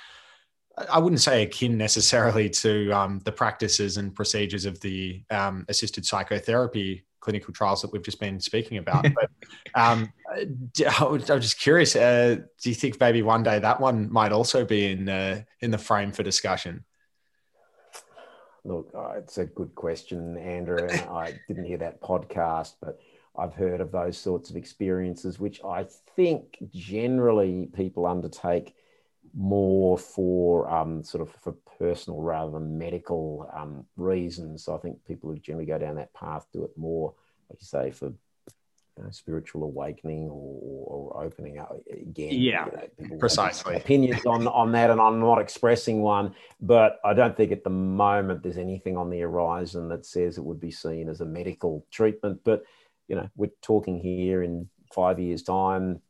I 0.89 0.97
wouldn't 0.97 1.21
say 1.21 1.43
akin 1.43 1.77
necessarily 1.77 2.49
to 2.49 2.89
um, 2.91 3.19
the 3.25 3.33
practices 3.33 3.97
and 3.97 4.15
procedures 4.15 4.65
of 4.65 4.79
the 4.79 5.23
um, 5.29 5.65
assisted 5.67 6.05
psychotherapy 6.05 7.03
clinical 7.21 7.53
trials 7.53 7.81
that 7.81 7.91
we've 7.93 8.03
just 8.03 8.19
been 8.19 8.39
speaking 8.39 8.77
about. 8.77 9.05
but 9.15 9.29
um, 9.73 10.11
I'm 10.37 11.41
just 11.41 11.59
curious. 11.59 11.95
Uh, 11.95 12.41
do 12.61 12.69
you 12.69 12.75
think 12.75 12.99
maybe 12.99 13.21
one 13.21 13.43
day 13.43 13.59
that 13.59 13.79
one 13.79 14.11
might 14.11 14.33
also 14.33 14.65
be 14.65 14.91
in 14.91 15.07
uh, 15.07 15.43
in 15.61 15.71
the 15.71 15.77
frame 15.77 16.11
for 16.11 16.23
discussion? 16.23 16.83
look, 18.63 18.91
uh, 18.95 19.13
it's 19.17 19.37
a 19.37 19.45
good 19.45 19.73
question, 19.75 20.37
Andrew. 20.37 20.87
I 21.11 21.33
didn't 21.47 21.65
hear 21.65 21.77
that 21.79 22.01
podcast, 22.01 22.75
but 22.81 22.99
I've 23.37 23.53
heard 23.53 23.81
of 23.81 23.91
those 23.91 24.17
sorts 24.17 24.49
of 24.49 24.55
experiences, 24.55 25.39
which 25.39 25.61
I 25.63 25.87
think 26.15 26.57
generally 26.69 27.69
people 27.73 28.05
undertake 28.05 28.75
more 29.33 29.97
for 29.97 30.69
um, 30.69 31.03
sort 31.03 31.21
of 31.21 31.33
for 31.41 31.53
personal 31.79 32.21
rather 32.21 32.51
than 32.51 32.77
medical 32.77 33.49
um, 33.53 33.85
reasons. 33.95 34.65
So 34.65 34.75
I 34.75 34.79
think 34.79 35.03
people 35.05 35.29
who 35.29 35.37
generally 35.39 35.65
go 35.65 35.77
down 35.77 35.95
that 35.95 36.13
path 36.13 36.47
do 36.51 36.63
it 36.63 36.77
more, 36.77 37.13
like 37.49 37.61
you 37.61 37.65
say, 37.65 37.91
for 37.91 38.07
you 38.97 39.03
know, 39.03 39.09
spiritual 39.11 39.63
awakening 39.63 40.29
or, 40.29 41.13
or, 41.13 41.23
opening 41.23 41.59
up 41.59 41.75
again. 41.89 42.33
Yeah, 42.33 42.65
you 42.99 43.07
know, 43.09 43.17
precisely. 43.17 43.75
Opinions 43.75 44.25
on 44.25 44.47
on 44.47 44.71
that, 44.73 44.89
and 44.89 44.99
I'm 44.99 45.19
not 45.19 45.39
expressing 45.39 46.01
one, 46.01 46.35
but 46.59 46.99
I 47.05 47.13
don't 47.13 47.35
think 47.35 47.51
at 47.51 47.63
the 47.63 47.69
moment 47.69 48.43
there's 48.43 48.57
anything 48.57 48.97
on 48.97 49.09
the 49.09 49.19
horizon 49.19 49.87
that 49.89 50.05
says 50.05 50.37
it 50.37 50.43
would 50.43 50.59
be 50.59 50.71
seen 50.71 51.07
as 51.07 51.21
a 51.21 51.25
medical 51.25 51.85
treatment. 51.89 52.41
But 52.43 52.63
you 53.07 53.15
know, 53.15 53.29
we're 53.35 53.51
talking 53.61 53.99
here 53.99 54.43
in 54.43 54.69
five 54.93 55.19
years' 55.19 55.43
time. 55.43 56.01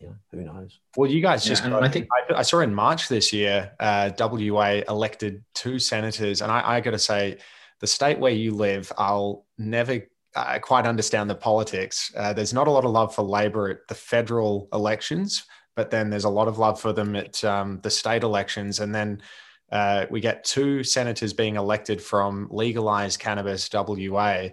You 0.00 0.08
know, 0.08 0.14
who 0.32 0.42
knows? 0.42 0.80
Well, 0.96 1.10
you 1.10 1.20
guys 1.20 1.44
just, 1.44 1.64
yeah, 1.64 1.78
I 1.78 1.88
think 1.88 2.08
I, 2.12 2.34
I, 2.34 2.42
saw 2.42 2.60
in 2.60 2.74
March 2.74 3.08
this 3.08 3.32
year, 3.32 3.72
uh, 3.78 4.10
WA 4.18 4.82
elected 4.88 5.44
two 5.54 5.78
senators. 5.78 6.42
And 6.42 6.50
I, 6.50 6.76
I 6.76 6.80
got 6.80 6.90
to 6.90 6.98
say, 6.98 7.38
the 7.80 7.86
state 7.86 8.18
where 8.18 8.32
you 8.32 8.54
live, 8.54 8.90
I'll 8.96 9.44
never 9.58 10.00
I 10.36 10.58
quite 10.58 10.86
understand 10.86 11.30
the 11.30 11.34
politics. 11.34 12.12
Uh, 12.16 12.32
there's 12.32 12.52
not 12.52 12.66
a 12.66 12.70
lot 12.70 12.84
of 12.84 12.90
love 12.90 13.14
for 13.14 13.22
Labor 13.22 13.70
at 13.70 13.88
the 13.88 13.94
federal 13.94 14.68
elections, 14.72 15.44
but 15.76 15.90
then 15.90 16.10
there's 16.10 16.24
a 16.24 16.30
lot 16.30 16.48
of 16.48 16.58
love 16.58 16.80
for 16.80 16.92
them 16.92 17.14
at 17.14 17.42
um, 17.44 17.80
the 17.82 17.90
state 17.90 18.22
elections. 18.22 18.80
And 18.80 18.94
then 18.94 19.22
uh, 19.70 20.06
we 20.10 20.20
get 20.20 20.44
two 20.44 20.82
senators 20.82 21.32
being 21.32 21.56
elected 21.56 22.02
from 22.02 22.48
legalized 22.50 23.20
cannabis 23.20 23.68
WA. 23.72 24.48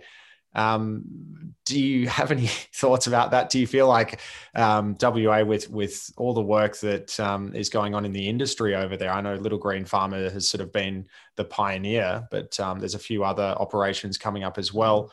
Um, 0.53 1.53
do 1.65 1.79
you 1.79 2.07
have 2.07 2.31
any 2.31 2.47
thoughts 2.73 3.07
about 3.07 3.31
that? 3.31 3.49
Do 3.49 3.59
you 3.59 3.67
feel 3.67 3.87
like 3.87 4.19
um, 4.55 4.97
WA, 5.01 5.43
with 5.43 5.69
with 5.69 6.11
all 6.17 6.33
the 6.33 6.41
work 6.41 6.77
that 6.79 7.19
um, 7.19 7.55
is 7.55 7.69
going 7.69 7.95
on 7.95 8.05
in 8.05 8.11
the 8.11 8.27
industry 8.27 8.75
over 8.75 8.97
there, 8.97 9.11
I 9.11 9.21
know 9.21 9.35
Little 9.35 9.57
Green 9.57 9.85
Pharma 9.85 10.31
has 10.31 10.49
sort 10.49 10.61
of 10.61 10.71
been 10.71 11.07
the 11.35 11.45
pioneer, 11.45 12.27
but 12.31 12.59
um, 12.59 12.79
there's 12.79 12.95
a 12.95 12.99
few 12.99 13.23
other 13.23 13.55
operations 13.57 14.17
coming 14.17 14.43
up 14.43 14.57
as 14.57 14.73
well 14.73 15.11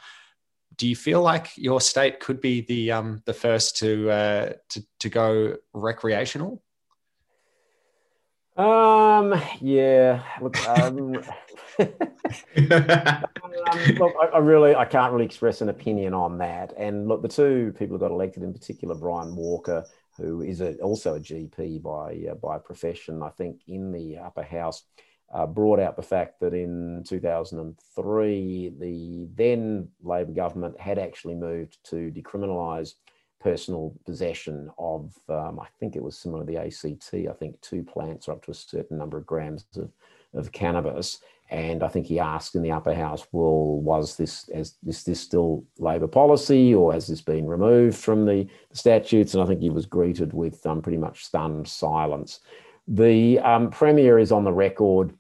do 0.76 0.86
you 0.86 0.97
feel 0.97 1.20
like 1.20 1.51
your 1.57 1.80
state 1.80 2.20
could 2.20 2.41
be 2.41 2.61
the 2.62 2.93
um, 2.93 3.20
the 3.26 3.34
first 3.34 3.76
to, 3.78 4.11
uh, 4.11 4.53
to 4.70 4.84
to 5.01 5.09
go 5.09 5.57
recreational? 5.74 6.62
Um. 8.59 9.41
Yeah. 9.61 10.23
Look. 10.41 10.59
Um, 10.69 11.15
um, 11.79 11.93
look. 13.99 14.15
I, 14.21 14.27
I, 14.35 14.39
really. 14.39 14.75
I 14.75 14.85
can't 14.85 15.13
really 15.13 15.25
express 15.25 15.61
an 15.61 15.69
opinion 15.69 16.13
on 16.13 16.39
that. 16.39 16.75
And 16.77 17.07
look, 17.07 17.23
the 17.23 17.29
two 17.29 17.73
people 17.79 17.97
who 17.97 18.01
got 18.01 18.11
elected 18.11 18.43
in 18.43 18.53
particular, 18.53 18.97
Brian 18.97 19.37
Walker, 19.37 19.85
who 20.17 20.43
is 20.43 20.61
a, 20.61 20.75
also 20.79 21.15
a 21.15 21.21
GP 21.21 21.81
by 21.83 22.31
uh, 22.31 22.35
by 22.35 22.59
profession, 22.59 23.23
I 23.23 23.31
think 23.31 23.61
in 23.69 23.93
the 23.93 24.19
upper 24.19 24.43
house 24.43 24.83
uh, 25.33 25.47
brought 25.47 25.79
out 25.79 25.97
the 25.97 26.03
fact 26.03 26.41
that 26.41 26.55
in 26.55 27.05
2003, 27.07 28.73
the 28.79 29.29
then 29.35 29.89
Labor 30.03 30.33
government 30.33 30.81
had 30.81 30.99
actually 30.99 31.35
moved 31.35 31.79
to 31.91 32.11
decriminalise 32.11 32.95
personal 33.41 33.95
possession 34.05 34.70
of, 34.78 35.12
um, 35.28 35.61
I 35.61 35.66
think 35.78 35.97
it 35.97 36.03
was 36.03 36.18
similar 36.18 36.45
to 36.45 36.47
the 36.47 36.59
ACT, 36.59 37.14
I 37.14 37.32
think 37.39 37.61
two 37.61 37.82
plants 37.82 38.28
or 38.28 38.32
up 38.32 38.45
to 38.45 38.51
a 38.51 38.55
certain 38.55 38.99
number 38.99 39.18
of 39.18 39.26
grams 39.26 39.64
of, 39.76 39.91
of 40.34 40.53
cannabis. 40.53 41.20
And 41.51 41.82
I 41.82 41.89
think 41.89 42.07
he 42.07 42.18
asked 42.18 42.57
in 42.57 42.62
the 42.62 42.72
upper 42.72 42.95
house, 42.95 43.26
well, 43.32 43.80
was 43.80 44.16
this 44.16 44.49
as 44.51 44.74
is 44.86 45.03
this 45.05 45.20
still 45.20 45.64
Labor 45.78 46.07
policy 46.07 46.74
or 46.74 46.93
has 46.93 47.07
this 47.07 47.22
been 47.22 47.47
removed 47.47 47.97
from 47.97 48.26
the, 48.26 48.47
statutes? 48.72 49.32
And 49.32 49.43
I 49.43 49.47
think 49.47 49.61
he 49.61 49.70
was 49.70 49.86
greeted 49.86 50.34
with 50.34 50.64
um, 50.66 50.82
pretty 50.82 50.99
much 50.99 51.24
stunned 51.24 51.66
silence. 51.66 52.41
The 52.86 53.39
um, 53.41 53.70
Premier 53.70 54.18
is 54.18 54.30
on 54.30 54.45
the 54.45 54.53
record 54.53 55.14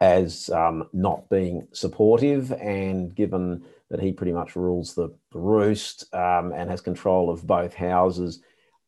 as 0.00 0.50
um, 0.50 0.88
not 0.92 1.28
being 1.30 1.66
supportive, 1.72 2.52
and 2.52 3.14
given 3.14 3.64
that 3.90 4.00
he 4.00 4.12
pretty 4.12 4.32
much 4.32 4.56
rules 4.56 4.94
the, 4.94 5.08
the 5.36 5.42
roost 5.42 6.12
um, 6.14 6.52
and 6.52 6.70
has 6.70 6.80
control 6.80 7.28
of 7.28 7.46
both 7.46 7.74
houses, 7.74 8.40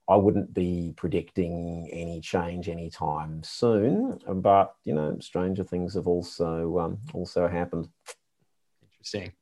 I 0.08 0.16
wouldn't 0.16 0.54
be 0.54 0.94
predicting 0.96 1.90
any 1.92 2.20
change 2.20 2.70
anytime 2.70 3.42
soon. 3.42 4.18
But 4.26 4.74
you 4.84 4.94
know, 4.94 5.18
stranger 5.20 5.62
things 5.62 5.94
have 5.94 6.06
also 6.06 6.78
um, 6.78 6.98
also 7.12 7.46
happened. 7.46 7.88
Interesting. 8.92 9.32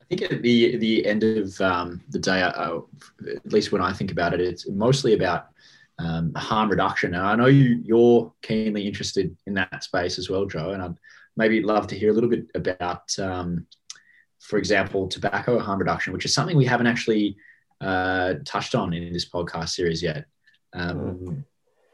I 0.00 0.04
think 0.08 0.22
at 0.22 0.42
the 0.42 0.76
the 0.76 1.04
end 1.04 1.24
of 1.24 1.60
um, 1.60 2.00
the 2.10 2.20
day, 2.20 2.42
at 2.42 3.52
least 3.52 3.72
when 3.72 3.82
I 3.82 3.92
think 3.92 4.12
about 4.12 4.32
it, 4.32 4.40
it's 4.40 4.68
mostly 4.68 5.14
about 5.14 5.48
um, 5.98 6.32
harm 6.34 6.70
reduction. 6.70 7.14
And 7.14 7.26
I 7.26 7.34
know 7.34 7.46
you, 7.46 7.80
you're 7.84 8.32
keenly 8.42 8.86
interested 8.86 9.36
in 9.46 9.54
that 9.54 9.82
space 9.82 10.18
as 10.18 10.30
well, 10.30 10.46
Joe. 10.46 10.70
And 10.70 10.82
I'd 10.82 10.98
maybe 11.36 11.62
love 11.62 11.88
to 11.88 11.98
hear 11.98 12.10
a 12.10 12.12
little 12.12 12.30
bit 12.30 12.46
about, 12.54 13.18
um, 13.18 13.66
for 14.40 14.58
example, 14.58 15.06
tobacco 15.08 15.58
harm 15.58 15.78
reduction, 15.78 16.12
which 16.12 16.24
is 16.24 16.34
something 16.34 16.56
we 16.56 16.64
haven't 16.64 16.86
actually 16.86 17.36
uh, 17.80 18.34
touched 18.44 18.74
on 18.74 18.92
in 18.92 19.12
this 19.12 19.28
podcast 19.28 19.70
series 19.70 20.02
yet. 20.02 20.26
Um, 20.72 20.98
mm. 20.98 21.44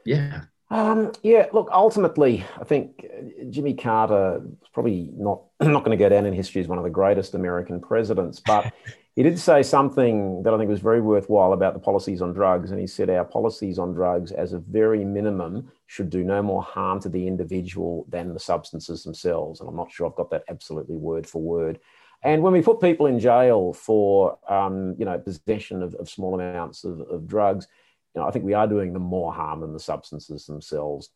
Yeah. 0.05 0.41
Um, 0.69 1.13
yeah, 1.23 1.45
look, 1.53 1.69
ultimately, 1.71 2.43
I 2.59 2.63
think 2.65 3.05
uh, 3.05 3.45
Jimmy 3.49 3.73
Carter 3.73 4.41
is 4.61 4.69
probably 4.73 5.09
not, 5.13 5.43
not 5.61 5.85
going 5.85 5.97
to 5.97 6.01
go 6.01 6.09
down 6.09 6.25
in 6.25 6.33
history 6.33 6.61
as 6.61 6.67
one 6.67 6.77
of 6.77 6.83
the 6.83 6.89
greatest 6.89 7.35
American 7.35 7.79
presidents, 7.79 8.41
but 8.45 8.73
he 9.15 9.23
did 9.23 9.39
say 9.39 9.63
something 9.63 10.43
that 10.43 10.53
I 10.53 10.57
think 10.57 10.69
was 10.69 10.81
very 10.81 11.01
worthwhile 11.01 11.53
about 11.53 11.73
the 11.73 11.79
policies 11.79 12.21
on 12.21 12.33
drugs. 12.33 12.71
And 12.71 12.79
he 12.79 12.85
said, 12.85 13.09
Our 13.09 13.25
policies 13.25 13.79
on 13.79 13.93
drugs, 13.93 14.31
as 14.31 14.53
a 14.53 14.59
very 14.59 15.03
minimum, 15.05 15.71
should 15.87 16.09
do 16.09 16.23
no 16.23 16.43
more 16.43 16.61
harm 16.61 16.99
to 16.99 17.09
the 17.09 17.25
individual 17.27 18.05
than 18.09 18.33
the 18.33 18.39
substances 18.39 19.03
themselves. 19.03 19.59
And 19.59 19.69
I'm 19.69 19.75
not 19.75 19.91
sure 19.91 20.07
I've 20.07 20.15
got 20.15 20.29
that 20.31 20.43
absolutely 20.49 20.97
word 20.97 21.25
for 21.25 21.41
word. 21.41 21.79
And 22.23 22.41
when 22.41 22.53
we 22.53 22.61
put 22.61 22.81
people 22.81 23.05
in 23.05 23.19
jail 23.19 23.73
for, 23.73 24.39
um, 24.49 24.95
you 24.97 25.05
know, 25.05 25.17
possession 25.19 25.83
of, 25.83 25.93
of 25.95 26.09
small 26.09 26.33
amounts 26.33 26.83
of, 26.83 27.01
of 27.01 27.27
drugs, 27.27 27.67
you 28.15 28.21
know, 28.21 28.27
I 28.27 28.31
think 28.31 28.43
we 28.43 28.53
are 28.53 28.67
doing 28.67 28.93
them 28.93 29.03
more 29.03 29.33
harm 29.33 29.61
than 29.61 29.73
the 29.73 29.79
substances 29.79 30.45
themselves, 30.45 31.11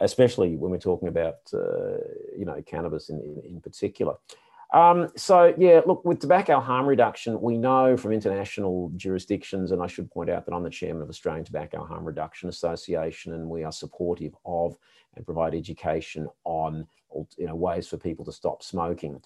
especially 0.00 0.56
when 0.56 0.70
we're 0.70 0.78
talking 0.78 1.08
about, 1.08 1.36
uh, 1.54 1.96
you 2.36 2.44
know, 2.44 2.62
cannabis 2.66 3.08
in, 3.08 3.20
in, 3.20 3.42
in 3.54 3.60
particular. 3.60 4.14
Um, 4.72 5.08
so, 5.16 5.54
yeah, 5.58 5.82
look, 5.84 6.04
with 6.04 6.20
tobacco 6.20 6.58
harm 6.58 6.86
reduction, 6.86 7.40
we 7.40 7.58
know 7.58 7.96
from 7.96 8.12
international 8.12 8.90
jurisdictions, 8.96 9.70
and 9.70 9.82
I 9.82 9.86
should 9.86 10.10
point 10.10 10.30
out 10.30 10.46
that 10.46 10.54
I'm 10.54 10.62
the 10.62 10.70
chairman 10.70 11.02
of 11.02 11.08
the 11.08 11.12
Australian 11.12 11.44
Tobacco 11.44 11.84
Harm 11.84 12.04
Reduction 12.04 12.48
Association, 12.48 13.34
and 13.34 13.50
we 13.50 13.64
are 13.64 13.72
supportive 13.72 14.34
of 14.46 14.78
and 15.14 15.26
provide 15.26 15.54
education 15.54 16.26
on 16.44 16.86
you 17.36 17.46
know, 17.46 17.54
ways 17.54 17.86
for 17.86 17.98
people 17.98 18.24
to 18.24 18.32
stop 18.32 18.62
smoking. 18.62 19.20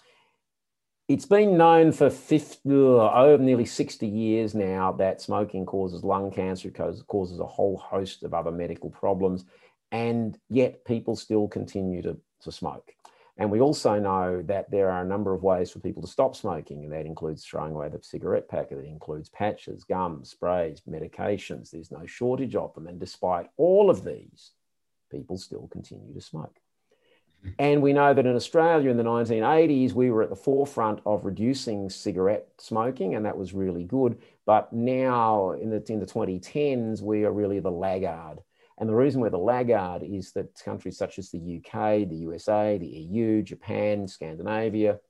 It's 1.09 1.26
been 1.26 1.57
known 1.57 1.92
for 1.92 2.11
50, 2.11 2.68
oh, 2.68 3.36
nearly 3.38 3.64
60 3.64 4.09
years 4.09 4.57
now 4.57 4.90
that 4.92 5.20
smoking 5.20 5.64
causes 5.64 6.02
lung 6.02 6.32
cancer, 6.32 6.68
causes, 6.68 7.02
causes 7.02 7.38
a 7.38 7.46
whole 7.46 7.76
host 7.76 8.24
of 8.24 8.34
other 8.34 8.50
medical 8.50 8.90
problems, 8.90 9.44
and 9.92 10.36
yet 10.48 10.84
people 10.84 11.14
still 11.14 11.46
continue 11.46 12.02
to, 12.02 12.16
to 12.40 12.50
smoke. 12.50 12.92
And 13.38 13.52
we 13.52 13.61
also 13.61 14.00
know 14.00 14.42
that 14.46 14.68
there 14.72 14.90
are 14.90 15.02
a 15.02 15.07
number 15.07 15.32
of 15.32 15.44
ways 15.44 15.70
for 15.70 15.78
people 15.78 16.02
to 16.02 16.09
stop 16.09 16.34
smoking, 16.34 16.82
and 16.82 16.92
that 16.92 17.07
includes 17.07 17.44
throwing 17.44 17.74
away 17.74 17.88
the 17.88 18.02
cigarette 18.02 18.48
packet, 18.48 18.78
it 18.78 18.86
includes 18.86 19.28
patches, 19.28 19.84
gums, 19.84 20.30
sprays, 20.30 20.82
medications. 20.90 21.70
There's 21.70 21.92
no 21.92 22.04
shortage 22.07 22.57
of 22.57 22.74
them. 22.74 22.88
And 22.88 22.98
despite 22.98 23.48
all 23.57 23.90
of 23.90 24.02
these, 24.02 24.50
people 25.12 25.38
still 25.38 25.68
continue 25.70 26.12
to 26.14 26.20
smoke. 26.20 26.57
And 27.59 27.82
we 27.82 27.92
know 27.92 28.12
that 28.12 28.26
in 28.26 28.34
Australia 28.34 28.90
in 28.90 28.97
the 28.97 29.03
1980s, 29.03 29.92
we 29.92 30.11
were 30.11 30.22
at 30.22 30.30
the 30.30 30.36
forefront 30.36 31.01
of 31.07 31.24
reducing 31.24 31.88
cigarette 31.88 32.49
smoking, 32.59 33.14
and 33.14 33.24
that 33.24 33.36
was 33.36 33.55
really 33.55 33.84
good. 33.84 34.18
But 34.44 34.72
now 34.72 35.53
in 35.53 35.70
the, 35.70 35.82
in 35.90 36.01
the 36.01 36.07
2010s, 36.07 37.03
we 37.03 37.24
are 37.24 37.32
really 37.32 37.61
the 37.61 37.70
laggard. 37.70 38.40
And 38.78 38.88
the 38.88 38.94
reason 38.94 39.20
we're 39.20 39.30
the 39.30 39.38
laggard 39.38 40.03
is 40.03 40.32
that 40.32 40.61
countries 40.62 40.99
such 40.99 41.18
as 41.18 41.30
the 41.30 41.38
UK, 41.38 42.09
the 42.09 42.16
USA, 42.16 42.76
the 42.78 42.86
EU, 42.86 43.42
Japan, 43.42 44.07
Scandinavia, 44.07 45.01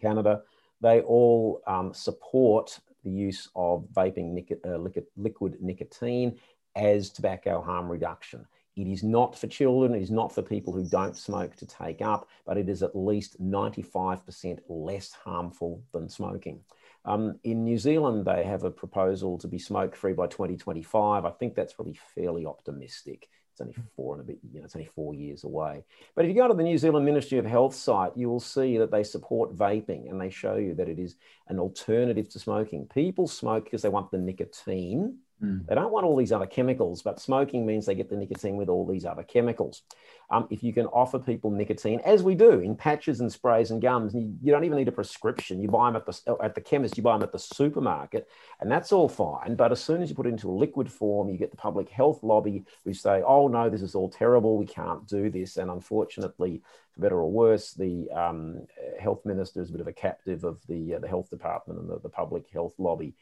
Canada, 0.00 0.42
they 0.80 1.00
all 1.02 1.62
um, 1.66 1.92
support 1.92 2.78
the 3.04 3.10
use 3.10 3.50
of 3.54 3.86
vaping 3.92 4.32
nic- 4.32 4.60
uh, 4.66 4.78
liquid 5.16 5.58
nicotine 5.60 6.38
as 6.74 7.10
tobacco 7.10 7.62
harm 7.62 7.90
reduction. 7.90 8.46
It 8.76 8.88
is 8.88 9.04
not 9.04 9.38
for 9.38 9.46
children, 9.46 9.94
it 9.94 10.02
is 10.02 10.10
not 10.10 10.34
for 10.34 10.42
people 10.42 10.72
who 10.72 10.84
don't 10.84 11.16
smoke 11.16 11.54
to 11.56 11.66
take 11.66 12.02
up, 12.02 12.28
but 12.44 12.58
it 12.58 12.68
is 12.68 12.82
at 12.82 12.96
least 12.96 13.40
95% 13.40 14.58
less 14.68 15.12
harmful 15.12 15.82
than 15.92 16.08
smoking. 16.08 16.60
Um, 17.04 17.38
in 17.44 17.64
New 17.64 17.78
Zealand, 17.78 18.24
they 18.24 18.44
have 18.44 18.64
a 18.64 18.70
proposal 18.70 19.38
to 19.38 19.48
be 19.48 19.58
smoke 19.58 19.94
free 19.94 20.14
by 20.14 20.26
2025. 20.26 21.24
I 21.24 21.30
think 21.30 21.54
that's 21.54 21.74
probably 21.74 21.98
fairly 22.14 22.46
optimistic 22.46 23.28
It's 23.52 23.60
only 23.60 23.74
four 23.94 24.14
and 24.14 24.22
a 24.22 24.24
bit, 24.24 24.38
you 24.52 24.58
know, 24.58 24.64
it's 24.64 24.74
only 24.74 24.88
four 24.88 25.14
years 25.14 25.44
away. 25.44 25.84
But 26.16 26.24
if 26.24 26.30
you 26.30 26.34
go 26.34 26.48
to 26.48 26.54
the 26.54 26.62
New 26.62 26.78
Zealand 26.78 27.04
Ministry 27.04 27.38
of 27.38 27.44
Health 27.44 27.74
site, 27.74 28.16
you 28.16 28.28
will 28.28 28.40
see 28.40 28.78
that 28.78 28.90
they 28.90 29.04
support 29.04 29.54
vaping 29.54 30.10
and 30.10 30.20
they 30.20 30.30
show 30.30 30.56
you 30.56 30.74
that 30.74 30.88
it 30.88 30.98
is 30.98 31.16
an 31.48 31.60
alternative 31.60 32.28
to 32.30 32.38
smoking. 32.38 32.86
People 32.86 33.28
smoke 33.28 33.64
because 33.64 33.82
they 33.82 33.88
want 33.90 34.10
the 34.10 34.18
nicotine. 34.18 35.18
Mm. 35.42 35.66
They 35.66 35.74
don't 35.74 35.92
want 35.92 36.06
all 36.06 36.16
these 36.16 36.32
other 36.32 36.46
chemicals, 36.46 37.02
but 37.02 37.20
smoking 37.20 37.66
means 37.66 37.86
they 37.86 37.94
get 37.94 38.08
the 38.08 38.16
nicotine 38.16 38.56
with 38.56 38.68
all 38.68 38.86
these 38.86 39.04
other 39.04 39.22
chemicals 39.22 39.82
um, 40.30 40.46
if 40.50 40.62
you 40.62 40.72
can 40.72 40.86
offer 40.86 41.18
people 41.18 41.50
nicotine, 41.50 42.00
as 42.04 42.22
we 42.22 42.34
do 42.34 42.60
in 42.60 42.74
patches 42.74 43.20
and 43.20 43.30
sprays 43.30 43.70
and 43.70 43.82
gums, 43.82 44.14
you, 44.14 44.34
you, 44.42 44.52
don't 44.52 44.64
even 44.64 44.78
need 44.78 44.88
a 44.88 44.92
prescription. 44.92 45.60
You 45.60 45.68
buy 45.68 45.90
them 45.90 45.96
at 45.96 46.06
the, 46.06 46.36
at 46.42 46.54
the 46.54 46.60
chemist, 46.60 46.96
you 46.96 47.02
buy 47.02 47.14
them 47.14 47.22
at 47.22 47.32
the 47.32 47.38
supermarket, 47.38 48.28
and 48.60 48.70
that's 48.70 48.92
all 48.92 49.08
fine. 49.08 49.54
But 49.54 49.72
as 49.72 49.82
soon 49.82 50.02
as 50.02 50.08
you 50.08 50.16
put 50.16 50.26
it 50.26 50.30
into 50.30 50.50
a 50.50 50.52
liquid 50.52 50.90
form, 50.90 51.28
you 51.28 51.36
get 51.36 51.50
the 51.50 51.56
public 51.56 51.88
health 51.88 52.22
lobby 52.22 52.64
who 52.84 52.94
say, 52.94 53.22
oh, 53.26 53.48
no, 53.48 53.68
this 53.68 53.82
is 53.82 53.94
all 53.94 54.08
terrible. 54.08 54.56
We 54.56 54.66
can't 54.66 55.06
do 55.06 55.30
this. 55.30 55.56
And 55.56 55.70
unfortunately, 55.70 56.62
for 56.92 57.00
better 57.00 57.18
or 57.18 57.30
worse, 57.30 57.72
the 57.72 58.10
um, 58.10 58.66
health 58.98 59.24
minister 59.26 59.60
is 59.60 59.68
a 59.68 59.72
bit 59.72 59.80
of 59.82 59.88
a 59.88 59.92
captive 59.92 60.44
of 60.44 60.58
the, 60.68 60.94
uh, 60.94 60.98
the 61.00 61.08
health 61.08 61.28
department 61.28 61.80
and 61.80 61.90
the, 61.90 62.00
the 62.00 62.08
public 62.08 62.48
health 62.50 62.74
lobby. 62.78 63.14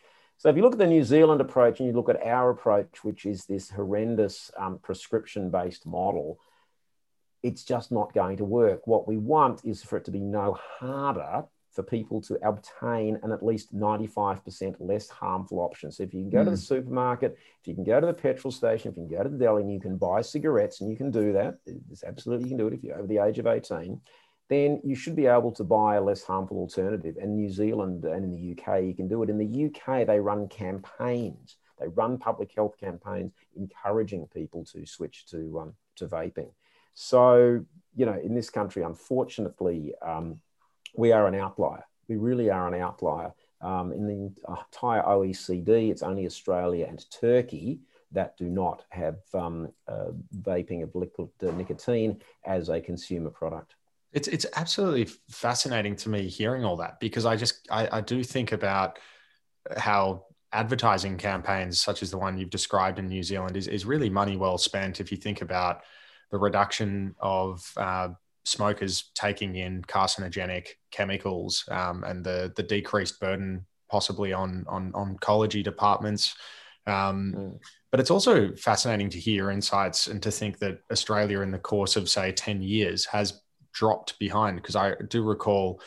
So 0.42 0.48
if 0.48 0.56
you 0.56 0.62
look 0.62 0.72
at 0.72 0.80
the 0.80 0.88
New 0.88 1.04
Zealand 1.04 1.40
approach 1.40 1.78
and 1.78 1.86
you 1.86 1.94
look 1.94 2.08
at 2.08 2.20
our 2.26 2.50
approach, 2.50 3.04
which 3.04 3.26
is 3.26 3.44
this 3.44 3.70
horrendous 3.70 4.50
um, 4.58 4.80
prescription-based 4.82 5.86
model, 5.86 6.40
it's 7.44 7.62
just 7.62 7.92
not 7.92 8.12
going 8.12 8.38
to 8.38 8.44
work. 8.44 8.88
What 8.88 9.06
we 9.06 9.18
want 9.18 9.64
is 9.64 9.84
for 9.84 9.98
it 9.98 10.04
to 10.06 10.10
be 10.10 10.18
no 10.18 10.58
harder 10.80 11.44
for 11.70 11.84
people 11.84 12.20
to 12.22 12.44
obtain 12.44 13.20
an 13.22 13.30
at 13.30 13.44
least 13.44 13.72
95% 13.72 14.74
less 14.80 15.08
harmful 15.08 15.60
option. 15.60 15.92
So 15.92 16.02
if 16.02 16.12
you 16.12 16.22
can 16.22 16.30
go 16.30 16.38
mm. 16.38 16.44
to 16.46 16.50
the 16.50 16.56
hmm. 16.56 16.62
supermarket, 16.62 17.38
if 17.60 17.68
you 17.68 17.76
can 17.76 17.84
go 17.84 18.00
to 18.00 18.06
the 18.08 18.12
petrol 18.12 18.50
station, 18.50 18.90
if 18.90 18.96
you 18.96 19.06
can 19.06 19.16
go 19.16 19.22
to 19.22 19.28
the 19.28 19.38
deli 19.38 19.62
and 19.62 19.72
you 19.72 19.78
can 19.78 19.96
buy 19.96 20.22
cigarettes 20.22 20.80
and 20.80 20.90
you 20.90 20.96
can 20.96 21.12
do 21.12 21.32
that, 21.34 21.58
it's 21.88 22.02
absolutely 22.02 22.50
you 22.50 22.56
can 22.56 22.58
do 22.58 22.66
it 22.66 22.74
if 22.74 22.82
you're 22.82 22.98
over 22.98 23.06
the 23.06 23.18
age 23.18 23.38
of 23.38 23.46
18, 23.46 24.00
then 24.52 24.80
you 24.84 24.94
should 24.94 25.16
be 25.16 25.26
able 25.26 25.52
to 25.52 25.64
buy 25.64 25.96
a 25.96 26.00
less 26.00 26.22
harmful 26.22 26.58
alternative. 26.58 27.16
And 27.20 27.34
New 27.34 27.50
Zealand 27.50 28.04
and 28.04 28.24
in 28.24 28.30
the 28.30 28.52
UK, 28.52 28.82
you 28.84 28.94
can 28.94 29.08
do 29.08 29.22
it. 29.22 29.30
In 29.30 29.38
the 29.38 29.66
UK, 29.66 30.06
they 30.06 30.20
run 30.20 30.48
campaigns. 30.48 31.56
They 31.80 31.88
run 31.88 32.18
public 32.18 32.52
health 32.54 32.76
campaigns 32.78 33.32
encouraging 33.56 34.28
people 34.28 34.64
to 34.66 34.86
switch 34.86 35.26
to, 35.26 35.60
um, 35.60 35.74
to 35.96 36.06
vaping. 36.06 36.50
So, 36.94 37.64
you 37.94 38.06
know, 38.06 38.18
in 38.22 38.34
this 38.34 38.50
country, 38.50 38.82
unfortunately, 38.82 39.94
um, 40.02 40.40
we 40.94 41.12
are 41.12 41.26
an 41.26 41.34
outlier. 41.34 41.84
We 42.08 42.16
really 42.16 42.50
are 42.50 42.68
an 42.72 42.80
outlier. 42.80 43.32
Um, 43.60 43.92
in 43.92 44.06
the 44.06 44.32
entire 44.48 45.02
OECD, 45.02 45.90
it's 45.90 46.02
only 46.02 46.26
Australia 46.26 46.86
and 46.88 47.04
Turkey 47.10 47.80
that 48.10 48.36
do 48.36 48.48
not 48.48 48.84
have 48.90 49.18
um, 49.32 49.72
uh, 49.88 50.10
vaping 50.36 50.82
of 50.82 50.94
liquid 50.94 51.30
uh, 51.42 51.50
nicotine 51.52 52.20
as 52.44 52.68
a 52.68 52.80
consumer 52.80 53.30
product. 53.30 53.74
It's 54.12 54.28
it's 54.28 54.46
absolutely 54.54 55.06
fascinating 55.30 55.96
to 55.96 56.08
me 56.08 56.28
hearing 56.28 56.64
all 56.64 56.76
that 56.78 57.00
because 57.00 57.24
I 57.24 57.36
just 57.36 57.66
I, 57.70 57.98
I 57.98 58.00
do 58.00 58.22
think 58.22 58.52
about 58.52 58.98
how 59.76 60.26
advertising 60.52 61.16
campaigns 61.16 61.80
such 61.80 62.02
as 62.02 62.10
the 62.10 62.18
one 62.18 62.36
you've 62.36 62.50
described 62.50 62.98
in 62.98 63.06
New 63.06 63.22
Zealand 63.22 63.56
is, 63.56 63.68
is 63.68 63.86
really 63.86 64.10
money 64.10 64.36
well 64.36 64.58
spent 64.58 65.00
if 65.00 65.10
you 65.10 65.16
think 65.16 65.40
about 65.40 65.80
the 66.30 66.38
reduction 66.38 67.14
of 67.20 67.66
uh, 67.76 68.08
smokers 68.44 69.10
taking 69.14 69.56
in 69.56 69.82
carcinogenic 69.82 70.66
chemicals 70.90 71.64
um, 71.70 72.04
and 72.04 72.24
the 72.24 72.52
the 72.56 72.62
decreased 72.62 73.20
burden 73.20 73.64
possibly 73.90 74.32
on 74.32 74.64
on 74.68 74.92
oncology 74.92 75.62
departments. 75.62 76.34
Um, 76.86 77.34
mm. 77.36 77.58
But 77.90 78.00
it's 78.00 78.10
also 78.10 78.54
fascinating 78.56 79.10
to 79.10 79.18
hear 79.18 79.50
insights 79.50 80.06
and 80.06 80.22
to 80.22 80.30
think 80.30 80.58
that 80.58 80.80
Australia, 80.90 81.42
in 81.42 81.50
the 81.50 81.58
course 81.58 81.94
of 81.96 82.08
say 82.08 82.32
ten 82.32 82.62
years, 82.62 83.04
has 83.06 83.42
dropped 83.72 84.18
behind. 84.18 84.56
Because 84.56 84.76
I 84.76 84.94
do 85.08 85.22
recall 85.22 85.80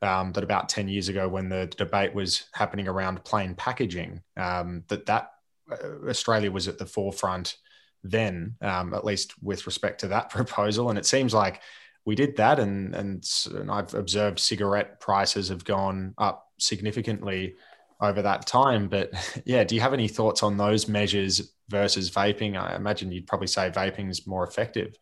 um, 0.00 0.32
that 0.32 0.44
about 0.44 0.68
ten 0.68 0.88
years 0.88 1.08
ago, 1.08 1.28
when 1.28 1.48
the 1.48 1.66
debate 1.66 2.14
was 2.14 2.44
happening 2.52 2.88
around 2.88 3.24
plain 3.24 3.54
packaging, 3.54 4.22
um, 4.36 4.84
that 4.88 5.06
that 5.06 5.32
uh, 5.70 6.08
Australia 6.08 6.50
was 6.50 6.68
at 6.68 6.78
the 6.78 6.86
forefront 6.86 7.56
then, 8.04 8.56
um, 8.60 8.94
at 8.94 9.04
least 9.04 9.34
with 9.42 9.66
respect 9.66 10.00
to 10.00 10.08
that 10.08 10.30
proposal. 10.30 10.90
And 10.90 10.98
it 10.98 11.06
seems 11.06 11.32
like 11.32 11.62
we 12.04 12.14
did 12.14 12.36
that, 12.36 12.58
and, 12.58 12.94
and, 12.94 13.24
and 13.54 13.70
I've 13.70 13.94
observed 13.94 14.40
cigarette 14.40 15.00
prices 15.00 15.48
have 15.48 15.64
gone 15.64 16.14
up 16.18 16.48
significantly 16.58 17.54
over 18.00 18.22
that 18.22 18.46
time. 18.46 18.88
But 18.88 19.12
yeah, 19.46 19.64
do 19.64 19.74
you 19.74 19.80
have 19.80 19.94
any 19.94 20.08
thoughts 20.08 20.42
on 20.42 20.56
those 20.56 20.88
measures 20.88 21.54
versus 21.68 22.10
vaping? 22.10 22.60
I 22.60 22.74
imagine 22.74 23.12
you'd 23.12 23.26
probably 23.26 23.46
say 23.46 23.70
vaping 23.70 24.10
is 24.10 24.26
more 24.26 24.46
effective. 24.46 24.96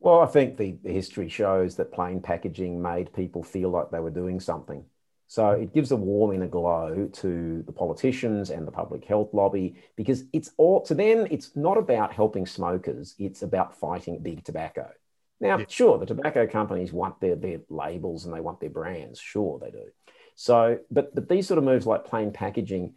Well, 0.00 0.20
I 0.20 0.26
think 0.26 0.56
the, 0.56 0.78
the 0.82 0.92
history 0.92 1.28
shows 1.28 1.76
that 1.76 1.92
plain 1.92 2.20
packaging 2.20 2.80
made 2.80 3.12
people 3.12 3.42
feel 3.42 3.70
like 3.70 3.90
they 3.90 4.00
were 4.00 4.10
doing 4.10 4.40
something. 4.40 4.84
So 5.26 5.44
mm. 5.44 5.62
it 5.62 5.72
gives 5.72 5.92
a 5.92 5.96
warm 5.96 6.34
inner 6.34 6.48
glow 6.48 7.08
to 7.12 7.62
the 7.64 7.72
politicians 7.72 8.50
and 8.50 8.66
the 8.66 8.72
public 8.72 9.04
health 9.04 9.32
lobby 9.32 9.76
because 9.96 10.24
it's 10.32 10.50
all 10.56 10.80
to 10.82 10.94
them, 10.94 11.26
it's 11.30 11.54
not 11.54 11.78
about 11.78 12.12
helping 12.12 12.46
smokers, 12.46 13.14
it's 13.18 13.42
about 13.42 13.78
fighting 13.78 14.22
big 14.22 14.42
tobacco. 14.44 14.90
Now, 15.38 15.58
yeah. 15.58 15.64
sure, 15.68 15.98
the 15.98 16.06
tobacco 16.06 16.46
companies 16.46 16.92
want 16.92 17.20
their, 17.20 17.36
their 17.36 17.60
labels 17.68 18.24
and 18.24 18.34
they 18.34 18.40
want 18.40 18.60
their 18.60 18.70
brands. 18.70 19.20
Sure, 19.20 19.58
they 19.58 19.70
do. 19.70 19.86
So, 20.34 20.78
but, 20.90 21.14
but 21.14 21.28
these 21.28 21.46
sort 21.46 21.58
of 21.58 21.64
moves 21.64 21.86
like 21.86 22.04
plain 22.04 22.32
packaging, 22.32 22.94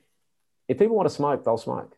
if 0.67 0.79
people 0.79 0.95
want 0.95 1.07
to 1.07 1.15
smoke, 1.15 1.43
they'll 1.43 1.57
smoke. 1.57 1.95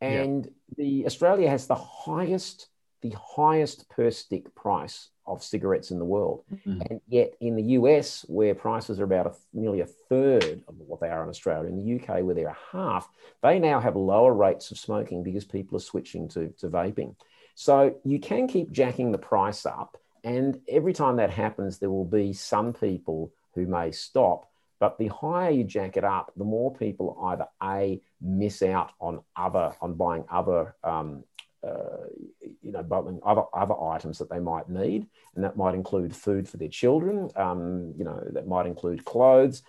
And 0.00 0.44
yeah. 0.44 0.50
the 0.76 1.06
Australia 1.06 1.48
has 1.48 1.66
the 1.66 1.74
highest, 1.74 2.68
the 3.02 3.14
highest 3.18 3.88
per 3.88 4.10
stick 4.10 4.54
price 4.54 5.08
of 5.26 5.42
cigarettes 5.42 5.90
in 5.90 5.98
the 5.98 6.04
world. 6.04 6.44
Mm-hmm. 6.52 6.82
And 6.90 7.00
yet 7.08 7.34
in 7.40 7.56
the 7.56 7.62
US, 7.62 8.24
where 8.28 8.54
prices 8.54 8.98
are 9.00 9.04
about 9.04 9.26
a, 9.26 9.32
nearly 9.52 9.80
a 9.80 9.86
third 9.86 10.62
of 10.68 10.74
what 10.78 11.00
they 11.00 11.08
are 11.08 11.22
in 11.22 11.28
Australia, 11.28 11.68
in 11.68 11.76
the 11.76 12.00
UK, 12.00 12.22
where 12.24 12.34
they're 12.34 12.48
a 12.48 12.58
half, 12.72 13.08
they 13.42 13.58
now 13.58 13.80
have 13.80 13.96
lower 13.96 14.34
rates 14.34 14.70
of 14.70 14.78
smoking 14.78 15.22
because 15.22 15.44
people 15.44 15.76
are 15.76 15.80
switching 15.80 16.28
to, 16.28 16.48
to 16.58 16.68
vaping. 16.68 17.14
So 17.54 17.96
you 18.04 18.18
can 18.18 18.48
keep 18.48 18.72
jacking 18.72 19.12
the 19.12 19.18
price 19.18 19.66
up. 19.66 19.96
And 20.24 20.60
every 20.68 20.92
time 20.92 21.16
that 21.16 21.30
happens, 21.30 21.78
there 21.78 21.90
will 21.90 22.04
be 22.04 22.32
some 22.32 22.72
people 22.72 23.32
who 23.54 23.66
may 23.66 23.92
stop. 23.92 24.50
But 24.80 24.96
the 24.96 25.08
higher 25.08 25.50
you 25.50 25.64
jack 25.64 25.98
it 25.98 26.04
up, 26.04 26.32
the 26.36 26.44
more 26.44 26.74
people 26.74 27.18
either 27.24 27.46
A, 27.62 28.00
miss 28.20 28.62
out 28.62 28.92
on 28.98 29.20
other, 29.36 29.74
on 29.80 29.94
buying 29.94 30.24
other 30.30 30.74
um, 30.82 31.22
uh, 31.62 32.06
you 32.62 32.72
know, 32.72 32.82
buying 32.82 33.20
other, 33.24 33.42
other 33.52 33.74
items 33.82 34.18
that 34.18 34.30
they 34.30 34.38
might 34.38 34.68
need. 34.68 35.06
And 35.34 35.44
that 35.44 35.56
might 35.56 35.74
include 35.74 36.14
food 36.16 36.48
for 36.48 36.56
their 36.56 36.68
children, 36.68 37.30
um, 37.36 37.92
you 37.96 38.04
know, 38.04 38.22
that 38.32 38.48
might 38.48 38.66
include 38.66 39.04
clothes. 39.04 39.62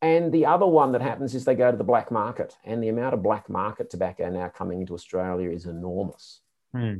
And 0.00 0.32
the 0.32 0.46
other 0.46 0.66
one 0.66 0.92
that 0.92 1.02
happens 1.02 1.34
is 1.34 1.44
they 1.44 1.54
go 1.54 1.70
to 1.70 1.76
the 1.76 1.84
black 1.84 2.10
market. 2.10 2.56
And 2.64 2.82
the 2.82 2.88
amount 2.88 3.14
of 3.14 3.22
black 3.22 3.48
market 3.48 3.90
tobacco 3.90 4.28
now 4.30 4.48
coming 4.48 4.80
into 4.80 4.94
Australia 4.94 5.50
is 5.50 5.66
enormous. 5.66 6.40
Hmm. 6.72 6.94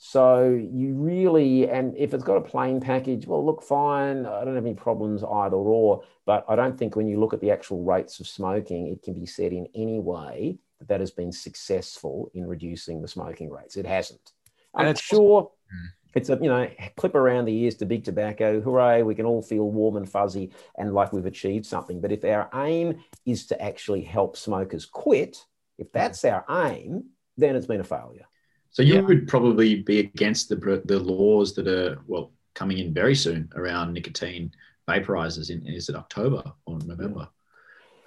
So 0.00 0.50
you 0.50 0.94
really, 0.94 1.68
and 1.68 1.96
if 1.96 2.14
it's 2.14 2.22
got 2.22 2.36
a 2.36 2.40
plain 2.40 2.80
package, 2.80 3.26
well, 3.26 3.44
look, 3.44 3.62
fine. 3.62 4.26
I 4.26 4.44
don't 4.44 4.54
have 4.54 4.64
any 4.64 4.74
problems 4.74 5.24
either 5.24 5.56
or. 5.56 6.04
But 6.26 6.44
I 6.48 6.54
don't 6.54 6.78
think 6.78 6.94
when 6.94 7.08
you 7.08 7.18
look 7.18 7.34
at 7.34 7.40
the 7.40 7.50
actual 7.50 7.82
rates 7.82 8.20
of 8.20 8.28
smoking, 8.28 8.86
it 8.86 9.02
can 9.02 9.14
be 9.14 9.26
said 9.26 9.52
in 9.52 9.66
any 9.74 9.98
way 9.98 10.58
that 10.78 10.88
that 10.88 11.00
has 11.00 11.10
been 11.10 11.32
successful 11.32 12.30
in 12.34 12.46
reducing 12.46 13.02
the 13.02 13.08
smoking 13.08 13.50
rates. 13.50 13.76
It 13.76 13.86
hasn't. 13.86 14.32
I'm 14.74 14.94
sure 14.94 15.50
hmm. 15.70 15.86
it's 16.14 16.28
a 16.28 16.38
you 16.40 16.48
know 16.48 16.68
clip 16.96 17.14
around 17.14 17.46
the 17.46 17.56
ears 17.56 17.76
to 17.76 17.86
big 17.86 18.04
tobacco. 18.04 18.60
Hooray! 18.60 19.02
We 19.02 19.14
can 19.14 19.26
all 19.26 19.42
feel 19.42 19.70
warm 19.70 19.96
and 19.96 20.08
fuzzy 20.08 20.52
and 20.76 20.92
like 20.92 21.12
we've 21.12 21.26
achieved 21.26 21.66
something. 21.66 22.00
But 22.00 22.12
if 22.12 22.24
our 22.24 22.48
aim 22.54 23.00
is 23.26 23.46
to 23.46 23.60
actually 23.60 24.02
help 24.02 24.36
smokers 24.36 24.86
quit, 24.86 25.44
if 25.78 25.90
that's 25.92 26.24
our 26.24 26.44
aim, 26.50 27.04
then 27.36 27.56
it's 27.56 27.66
been 27.66 27.80
a 27.80 27.84
failure. 27.84 28.26
So 28.70 28.82
you 28.82 28.96
yeah. 28.96 29.00
would 29.00 29.28
probably 29.28 29.82
be 29.82 30.00
against 30.00 30.48
the 30.48 30.82
the 30.84 30.98
laws 30.98 31.54
that 31.54 31.66
are 31.66 31.98
well 32.06 32.32
coming 32.54 32.78
in 32.78 32.92
very 32.92 33.14
soon 33.14 33.48
around 33.54 33.92
nicotine 33.92 34.52
vaporizers. 34.88 35.50
In 35.50 35.66
is 35.66 35.88
it 35.88 35.96
October 35.96 36.42
or 36.66 36.78
November? 36.80 37.28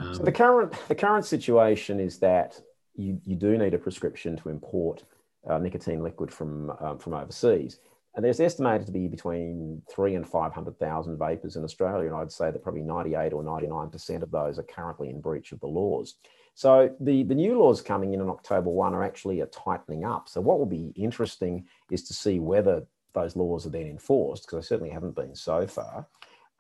Um, 0.02 0.16
so 0.16 0.24
the 0.24 0.32
current 0.32 0.74
the 0.88 0.95
current 0.95 1.26
situation 1.26 1.99
is 1.99 2.18
that 2.20 2.60
you, 2.95 3.20
you 3.26 3.36
do 3.36 3.58
need 3.58 3.74
a 3.74 3.78
prescription 3.78 4.36
to 4.38 4.49
import 4.49 5.04
uh, 5.49 5.58
nicotine 5.58 6.04
liquid 6.04 6.32
from 6.34 6.72
um, 6.80 6.97
from 6.97 7.14
overseas. 7.14 7.80
And 8.14 8.26
there's 8.26 8.41
estimated 8.41 8.86
to 8.88 8.91
be 8.91 9.08
between 9.08 9.82
three 9.89 10.16
and 10.16 10.28
500,000 10.28 11.18
vapers 11.18 11.56
in 11.56 11.64
Australia. 11.64 12.08
And 12.08 12.16
I'd 12.18 12.32
say 12.32 12.52
that 12.52 12.62
probably 12.62 12.82
98 12.82 13.32
or 13.32 13.41
99% 13.41 14.22
of 14.22 14.32
those 14.32 14.60
are 14.60 14.64
currently 14.64 15.10
in 15.10 15.22
breach 15.22 15.54
of 15.54 15.62
the 15.62 15.68
laws. 15.68 16.16
So 16.54 16.93
the, 16.99 17.24
the 17.24 17.36
new 17.36 17.58
laws 17.58 17.82
coming 17.82 18.14
in 18.14 18.20
on 18.20 18.30
October 18.30 18.70
1 18.70 18.93
are 18.93 19.04
actually 19.04 19.39
a 19.39 19.45
tightening 19.45 20.04
up. 20.04 20.28
So 20.28 20.41
what 20.41 20.60
will 20.60 20.66
be 20.66 20.91
interesting 20.97 21.66
is 21.89 22.04
to 22.10 22.14
see 22.14 22.39
whether 22.39 22.86
those 23.14 23.38
laws 23.38 23.66
are 23.66 23.70
then 23.70 23.88
enforced, 23.88 24.45
because 24.45 24.66
they 24.66 24.68
certainly 24.68 24.91
haven't 24.91 25.16
been 25.16 25.34
so 25.34 25.66
far. 25.66 26.06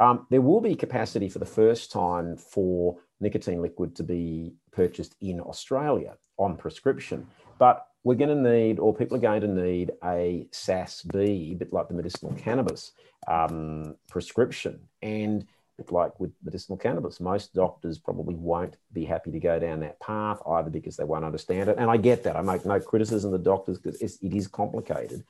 Um, 0.01 0.25
there 0.31 0.41
will 0.41 0.61
be 0.61 0.73
capacity 0.73 1.29
for 1.29 1.37
the 1.37 1.45
first 1.45 1.91
time 1.91 2.35
for 2.35 2.97
nicotine 3.19 3.61
liquid 3.61 3.95
to 3.97 4.03
be 4.03 4.55
purchased 4.71 5.15
in 5.21 5.39
Australia 5.39 6.17
on 6.37 6.57
prescription. 6.57 7.27
But 7.59 7.85
we're 8.03 8.15
going 8.15 8.35
to 8.35 8.51
need, 8.51 8.79
or 8.79 8.95
people 8.95 9.15
are 9.15 9.21
going 9.21 9.41
to 9.41 9.47
need 9.47 9.91
a 10.03 10.47
SASB, 10.51 11.51
a 11.51 11.53
bit 11.53 11.71
like 11.71 11.87
the 11.87 11.93
medicinal 11.93 12.33
cannabis 12.33 12.93
um, 13.27 13.95
prescription. 14.09 14.79
And 15.03 15.45
like 15.91 16.19
with 16.19 16.31
medicinal 16.43 16.77
cannabis, 16.77 17.19
most 17.19 17.53
doctors 17.53 17.99
probably 17.99 18.35
won't 18.35 18.77
be 18.93 19.05
happy 19.05 19.31
to 19.31 19.39
go 19.39 19.59
down 19.59 19.81
that 19.81 19.99
path 19.99 20.41
either 20.47 20.71
because 20.71 20.97
they 20.97 21.03
won't 21.03 21.25
understand 21.25 21.69
it. 21.69 21.77
And 21.77 21.91
I 21.91 21.97
get 21.97 22.23
that. 22.23 22.35
I 22.35 22.41
make 22.41 22.65
no 22.65 22.79
criticism 22.79 23.33
of 23.33 23.39
the 23.39 23.49
doctors 23.49 23.77
because 23.77 24.01
it 24.01 24.33
is 24.33 24.47
complicated. 24.47 25.23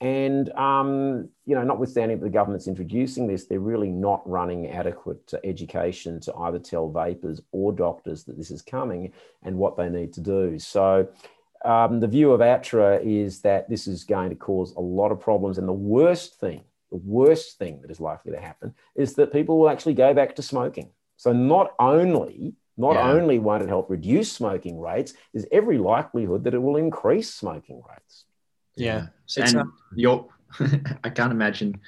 And, 0.00 0.50
um, 0.52 1.28
you 1.44 1.54
know, 1.54 1.62
notwithstanding 1.62 2.18
that 2.18 2.24
the 2.24 2.30
government's 2.30 2.66
introducing 2.66 3.26
this, 3.26 3.44
they're 3.44 3.60
really 3.60 3.90
not 3.90 4.28
running 4.28 4.68
adequate 4.68 5.32
education 5.44 6.20
to 6.20 6.34
either 6.34 6.58
tell 6.58 6.88
vapers 6.88 7.42
or 7.52 7.72
doctors 7.72 8.24
that 8.24 8.38
this 8.38 8.50
is 8.50 8.62
coming 8.62 9.12
and 9.42 9.56
what 9.56 9.76
they 9.76 9.90
need 9.90 10.14
to 10.14 10.20
do. 10.20 10.58
So, 10.58 11.08
um, 11.62 12.00
the 12.00 12.08
view 12.08 12.32
of 12.32 12.40
ATHRA 12.40 13.04
is 13.04 13.40
that 13.42 13.68
this 13.68 13.86
is 13.86 14.04
going 14.04 14.30
to 14.30 14.36
cause 14.36 14.72
a 14.76 14.80
lot 14.80 15.12
of 15.12 15.20
problems. 15.20 15.58
And 15.58 15.68
the 15.68 15.72
worst 15.74 16.40
thing, 16.40 16.64
the 16.90 16.96
worst 16.96 17.58
thing 17.58 17.82
that 17.82 17.90
is 17.90 18.00
likely 18.00 18.32
to 18.32 18.40
happen 18.40 18.74
is 18.94 19.12
that 19.14 19.32
people 19.32 19.58
will 19.58 19.68
actually 19.68 19.92
go 19.92 20.14
back 20.14 20.34
to 20.36 20.42
smoking. 20.42 20.88
So, 21.18 21.34
not 21.34 21.74
only 21.78 22.54
not 22.78 22.94
yeah. 22.94 23.10
only 23.10 23.38
won't 23.38 23.62
it 23.62 23.68
help 23.68 23.90
reduce 23.90 24.32
smoking 24.32 24.80
rates, 24.80 25.12
there's 25.34 25.44
every 25.52 25.76
likelihood 25.76 26.44
that 26.44 26.54
it 26.54 26.62
will 26.62 26.76
increase 26.76 27.28
smoking 27.28 27.82
rates. 27.86 28.24
Yeah. 28.76 29.06
and 29.36 29.56
um, 29.56 29.74
you're, 29.94 30.26
I 31.04 31.10
can't 31.10 31.32
imagine 31.32 31.80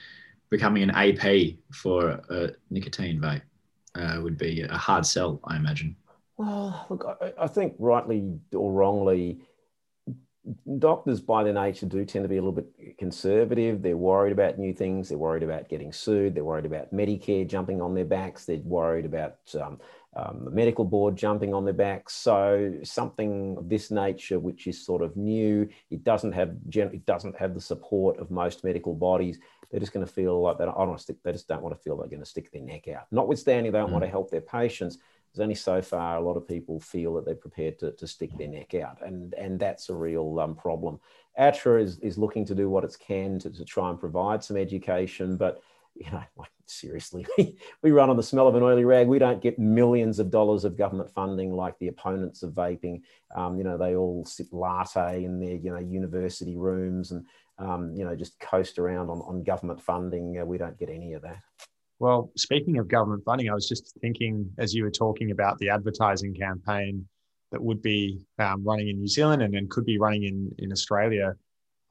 becoming 0.51 0.83
an 0.83 0.91
AP 0.91 1.57
for 1.73 2.21
a 2.29 2.51
nicotine 2.71 3.21
vape 3.21 3.43
uh, 3.95 4.21
would 4.23 4.39
be 4.39 4.63
a 4.63 4.77
hard 4.77 5.07
sell, 5.07 5.41
I 5.45 5.57
imagine. 5.57 5.97
Well, 6.37 6.87
look, 6.89 7.19
I, 7.21 7.33
I 7.45 7.47
think 7.47 7.75
rightly 7.79 8.39
or 8.53 8.73
wrongly, 8.73 9.41
doctors 10.79 11.21
by 11.21 11.45
their 11.45 11.53
nature 11.53 11.87
do 11.87 12.05
tend 12.05 12.25
to 12.25 12.29
be 12.29 12.37
a 12.37 12.43
little 12.43 12.53
bit 12.53 12.99
conservative. 12.99 13.81
They're 13.81 13.97
worried 13.97 14.33
about 14.33 14.59
new 14.59 14.73
things. 14.73 15.09
They're 15.09 15.19
worried 15.19 15.43
about 15.43 15.69
getting 15.69 15.93
sued. 15.93 16.35
They're 16.35 16.45
worried 16.45 16.67
about 16.67 16.93
Medicare 16.93 17.47
jumping 17.47 17.81
on 17.81 17.95
their 17.95 18.05
backs. 18.05 18.45
They're 18.45 18.59
worried 18.59 19.05
about 19.05 19.39
um, 19.61 19.79
um, 20.15 20.43
the 20.45 20.51
medical 20.51 20.85
board 20.85 21.17
jumping 21.17 21.55
on 21.55 21.65
their 21.65 21.73
backs. 21.73 22.15
So 22.15 22.75
something 22.83 23.57
of 23.57 23.69
this 23.69 23.91
nature, 23.91 24.39
which 24.39 24.67
is 24.67 24.85
sort 24.85 25.03
of 25.03 25.17
new, 25.17 25.69
it 25.91 26.05
doesn't 26.05 26.33
have 26.33 26.55
it 26.75 27.07
doesn't 27.07 27.37
have 27.39 27.55
the 27.55 27.61
support 27.61 28.19
of 28.19 28.31
most 28.31 28.63
medical 28.63 28.95
bodies. 28.95 29.39
They're 29.71 29.81
just 29.81 29.93
going 29.93 30.07
to 30.07 30.13
feel 30.13 30.43
like 30.43 30.59
they 30.59 30.67
don't, 30.67 30.77
want 30.77 30.99
to 30.99 31.03
stick. 31.03 31.17
They 31.23 31.33
just 31.33 31.49
don't 31.49 31.63
want 31.63 31.75
to 31.75 31.83
feel 31.83 31.97
they're 31.97 32.09
going 32.09 32.21
to 32.21 32.27
stick 32.27 32.53
their 32.53 32.61
neck 32.61 32.89
out. 32.89 33.07
Notwithstanding, 33.11 33.73
they 33.73 33.79
don't 33.79 33.89
mm. 33.89 33.93
want 33.93 34.05
to 34.05 34.11
help 34.11 34.31
their 34.31 34.43
patients. 34.43 34.99
There's 35.33 35.43
only 35.43 35.55
so 35.55 35.81
far 35.81 36.19
a 36.19 36.21
lot 36.21 36.37
of 36.37 36.47
people 36.47 36.79
feel 36.79 37.15
that 37.15 37.25
they're 37.25 37.35
prepared 37.35 37.79
to, 37.79 37.93
to 37.93 38.07
stick 38.07 38.37
their 38.37 38.49
neck 38.49 38.75
out, 38.75 38.99
and 39.01 39.33
and 39.35 39.59
that's 39.59 39.89
a 39.89 39.95
real 39.95 40.39
um, 40.41 40.55
problem. 40.55 41.01
ATHRA 41.39 41.83
is 41.83 41.99
is 42.01 42.19
looking 42.19 42.45
to 42.45 42.55
do 42.55 42.69
what 42.69 42.85
it 42.85 42.95
can 43.01 43.39
to, 43.39 43.51
to 43.51 43.65
try 43.65 43.89
and 43.89 43.99
provide 43.99 44.45
some 44.45 44.59
education, 44.59 45.39
but 45.39 45.63
you 45.95 46.11
know, 46.11 46.23
like 46.37 46.51
seriously, 46.67 47.27
we 47.83 47.91
run 47.91 48.11
on 48.11 48.17
the 48.17 48.23
smell 48.23 48.49
of 48.49 48.55
an 48.55 48.63
oily 48.63 48.85
rag. 48.85 49.07
We 49.07 49.19
don't 49.19 49.43
get 49.43 49.59
millions 49.59 50.19
of 50.19 50.31
dollars 50.31 50.65
of 50.65 50.77
government 50.77 51.11
funding 51.11 51.53
like 51.53 51.79
the 51.79 51.89
opponents 51.89 52.43
of 52.43 52.53
vaping. 52.53 53.03
Um, 53.35 53.57
you 53.57 53.65
know, 53.65 53.79
they 53.79 53.97
all 53.97 54.25
sip 54.25 54.49
latte 54.53 55.25
in 55.25 55.39
their, 55.41 55.57
you 55.57 55.71
know, 55.71 55.79
university 55.79 56.57
rooms 56.57 57.13
and, 57.13 57.27
um, 57.59 57.95
you 57.95 58.05
know, 58.05 58.15
just 58.15 58.39
coast 58.41 58.79
around 58.79 59.11
on, 59.11 59.21
on 59.23 59.45
government 59.45 59.81
funding. 59.81 60.39
Uh, 60.41 60.45
we 60.45 60.59
don't 60.59 60.79
get 60.79 60.89
any 60.89 61.13
of 61.13 61.23
that. 61.23 61.43
Well, 61.99 62.33
speaking 62.37 62.79
of 62.79 62.89
government 62.89 63.23
funding, 63.25 63.49
I 63.49 63.55
was 63.55 63.69
just 63.69 63.97
thinking 64.01 64.51
as 64.59 64.75
you 64.75 64.83
were 64.83 64.91
talking 64.91 65.31
about 65.31 65.59
the 65.59 65.71
advertising 65.71 66.35
campaign 66.35 67.07
that 67.53 67.63
would 67.63 67.81
be 67.81 68.27
um, 68.39 68.65
running 68.65 68.89
in 68.89 68.99
New 68.99 69.07
Zealand 69.07 69.43
and, 69.43 69.55
and 69.55 69.71
could 69.71 69.85
be 69.85 69.99
running 69.99 70.25
in, 70.25 70.51
in 70.59 70.73
Australia. 70.73 71.35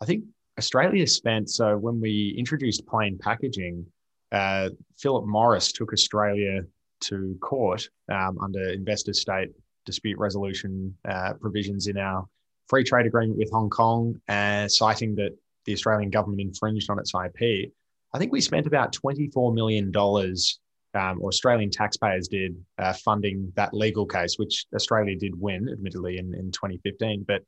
I 0.02 0.06
think 0.06 0.26
Australia 0.58 1.08
spent, 1.08 1.50
so 1.50 1.78
when 1.78 2.00
we 2.00 2.36
introduced 2.38 2.86
plain 2.86 3.18
packaging, 3.18 3.86
uh, 4.32 4.70
Philip 4.98 5.26
Morris 5.26 5.72
took 5.72 5.94
Australia 5.94 6.62
to 7.02 7.38
court 7.42 7.90
um, 8.12 8.38
under 8.42 8.70
investor 8.70 9.14
state 9.14 9.50
dispute 9.86 10.18
resolution 10.18 10.96
uh, 11.10 11.34
provisions 11.40 11.88
in 11.88 11.98
our 11.98 12.26
free 12.68 12.84
trade 12.84 13.06
agreement 13.06 13.38
with 13.38 13.52
Hong 13.52 13.70
Kong, 13.70 14.20
uh, 14.30 14.68
citing 14.68 15.16
that 15.16 15.32
the 15.66 15.74
Australian 15.74 16.10
government 16.10 16.42
infringed 16.42 16.90
on 16.90 17.00
its 17.00 17.14
IP. 17.14 17.72
I 18.14 18.18
think 18.18 18.32
we 18.32 18.42
spent 18.42 18.68
about 18.68 18.94
$24 18.94 19.54
million, 19.54 19.92
um, 19.96 21.22
or 21.22 21.30
Australian 21.30 21.70
taxpayers 21.70 22.28
did, 22.28 22.56
uh, 22.78 22.94
funding 22.94 23.52
that 23.56 23.74
legal 23.74 24.06
case, 24.06 24.36
which 24.38 24.66
Australia 24.76 25.16
did 25.18 25.40
win, 25.40 25.70
admittedly, 25.70 26.18
in, 26.18 26.34
in 26.34 26.52
2015. 26.52 27.26
But 27.28 27.42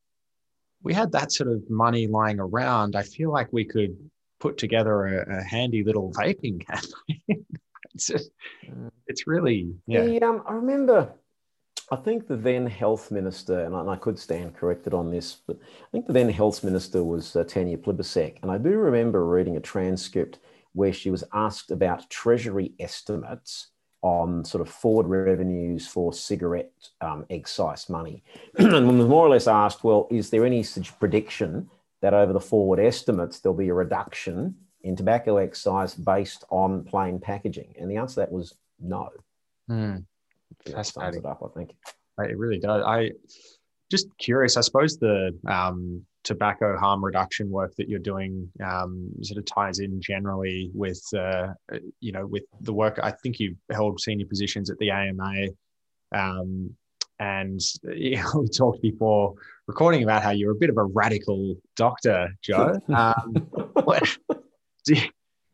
we 0.83 0.93
had 0.93 1.11
that 1.13 1.31
sort 1.31 1.49
of 1.49 1.69
money 1.69 2.07
lying 2.07 2.39
around, 2.39 2.95
I 2.95 3.03
feel 3.03 3.31
like 3.31 3.51
we 3.51 3.65
could 3.65 3.97
put 4.39 4.57
together 4.57 5.05
a, 5.05 5.39
a 5.39 5.43
handy 5.43 5.83
little 5.83 6.11
vaping 6.11 6.65
campaign. 6.65 7.45
it's, 7.93 8.07
just, 8.07 8.31
it's 9.07 9.25
really, 9.25 9.73
yeah. 9.87 10.03
The, 10.03 10.21
um, 10.21 10.43
I 10.45 10.53
remember, 10.53 11.13
I 11.89 11.95
think 11.95 12.27
the 12.27 12.35
then 12.35 12.67
health 12.67 13.11
minister, 13.11 13.63
and 13.63 13.73
I, 13.73 13.79
and 13.79 13.89
I, 13.89 13.95
could 13.95 14.19
stand 14.19 14.55
corrected 14.55 14.93
on 14.93 15.09
this, 15.09 15.37
but 15.47 15.57
I 15.61 15.87
think 15.91 16.07
the 16.07 16.13
then 16.13 16.29
health 16.29 16.63
minister 16.63 17.03
was 17.03 17.35
uh, 17.35 17.45
Tanya 17.45 17.77
Plibersek. 17.77 18.39
And 18.41 18.51
I 18.51 18.57
do 18.57 18.71
remember 18.71 19.25
reading 19.25 19.55
a 19.55 19.61
transcript 19.61 20.39
where 20.73 20.91
she 20.91 21.11
was 21.11 21.23
asked 21.33 21.71
about 21.71 22.09
Treasury 22.09 22.73
estimates 22.79 23.69
on 24.03 24.43
sort 24.43 24.61
of 24.61 24.69
forward 24.69 25.07
revenues 25.07 25.87
for 25.87 26.13
cigarette 26.13 26.71
um, 27.01 27.25
excise 27.29 27.89
money. 27.89 28.21
and 28.57 28.97
was 28.99 29.07
more 29.07 29.25
or 29.25 29.29
less 29.29 29.47
asked, 29.47 29.83
well, 29.83 30.07
is 30.11 30.29
there 30.29 30.45
any 30.45 30.61
such 30.61 30.97
prediction 30.99 31.69
that 32.01 32.13
over 32.13 32.33
the 32.33 32.39
forward 32.39 32.79
estimates 32.79 33.39
there'll 33.39 33.57
be 33.57 33.69
a 33.69 33.73
reduction 33.73 34.55
in 34.81 34.95
tobacco 34.95 35.37
excise 35.37 35.95
based 35.95 36.43
on 36.49 36.83
plain 36.83 37.17
packaging? 37.17 37.73
And 37.79 37.89
the 37.89 37.95
answer 37.95 38.15
to 38.15 38.19
that 38.19 38.31
was 38.31 38.53
no. 38.79 39.09
Mm. 39.71 40.05
Fascinating. 40.69 41.21
It 41.21 41.25
up, 41.25 41.41
I 41.41 41.57
think. 41.57 41.73
It 42.19 42.37
really 42.37 42.59
does. 42.59 42.83
I 42.85 43.11
just 43.89 44.07
curious. 44.17 44.57
I 44.57 44.61
suppose 44.61 44.97
the 44.97 45.37
um, 45.47 46.05
tobacco 46.23 46.77
harm 46.77 47.03
reduction 47.03 47.49
work 47.49 47.75
that 47.75 47.89
you're 47.89 47.99
doing 47.99 48.49
um, 48.63 49.09
sort 49.21 49.37
of 49.37 49.45
ties 49.45 49.79
in 49.79 50.01
generally 50.01 50.71
with 50.73 51.01
uh, 51.17 51.49
you 51.99 52.11
know 52.11 52.25
with 52.25 52.43
the 52.61 52.73
work 52.73 52.99
I 53.01 53.11
think 53.11 53.39
you've 53.39 53.57
held 53.71 53.99
senior 53.99 54.25
positions 54.25 54.69
at 54.69 54.77
the 54.77 54.91
AMA 54.91 55.47
um, 56.15 56.75
and 57.19 57.61
you 57.83 58.17
know, 58.23 58.41
we 58.41 58.47
talked 58.47 58.81
before 58.81 59.33
recording 59.67 60.03
about 60.03 60.23
how 60.23 60.31
you're 60.31 60.51
a 60.51 60.55
bit 60.55 60.69
of 60.69 60.77
a 60.77 60.83
radical 60.83 61.55
doctor 61.75 62.29
Joe 62.41 62.79
um, 62.95 63.33
what, 63.83 64.17
you, 64.87 65.01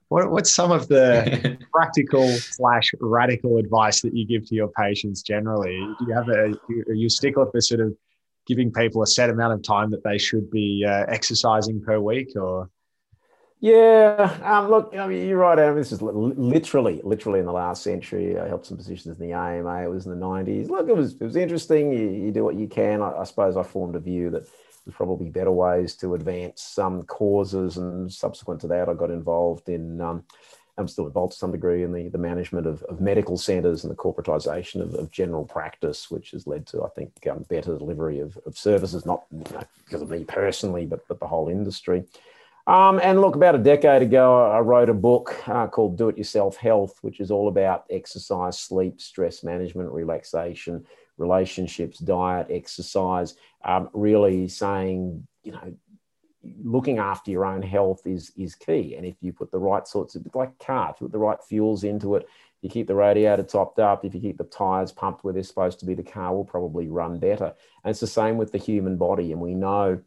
what, 0.09 0.29
what's 0.29 0.53
some 0.53 0.71
of 0.71 0.87
the 0.87 1.57
practical 1.73 2.27
slash 2.27 2.91
radical 3.01 3.57
advice 3.57 4.01
that 4.01 4.15
you 4.15 4.25
give 4.25 4.47
to 4.49 4.55
your 4.55 4.69
patients 4.69 5.23
generally 5.23 5.77
do 5.97 6.05
you 6.07 6.13
have 6.13 6.29
a 6.29 6.53
are 6.87 6.93
you 6.93 7.09
stickler 7.09 7.49
for 7.51 7.59
sort 7.59 7.81
of 7.81 7.95
giving 8.49 8.73
people 8.73 9.01
a 9.01 9.07
set 9.07 9.29
amount 9.29 9.53
of 9.53 9.63
time 9.63 9.91
that 9.91 10.03
they 10.03 10.17
should 10.17 10.51
be 10.51 10.83
uh, 10.85 11.05
exercising 11.07 11.79
per 11.81 11.99
week 11.99 12.35
or 12.35 12.69
yeah, 13.61 14.37
um, 14.41 14.69
look, 14.69 14.95
I 14.97 15.05
mean, 15.05 15.27
you're 15.27 15.39
right, 15.39 15.59
Adam. 15.59 15.75
This 15.75 15.91
is 15.91 16.01
literally, 16.01 17.01
literally 17.03 17.41
in 17.41 17.45
the 17.45 17.51
last 17.51 17.83
century. 17.83 18.39
I 18.39 18.47
held 18.47 18.65
some 18.65 18.77
positions 18.77 19.19
in 19.19 19.27
the 19.27 19.33
AMA. 19.33 19.83
It 19.83 19.89
was 19.89 20.05
in 20.05 20.17
the 20.17 20.25
90s. 20.25 20.69
Look, 20.69 20.87
it 20.87 20.95
was 20.95 21.15
it 21.15 21.23
was 21.23 21.35
interesting. 21.35 21.91
You, 21.91 22.09
you 22.09 22.31
do 22.31 22.45
what 22.45 22.55
you 22.55 22.69
can. 22.69 23.01
I, 23.01 23.17
I, 23.17 23.23
suppose 23.25 23.57
I 23.57 23.63
formed 23.63 23.95
a 23.95 23.99
view 23.99 24.29
that 24.29 24.43
there's 24.85 24.95
probably 24.95 25.29
better 25.29 25.51
ways 25.51 25.93
to 25.97 26.15
advance 26.15 26.61
some 26.61 27.03
causes, 27.03 27.75
and 27.75 28.09
subsequent 28.09 28.61
to 28.61 28.67
that, 28.67 28.87
I 28.87 28.93
got 28.93 29.11
involved 29.11 29.67
in 29.67 29.99
um, 29.99 30.23
I'm 30.79 30.87
still 30.87 31.07
involved 31.07 31.33
to 31.33 31.37
some 31.37 31.51
degree 31.51 31.83
in 31.83 31.91
the, 31.91 32.07
the 32.07 32.17
management 32.17 32.65
of, 32.65 32.81
of 32.83 33.01
medical 33.01 33.37
centres 33.37 33.83
and 33.83 33.91
the 33.91 33.97
corporatisation 33.97 34.81
of, 34.81 34.95
of, 34.95 35.11
general 35.11 35.45
practice, 35.45 36.09
which 36.09 36.31
has 36.31 36.47
led 36.47 36.65
to, 36.67 36.83
I 36.83 36.89
think, 36.89 37.11
um, 37.29 37.45
better 37.49 37.77
delivery 37.77 38.19
of, 38.19 38.37
of 38.45 38.57
services, 38.57 39.05
not 39.05 39.25
you 39.31 39.43
know, 39.51 39.63
because 39.83 40.01
of 40.01 40.09
me 40.09 40.23
personally, 40.23 40.85
but, 40.85 41.05
but 41.07 41.19
the 41.19 41.27
whole 41.27 41.49
industry. 41.49 42.05
Um, 42.65 42.99
and 43.03 43.19
look, 43.19 43.35
about 43.35 43.55
a 43.55 43.59
decade 43.59 44.03
ago, 44.03 44.49
I 44.51 44.59
wrote 44.59 44.89
a 44.89 44.93
book 44.93 45.35
uh, 45.47 45.67
called 45.67 45.97
Do 45.97 46.09
It 46.09 46.17
Yourself 46.17 46.55
Health, 46.55 46.99
which 47.01 47.19
is 47.19 47.31
all 47.31 47.47
about 47.47 47.85
exercise, 47.89 48.59
sleep, 48.59 49.01
stress 49.01 49.43
management, 49.43 49.91
relaxation, 49.91 50.85
relationships, 51.17 51.99
diet, 51.99 52.47
exercise, 52.49 53.35
um, 53.65 53.89
really 53.93 54.47
saying, 54.47 55.27
you 55.43 55.51
know, 55.51 55.73
looking 56.63 56.97
after 56.97 57.31
your 57.31 57.45
own 57.45 57.61
health 57.61 58.05
is 58.05 58.31
is 58.37 58.55
key. 58.55 58.95
And 58.95 59.05
if 59.05 59.15
you 59.21 59.33
put 59.33 59.51
the 59.51 59.59
right 59.59 59.87
sorts 59.87 60.15
of 60.15 60.25
like 60.33 60.57
car, 60.59 60.91
if 60.93 61.01
you 61.01 61.07
put 61.07 61.11
the 61.11 61.19
right 61.19 61.41
fuels 61.43 61.83
into 61.83 62.15
it, 62.15 62.27
you 62.61 62.69
keep 62.69 62.87
the 62.87 62.95
radiator 62.95 63.43
topped 63.43 63.79
up, 63.79 64.03
if 64.03 64.13
you 64.13 64.19
keep 64.19 64.37
the 64.37 64.43
tires 64.43 64.91
pumped 64.91 65.23
where 65.23 65.33
they're 65.33 65.43
supposed 65.43 65.79
to 65.79 65.85
be, 65.85 65.93
the 65.93 66.03
car 66.03 66.35
will 66.35 66.45
probably 66.45 66.87
run 66.87 67.17
better. 67.19 67.53
And 67.83 67.91
it's 67.91 68.01
the 68.01 68.07
same 68.07 68.37
with 68.37 68.51
the 68.51 68.57
human 68.57 68.97
body. 68.97 69.31
And 69.31 69.41
we 69.41 69.55
know 69.55 70.01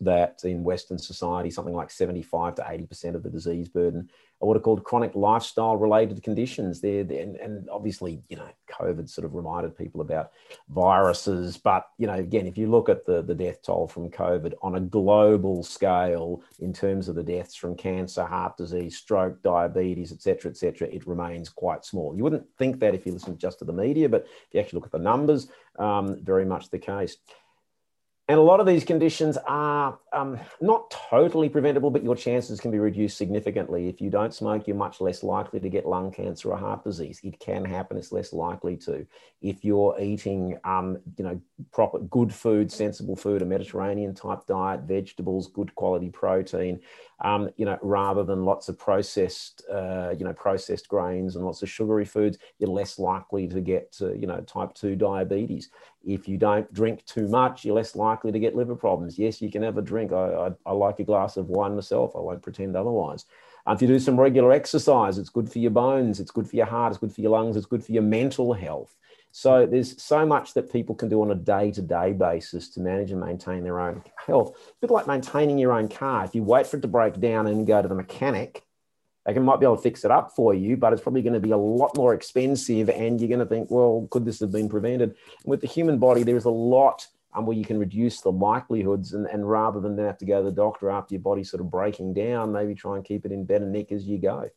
that 0.00 0.40
in 0.44 0.64
Western 0.64 0.98
society, 0.98 1.50
something 1.50 1.74
like 1.74 1.90
75 1.90 2.56
to 2.56 2.62
80% 2.62 3.14
of 3.14 3.22
the 3.22 3.30
disease 3.30 3.68
burden 3.68 4.08
are 4.40 4.48
what 4.48 4.56
are 4.56 4.60
called 4.60 4.84
chronic 4.84 5.14
lifestyle 5.14 5.76
related 5.76 6.22
conditions. 6.22 6.80
There, 6.80 7.00
and, 7.00 7.36
and 7.36 7.68
obviously, 7.70 8.22
you 8.28 8.36
know, 8.36 8.48
COVID 8.70 9.08
sort 9.08 9.24
of 9.24 9.34
reminded 9.34 9.76
people 9.76 10.00
about 10.00 10.32
viruses. 10.68 11.56
But, 11.56 11.86
you 11.98 12.06
know, 12.06 12.14
again, 12.14 12.46
if 12.46 12.58
you 12.58 12.68
look 12.68 12.88
at 12.88 13.06
the, 13.06 13.22
the 13.22 13.34
death 13.34 13.62
toll 13.62 13.86
from 13.86 14.10
COVID 14.10 14.54
on 14.62 14.74
a 14.74 14.80
global 14.80 15.62
scale 15.62 16.42
in 16.58 16.72
terms 16.72 17.08
of 17.08 17.14
the 17.14 17.22
deaths 17.22 17.54
from 17.54 17.76
cancer, 17.76 18.24
heart 18.24 18.56
disease, 18.56 18.96
stroke, 18.96 19.42
diabetes, 19.42 20.12
et 20.12 20.22
cetera, 20.22 20.50
et 20.50 20.56
cetera, 20.56 20.88
it 20.88 21.06
remains 21.06 21.48
quite 21.48 21.84
small. 21.84 22.16
You 22.16 22.24
wouldn't 22.24 22.46
think 22.58 22.80
that 22.80 22.94
if 22.94 23.06
you 23.06 23.12
listen 23.12 23.38
just 23.38 23.60
to 23.60 23.64
the 23.64 23.72
media, 23.72 24.08
but 24.08 24.22
if 24.24 24.48
you 24.52 24.60
actually 24.60 24.78
look 24.78 24.86
at 24.86 24.92
the 24.92 24.98
numbers, 24.98 25.48
um, 25.78 26.22
very 26.22 26.44
much 26.44 26.70
the 26.70 26.78
case. 26.78 27.16
And 28.26 28.38
a 28.38 28.42
lot 28.42 28.58
of 28.58 28.64
these 28.64 28.84
conditions 28.84 29.36
are 29.46 29.98
um, 30.14 30.40
not 30.58 30.90
totally 30.90 31.50
preventable, 31.50 31.90
but 31.90 32.02
your 32.02 32.16
chances 32.16 32.58
can 32.58 32.70
be 32.70 32.78
reduced 32.78 33.18
significantly. 33.18 33.86
If 33.88 34.00
you 34.00 34.08
don't 34.08 34.32
smoke, 34.32 34.66
you're 34.66 34.78
much 34.78 35.02
less 35.02 35.22
likely 35.22 35.60
to 35.60 35.68
get 35.68 35.84
lung 35.84 36.10
cancer 36.10 36.50
or 36.50 36.56
heart 36.56 36.84
disease. 36.84 37.20
It 37.22 37.38
can 37.38 37.66
happen; 37.66 37.98
it's 37.98 38.12
less 38.12 38.32
likely 38.32 38.78
to. 38.78 39.06
If 39.42 39.62
you're 39.62 39.94
eating, 40.00 40.58
um, 40.64 40.96
you 41.18 41.24
know, 41.24 41.38
proper, 41.70 41.98
good 41.98 42.32
food, 42.32 42.72
sensible 42.72 43.14
food, 43.14 43.42
a 43.42 43.44
Mediterranean 43.44 44.14
type 44.14 44.46
diet, 44.46 44.82
vegetables, 44.84 45.48
good 45.48 45.74
quality 45.74 46.08
protein, 46.08 46.80
um, 47.20 47.50
you 47.56 47.66
know, 47.66 47.78
rather 47.82 48.24
than 48.24 48.46
lots 48.46 48.68
of 48.70 48.78
processed, 48.78 49.62
uh, 49.70 50.14
you 50.16 50.24
know, 50.24 50.32
processed 50.32 50.88
grains 50.88 51.36
and 51.36 51.44
lots 51.44 51.62
of 51.62 51.68
sugary 51.68 52.04
foods, 52.04 52.38
you're 52.58 52.70
less 52.70 52.98
likely 52.98 53.46
to 53.48 53.60
get, 53.60 53.96
uh, 54.00 54.12
you 54.12 54.26
know, 54.26 54.40
type 54.40 54.72
2 54.74 54.96
diabetes. 54.96 55.68
If 56.06 56.28
you 56.28 56.36
don't 56.36 56.72
drink 56.72 57.04
too 57.06 57.28
much, 57.28 57.64
you're 57.64 57.74
less 57.74 57.96
likely 57.96 58.32
to 58.32 58.38
get 58.38 58.54
liver 58.54 58.76
problems. 58.76 59.18
Yes, 59.18 59.40
you 59.40 59.50
can 59.50 59.62
have 59.62 59.78
a 59.78 59.82
drink. 59.82 60.12
I, 60.12 60.16
I, 60.16 60.50
I 60.66 60.72
like 60.72 61.00
a 61.00 61.04
glass 61.04 61.36
of 61.36 61.48
wine 61.48 61.74
myself. 61.74 62.14
I 62.14 62.20
won't 62.20 62.42
pretend 62.42 62.76
otherwise. 62.76 63.24
Uh, 63.66 63.72
if 63.72 63.80
you 63.80 63.88
do 63.88 63.98
some 63.98 64.20
regular 64.20 64.52
exercise, 64.52 65.16
it's 65.16 65.30
good 65.30 65.50
for 65.50 65.58
your 65.58 65.70
bones, 65.70 66.20
it's 66.20 66.30
good 66.30 66.48
for 66.48 66.56
your 66.56 66.66
heart, 66.66 66.92
it's 66.92 67.00
good 67.00 67.14
for 67.14 67.22
your 67.22 67.30
lungs, 67.30 67.56
it's 67.56 67.64
good 67.64 67.82
for 67.82 67.92
your 67.92 68.02
mental 68.02 68.52
health. 68.52 68.94
So 69.32 69.66
there's 69.66 70.00
so 70.00 70.26
much 70.26 70.54
that 70.54 70.70
people 70.70 70.94
can 70.94 71.08
do 71.08 71.22
on 71.22 71.30
a 71.30 71.34
day-to-day 71.34 72.12
basis 72.12 72.68
to 72.70 72.80
manage 72.80 73.10
and 73.10 73.20
maintain 73.20 73.64
their 73.64 73.80
own 73.80 74.04
health. 74.26 74.50
A 74.50 74.74
bit 74.80 74.90
like 74.90 75.06
maintaining 75.06 75.58
your 75.58 75.72
own 75.72 75.88
car. 75.88 76.24
If 76.24 76.34
you 76.34 76.42
wait 76.44 76.66
for 76.66 76.76
it 76.76 76.82
to 76.82 76.88
break 76.88 77.18
down 77.20 77.46
and 77.46 77.66
go 77.66 77.80
to 77.80 77.88
the 77.88 77.94
mechanic, 77.94 78.63
they 79.24 79.32
can 79.32 79.42
might 79.42 79.58
be 79.58 79.66
able 79.66 79.76
to 79.76 79.82
fix 79.82 80.04
it 80.04 80.10
up 80.10 80.32
for 80.32 80.52
you, 80.52 80.76
but 80.76 80.92
it's 80.92 81.02
probably 81.02 81.22
going 81.22 81.34
to 81.34 81.40
be 81.40 81.52
a 81.52 81.56
lot 81.56 81.96
more 81.96 82.12
expensive. 82.12 82.90
And 82.90 83.20
you're 83.20 83.28
going 83.28 83.40
to 83.40 83.46
think, 83.46 83.70
well, 83.70 84.06
could 84.10 84.24
this 84.24 84.40
have 84.40 84.52
been 84.52 84.68
prevented? 84.68 85.10
And 85.10 85.50
with 85.50 85.60
the 85.60 85.66
human 85.66 85.98
body, 85.98 86.22
there's 86.22 86.44
a 86.44 86.50
lot 86.50 87.06
um, 87.34 87.46
where 87.46 87.56
you 87.56 87.64
can 87.64 87.78
reduce 87.78 88.20
the 88.20 88.30
likelihoods, 88.30 89.12
and, 89.12 89.26
and 89.26 89.48
rather 89.48 89.80
than 89.80 89.98
have 89.98 90.18
to 90.18 90.26
go 90.26 90.38
to 90.38 90.44
the 90.44 90.54
doctor 90.54 90.90
after 90.90 91.14
your 91.14 91.22
body's 91.22 91.50
sort 91.50 91.60
of 91.60 91.70
breaking 91.70 92.14
down, 92.14 92.52
maybe 92.52 92.74
try 92.74 92.96
and 92.96 93.04
keep 93.04 93.24
it 93.24 93.32
in 93.32 93.44
better 93.44 93.66
nick 93.66 93.90
as 93.92 94.06
you 94.06 94.18
go. 94.18 94.48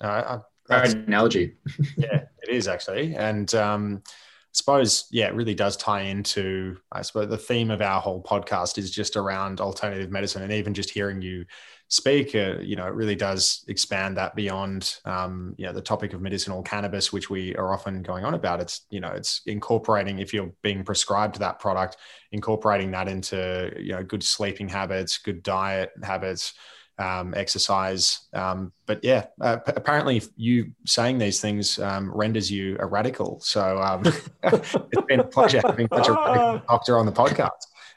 Uh, 0.00 0.40
Great 0.66 0.94
analogy. 0.94 1.56
yeah, 1.96 2.24
it 2.42 2.48
is 2.48 2.68
actually, 2.68 3.14
and 3.16 3.54
um, 3.54 4.02
I 4.06 4.10
suppose 4.52 5.06
yeah, 5.10 5.26
it 5.26 5.34
really 5.34 5.54
does 5.54 5.76
tie 5.76 6.02
into 6.02 6.78
I 6.90 7.02
suppose 7.02 7.28
the 7.28 7.36
theme 7.36 7.70
of 7.70 7.82
our 7.82 8.00
whole 8.00 8.22
podcast 8.22 8.78
is 8.78 8.90
just 8.90 9.16
around 9.16 9.60
alternative 9.60 10.10
medicine, 10.10 10.42
and 10.42 10.52
even 10.52 10.72
just 10.72 10.90
hearing 10.90 11.20
you 11.20 11.44
speak, 11.88 12.34
uh, 12.34 12.58
you 12.60 12.76
know, 12.76 12.86
it 12.86 12.94
really 12.94 13.14
does 13.14 13.64
expand 13.68 14.16
that 14.16 14.34
beyond 14.34 14.96
um, 15.04 15.54
you 15.58 15.66
know 15.66 15.72
the 15.72 15.80
topic 15.80 16.12
of 16.12 16.20
medicinal 16.20 16.62
cannabis, 16.62 17.12
which 17.12 17.30
we 17.30 17.54
are 17.56 17.72
often 17.72 18.02
going 18.02 18.24
on 18.24 18.34
about. 18.34 18.60
It's 18.60 18.86
you 18.90 19.00
know 19.00 19.10
it's 19.10 19.42
incorporating 19.46 20.18
if 20.18 20.34
you're 20.34 20.52
being 20.62 20.84
prescribed 20.84 21.38
that 21.38 21.58
product, 21.58 21.96
incorporating 22.32 22.90
that 22.92 23.08
into 23.08 23.72
you 23.78 23.92
know 23.92 24.02
good 24.02 24.22
sleeping 24.22 24.68
habits, 24.68 25.18
good 25.18 25.42
diet 25.42 25.90
habits 26.02 26.54
um, 26.98 27.34
exercise. 27.36 28.20
Um, 28.32 28.72
but 28.86 29.02
yeah, 29.02 29.26
uh, 29.40 29.56
p- 29.58 29.72
apparently 29.76 30.22
you 30.36 30.72
saying 30.86 31.18
these 31.18 31.40
things 31.40 31.78
um, 31.78 32.10
renders 32.14 32.50
you 32.50 32.76
a 32.80 32.86
radical. 32.86 33.40
So 33.40 33.78
um, 33.78 34.02
it's 34.42 35.06
been 35.08 35.20
a 35.20 35.24
pleasure 35.24 35.60
having 35.64 35.88
such 35.92 36.08
a 36.08 36.12
radical 36.12 36.62
doctor 36.68 36.98
on 36.98 37.06
the 37.06 37.12
podcast. 37.12 37.50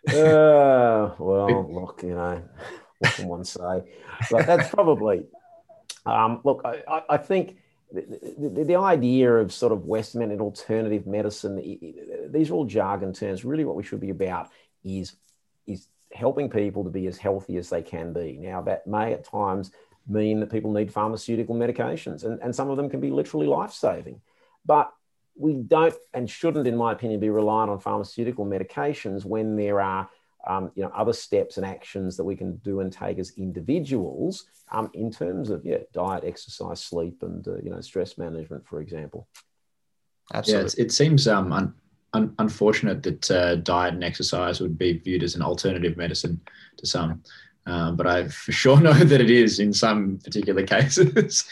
uh, 0.08 1.16
well, 1.20 1.74
look, 1.74 2.02
you 2.04 2.16
know, 2.16 2.44
what 3.00 3.14
can 3.14 3.28
one 3.28 3.44
say? 3.44 3.84
But 4.32 4.46
that's 4.46 4.70
probably, 4.70 5.26
um, 6.06 6.42
look, 6.44 6.62
I, 6.66 7.04
I 7.10 7.18
think. 7.18 7.58
The, 7.90 8.36
the, 8.38 8.64
the, 8.66 8.76
idea 8.76 9.34
of 9.34 9.54
sort 9.54 9.72
of 9.72 9.86
Western 9.86 10.22
and 10.22 10.42
alternative 10.42 11.08
medicine, 11.08 11.56
these 12.30 12.50
are 12.50 12.54
all 12.54 12.66
jargon 12.66 13.14
terms. 13.14 13.46
Really, 13.46 13.64
what 13.64 13.78
we 13.78 13.84
should 13.84 14.02
be 14.02 14.10
about 14.10 14.50
is 14.84 15.16
is 15.68 15.88
helping 16.12 16.50
people 16.50 16.84
to 16.84 16.90
be 16.90 17.08
as 17.08 17.18
healthy 17.18 17.56
as 17.56 17.70
they 17.70 17.82
can 17.82 18.12
be. 18.12 18.38
Now, 18.42 18.62
that 18.64 18.88
may 18.88 19.14
at 19.14 19.24
times 19.24 19.72
mean 20.08 20.40
that 20.40 20.52
people 20.52 20.72
need 20.74 20.92
pharmaceutical 20.92 21.56
medications, 21.56 22.26
and, 22.26 22.42
and 22.42 22.56
some 22.56 22.70
of 22.70 22.78
them 22.78 22.90
can 22.90 23.00
be 23.00 23.10
literally 23.10 23.48
life 23.48 23.72
saving. 23.72 24.22
But 24.66 24.92
we 25.36 25.54
don't 25.54 25.96
and 26.14 26.30
shouldn't, 26.30 26.68
in 26.68 26.78
my 26.78 26.92
opinion, 26.92 27.20
be 27.20 27.30
reliant 27.30 27.72
on 27.72 27.80
pharmaceutical 27.80 28.46
medications 28.46 29.26
when 29.26 29.56
there 29.56 29.80
are 29.80 30.10
um, 30.48 30.72
you 30.76 30.84
know, 30.84 30.92
other 30.96 31.14
steps 31.14 31.58
and 31.58 31.66
actions 31.66 32.18
that 32.18 32.24
we 32.24 32.36
can 32.36 32.58
do 32.58 32.80
and 32.80 32.92
take 32.92 33.20
as 33.20 33.34
individuals 33.38 34.46
um, 34.72 34.90
in 34.94 35.12
terms 35.12 35.50
of 35.50 35.66
yeah, 35.66 35.80
diet, 35.94 36.24
exercise, 36.26 36.82
sleep, 36.82 37.22
and 37.22 37.48
uh, 37.48 37.58
you 37.64 37.70
know, 37.70 37.82
stress 37.82 38.18
management, 38.18 38.66
for 38.66 38.82
example. 38.82 39.28
Absolutely. 40.34 40.72
Yeah, 40.78 40.86
it 40.86 40.92
seems 40.92 41.28
um, 41.28 41.54
un- 41.54 41.74
un- 42.14 42.36
unfortunate 42.40 43.04
that 43.04 43.32
uh, 43.32 43.56
diet 43.56 43.94
and 43.94 44.04
exercise 44.04 44.60
would 44.60 44.78
be 44.78 44.94
viewed 44.94 45.24
as 45.24 45.36
an 45.36 45.42
alternative 45.42 45.98
medicine 45.98 46.40
to 46.78 46.86
some. 46.86 47.24
Um, 47.66 47.98
but 47.98 48.08
I 48.08 48.30
for 48.30 48.54
sure 48.54 48.80
know 48.82 48.94
that 48.94 49.22
it 49.22 49.30
is 49.30 49.60
in 49.60 49.74
some 49.74 50.20
particular 50.24 50.64
cases, 50.66 51.46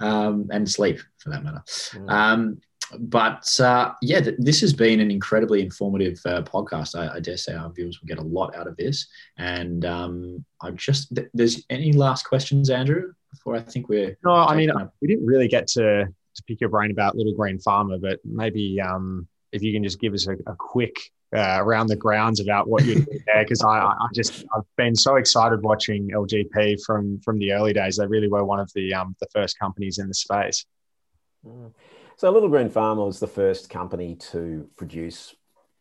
um, 0.00 0.48
and 0.52 0.70
sleep 0.70 1.00
for 1.18 1.30
that 1.30 1.42
matter. 1.42 1.62
Mm. 1.66 2.10
Um, 2.10 2.60
but 2.98 3.60
uh, 3.60 3.92
yeah, 4.02 4.20
th- 4.20 4.36
this 4.38 4.60
has 4.60 4.72
been 4.72 5.00
an 5.00 5.10
incredibly 5.10 5.62
informative 5.62 6.20
uh, 6.24 6.42
podcast. 6.42 6.98
I, 6.98 7.16
I, 7.16 7.20
dare 7.20 7.36
say 7.36 7.54
our 7.54 7.70
viewers 7.70 8.00
will 8.00 8.08
get 8.08 8.18
a 8.18 8.26
lot 8.26 8.54
out 8.54 8.66
of 8.66 8.76
this. 8.76 9.06
And 9.38 9.84
um, 9.84 10.44
I 10.60 10.70
just, 10.70 11.14
th- 11.14 11.28
there's 11.34 11.64
any 11.70 11.92
last 11.92 12.24
questions, 12.24 12.70
Andrew? 12.70 13.12
Before 13.30 13.56
I 13.56 13.60
think 13.60 13.88
we're 13.88 14.16
no, 14.24 14.32
I 14.32 14.54
mean, 14.54 14.70
we 15.00 15.08
didn't 15.08 15.24
really 15.24 15.48
get 15.48 15.66
to 15.68 16.04
to 16.04 16.42
pick 16.44 16.60
your 16.60 16.70
brain 16.70 16.90
about 16.90 17.16
Little 17.16 17.34
Green 17.34 17.58
Pharma, 17.58 18.00
but 18.00 18.20
maybe 18.24 18.80
um, 18.80 19.26
if 19.52 19.62
you 19.62 19.72
can 19.72 19.82
just 19.82 20.00
give 20.00 20.12
us 20.14 20.26
a, 20.26 20.32
a 20.46 20.54
quick 20.56 20.96
uh, 21.34 21.56
around 21.60 21.86
the 21.86 21.96
grounds 21.96 22.40
about 22.40 22.68
what 22.68 22.84
you're 22.84 22.96
doing 22.96 23.20
there, 23.26 23.42
because 23.42 23.62
I, 23.62 23.78
I 23.78 24.08
just 24.14 24.44
I've 24.54 24.64
been 24.76 24.94
so 24.94 25.16
excited 25.16 25.62
watching 25.62 26.10
LGP 26.10 26.82
from 26.84 27.20
from 27.20 27.38
the 27.38 27.52
early 27.52 27.72
days. 27.72 27.96
They 27.96 28.06
really 28.06 28.28
were 28.28 28.44
one 28.44 28.60
of 28.60 28.70
the 28.74 28.92
um, 28.92 29.16
the 29.18 29.26
first 29.32 29.58
companies 29.58 29.98
in 29.98 30.08
the 30.08 30.14
space. 30.14 30.66
Mm. 31.46 31.72
So 32.22 32.30
Little 32.30 32.48
Green 32.48 32.70
Pharma 32.70 33.04
was 33.04 33.18
the 33.18 33.26
first 33.26 33.68
company 33.68 34.14
to 34.30 34.70
produce 34.76 35.34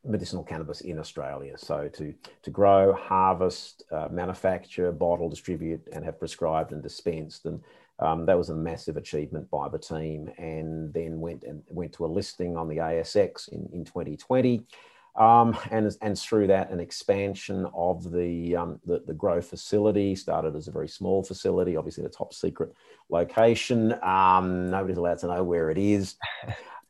medicinal 0.03 0.43
cannabis 0.43 0.81
in 0.81 0.97
Australia. 0.97 1.55
So 1.55 1.87
to 1.89 2.15
to 2.41 2.49
grow, 2.49 2.93
harvest, 2.93 3.83
uh, 3.91 4.07
manufacture, 4.09 4.91
bottle, 4.91 5.29
distribute, 5.29 5.87
and 5.93 6.03
have 6.03 6.17
prescribed 6.17 6.71
and 6.71 6.81
dispensed 6.81 7.45
and 7.45 7.61
um, 7.99 8.25
that 8.25 8.35
was 8.35 8.49
a 8.49 8.55
massive 8.55 8.97
achievement 8.97 9.51
by 9.51 9.69
the 9.69 9.77
team, 9.77 10.31
and 10.39 10.91
then 10.91 11.19
went 11.19 11.43
and 11.43 11.61
went 11.69 11.93
to 11.93 12.05
a 12.05 12.07
listing 12.07 12.57
on 12.57 12.67
the 12.67 12.77
ASX 12.77 13.47
in, 13.49 13.69
in 13.71 13.85
2020. 13.85 14.65
Um, 15.15 15.57
and, 15.71 15.93
and 16.01 16.17
through 16.17 16.47
that, 16.47 16.71
an 16.71 16.79
expansion 16.79 17.67
of 17.73 18.11
the, 18.11 18.55
um, 18.55 18.79
the, 18.85 19.03
the 19.05 19.13
grow 19.13 19.41
facility 19.41 20.15
started 20.15 20.55
as 20.55 20.67
a 20.67 20.71
very 20.71 20.87
small 20.87 21.21
facility, 21.23 21.75
obviously 21.75 22.05
a 22.05 22.09
top 22.09 22.33
secret 22.33 22.73
location. 23.09 23.93
Um, 24.03 24.71
nobody's 24.71 24.97
allowed 24.97 25.19
to 25.19 25.27
know 25.27 25.43
where 25.43 25.69
it 25.69 25.77
is. 25.77 26.15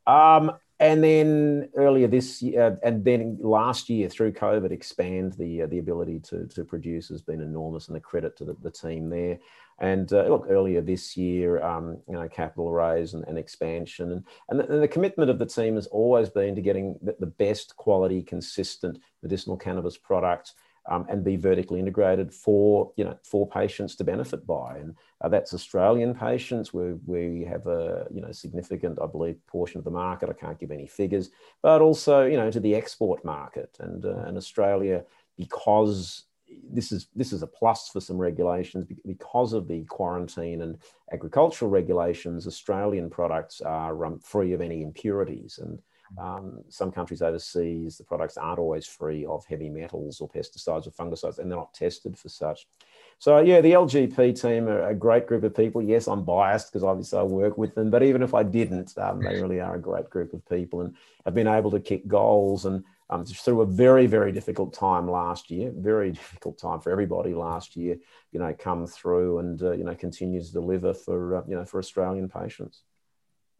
Um, 0.05 0.51
and 0.79 1.03
then 1.03 1.69
earlier 1.75 2.07
this 2.07 2.41
year, 2.41 2.77
and 2.83 3.05
then 3.05 3.37
last 3.39 3.87
year 3.87 4.09
through 4.09 4.33
COVID, 4.33 4.71
expand 4.71 5.33
the 5.33 5.61
uh, 5.61 5.67
the 5.67 5.77
ability 5.77 6.19
to, 6.21 6.47
to 6.47 6.65
produce 6.65 7.07
has 7.09 7.21
been 7.21 7.39
enormous, 7.39 7.87
and 7.87 7.95
the 7.95 7.99
credit 7.99 8.35
to 8.37 8.45
the, 8.45 8.55
the 8.63 8.71
team 8.71 9.07
there. 9.07 9.37
And 9.81 10.13
uh, 10.13 10.27
look, 10.27 10.45
earlier 10.47 10.79
this 10.79 11.17
year, 11.17 11.61
um, 11.63 11.97
you 12.07 12.13
know, 12.13 12.29
capital 12.29 12.71
raise 12.71 13.15
and, 13.15 13.25
and 13.27 13.35
expansion, 13.35 14.11
and, 14.11 14.23
and 14.49 14.59
the, 14.59 14.71
and, 14.71 14.83
the, 14.83 14.87
commitment 14.87 15.31
of 15.31 15.39
the 15.39 15.45
team 15.45 15.73
has 15.73 15.87
always 15.87 16.29
been 16.29 16.53
to 16.53 16.61
getting 16.61 16.99
the, 17.01 17.25
best 17.25 17.75
quality, 17.77 18.21
consistent 18.21 18.99
medicinal 19.23 19.57
cannabis 19.57 19.97
product, 19.97 20.53
um, 20.87 21.07
and 21.09 21.23
be 21.23 21.35
vertically 21.35 21.79
integrated 21.79 22.31
for 22.31 22.91
you 22.95 23.03
know 23.03 23.17
for 23.23 23.49
patients 23.49 23.95
to 23.95 24.03
benefit 24.03 24.45
by. 24.45 24.77
And 24.77 24.95
uh, 25.19 25.29
that's 25.29 25.53
Australian 25.53 26.13
patients, 26.13 26.71
where 26.71 26.97
we 27.07 27.43
have 27.49 27.65
a 27.65 28.05
you 28.13 28.21
know 28.21 28.31
significant, 28.31 28.99
I 29.01 29.07
believe, 29.07 29.37
portion 29.47 29.79
of 29.79 29.83
the 29.83 29.89
market. 29.89 30.29
I 30.29 30.33
can't 30.33 30.59
give 30.59 30.69
any 30.69 30.85
figures, 30.85 31.31
but 31.63 31.81
also 31.81 32.25
you 32.27 32.37
know 32.37 32.51
to 32.51 32.59
the 32.59 32.75
export 32.75 33.25
market 33.25 33.77
and 33.79 34.05
uh, 34.05 34.25
and 34.27 34.37
Australia 34.37 35.05
because 35.37 36.25
this 36.71 36.91
is 36.91 37.07
this 37.15 37.33
is 37.33 37.43
a 37.43 37.47
plus 37.47 37.89
for 37.89 38.01
some 38.01 38.17
regulations 38.17 38.85
because 39.05 39.53
of 39.53 39.67
the 39.67 39.83
quarantine 39.85 40.61
and 40.61 40.77
agricultural 41.11 41.69
regulations. 41.71 42.47
Australian 42.47 43.09
products 43.09 43.61
are 43.61 44.05
um, 44.05 44.19
free 44.19 44.53
of 44.53 44.61
any 44.61 44.81
impurities, 44.81 45.59
and 45.61 45.81
Um, 46.17 46.63
some 46.67 46.91
countries 46.91 47.21
overseas, 47.21 47.97
the 47.97 48.03
products 48.03 48.37
aren't 48.37 48.59
always 48.59 48.85
free 48.85 49.25
of 49.25 49.45
heavy 49.45 49.69
metals 49.69 50.19
or 50.19 50.27
pesticides 50.27 50.87
or 50.87 50.91
fungicides, 50.91 51.39
and 51.39 51.49
they're 51.49 51.57
not 51.57 51.73
tested 51.73 52.17
for 52.17 52.29
such. 52.29 52.67
So 53.19 53.39
yeah, 53.39 53.61
the 53.61 53.73
LGP 53.73 54.39
team 54.41 54.67
are 54.67 54.89
a 54.89 54.95
great 54.95 55.27
group 55.27 55.43
of 55.43 55.55
people. 55.55 55.81
Yes, 55.81 56.07
I'm 56.07 56.25
biased 56.25 56.67
because 56.67 56.83
obviously 56.83 57.19
I 57.19 57.23
work 57.23 57.57
with 57.57 57.75
them, 57.75 57.89
but 57.89 58.03
even 58.03 58.23
if 58.23 58.33
I 58.33 58.43
didn't, 58.43 58.97
um, 58.97 59.21
they 59.23 59.39
really 59.41 59.61
are 59.61 59.75
a 59.75 59.79
great 59.79 60.09
group 60.09 60.33
of 60.33 60.47
people 60.49 60.81
and 60.81 60.95
have 61.25 61.35
been 61.35 61.47
able 61.47 61.71
to 61.71 61.79
kick 61.79 62.07
goals 62.07 62.65
and 62.65 62.83
um, 63.11 63.25
through 63.25 63.61
a 63.61 63.65
very 63.65 64.07
very 64.07 64.31
difficult 64.31 64.73
time 64.73 65.09
last 65.09 65.51
year, 65.51 65.71
very 65.75 66.11
difficult 66.21 66.57
time 66.57 66.79
for 66.79 66.91
everybody 66.91 67.33
last 67.33 67.75
year. 67.75 67.97
You 68.31 68.39
know, 68.39 68.55
come 68.57 68.87
through 68.87 69.39
and 69.39 69.61
uh, 69.61 69.71
you 69.73 69.83
know 69.83 69.95
continues 69.95 70.47
to 70.47 70.53
deliver 70.53 70.93
for 70.93 71.37
uh, 71.37 71.41
you 71.47 71.55
know 71.55 71.65
for 71.65 71.79
Australian 71.79 72.29
patients. 72.29 72.83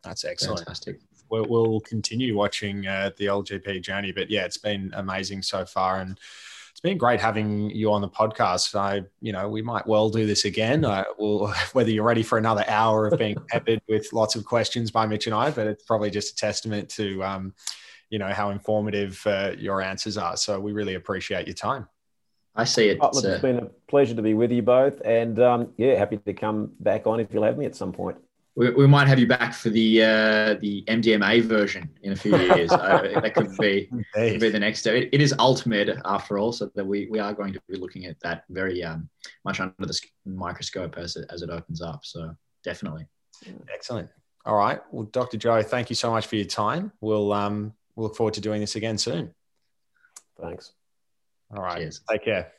That's 0.03 0.25
excellent. 0.25 0.59
Fantastic. 0.59 0.99
We'll, 1.29 1.45
we'll 1.47 1.79
continue 1.81 2.35
watching 2.35 2.87
uh, 2.87 3.11
the 3.17 3.25
LGP 3.25 3.81
journey, 3.81 4.11
but 4.11 4.29
yeah, 4.29 4.45
it's 4.45 4.57
been 4.57 4.91
amazing 4.95 5.43
so 5.43 5.63
far 5.63 6.01
and 6.01 6.19
it's 6.71 6.79
been 6.79 6.97
great 6.97 7.19
having 7.19 7.69
you 7.69 7.91
on 7.91 8.01
the 8.01 8.09
podcast. 8.09 8.75
I, 8.75 9.03
you 9.21 9.31
know, 9.31 9.47
we 9.47 9.61
might 9.61 9.85
well 9.85 10.09
do 10.09 10.25
this 10.25 10.45
again. 10.45 10.83
I 10.83 11.05
will, 11.19 11.47
whether 11.73 11.91
you're 11.91 12.03
ready 12.03 12.23
for 12.23 12.37
another 12.37 12.65
hour 12.67 13.07
of 13.07 13.19
being 13.19 13.37
peppered 13.49 13.81
with 13.87 14.11
lots 14.11 14.35
of 14.35 14.43
questions 14.43 14.91
by 14.91 15.05
Mitch 15.05 15.27
and 15.27 15.35
I, 15.35 15.51
but 15.51 15.67
it's 15.67 15.83
probably 15.83 16.09
just 16.09 16.33
a 16.33 16.35
testament 16.35 16.89
to, 16.89 17.23
um, 17.23 17.53
you 18.11 18.19
know, 18.19 18.31
how 18.31 18.51
informative 18.51 19.19
uh, 19.25 19.53
your 19.57 19.81
answers 19.81 20.17
are. 20.17 20.37
So 20.37 20.59
we 20.59 20.71
really 20.71 20.93
appreciate 20.93 21.47
your 21.47 21.55
time. 21.55 21.87
I 22.53 22.65
see 22.65 22.89
it. 22.89 22.99
Oh, 23.01 23.09
look, 23.11 23.25
it's 23.25 23.41
been 23.41 23.57
a 23.57 23.65
pleasure 23.87 24.13
to 24.13 24.21
be 24.21 24.35
with 24.35 24.51
you 24.51 24.61
both, 24.61 25.01
and 25.03 25.39
um, 25.39 25.73
yeah, 25.77 25.95
happy 25.95 26.17
to 26.17 26.33
come 26.33 26.71
back 26.81 27.07
on 27.07 27.19
if 27.19 27.33
you'll 27.33 27.43
have 27.43 27.57
me 27.57 27.65
at 27.65 27.75
some 27.75 27.91
point 27.91 28.17
we, 28.55 28.69
we 28.71 28.87
might 28.87 29.07
have 29.07 29.19
you 29.19 29.27
back 29.27 29.53
for 29.53 29.69
the 29.69 30.03
uh, 30.03 30.53
the 30.55 30.83
MDMA 30.87 31.41
version 31.43 31.89
in 32.03 32.11
a 32.11 32.15
few 32.15 32.37
years. 32.37 32.71
uh, 32.71 33.19
that 33.21 33.33
could 33.33 33.55
be 33.57 33.89
could 34.13 34.39
be 34.39 34.49
the 34.49 34.59
next 34.59 34.79
step. 34.79 34.93
It, 34.93 35.09
it 35.13 35.21
is 35.21 35.33
ultimate 35.39 35.97
after 36.05 36.37
all, 36.37 36.51
so 36.51 36.69
that 36.75 36.85
we, 36.85 37.07
we 37.09 37.19
are 37.19 37.33
going 37.33 37.53
to 37.53 37.61
be 37.69 37.77
looking 37.77 38.05
at 38.05 38.19
that 38.21 38.43
very 38.49 38.83
um, 38.83 39.09
much 39.45 39.59
under 39.59 39.73
the 39.79 39.99
microscope 40.25 40.97
as 40.97 41.15
it, 41.15 41.25
as 41.29 41.41
it 41.41 41.49
opens 41.49 41.81
up. 41.81 42.03
So 42.03 42.35
definitely. 42.63 43.07
Excellent. 43.73 44.09
All 44.45 44.57
right. 44.57 44.81
Well, 44.91 45.03
Dr. 45.03 45.37
Joe, 45.37 45.61
thank 45.63 45.89
you 45.89 45.95
so 45.95 46.11
much 46.11 46.27
for 46.27 46.35
your 46.35 46.45
time. 46.45 46.91
We'll 46.99 47.31
um 47.31 47.73
we'll 48.01 48.09
look 48.09 48.17
forward 48.17 48.33
to 48.33 48.41
doing 48.41 48.59
this 48.59 48.75
again 48.75 48.97
soon. 48.97 49.33
Thanks. 50.41 50.73
All 51.55 51.61
right. 51.61 51.77
Cheers. 51.77 52.01
Take 52.09 52.25
care. 52.25 52.51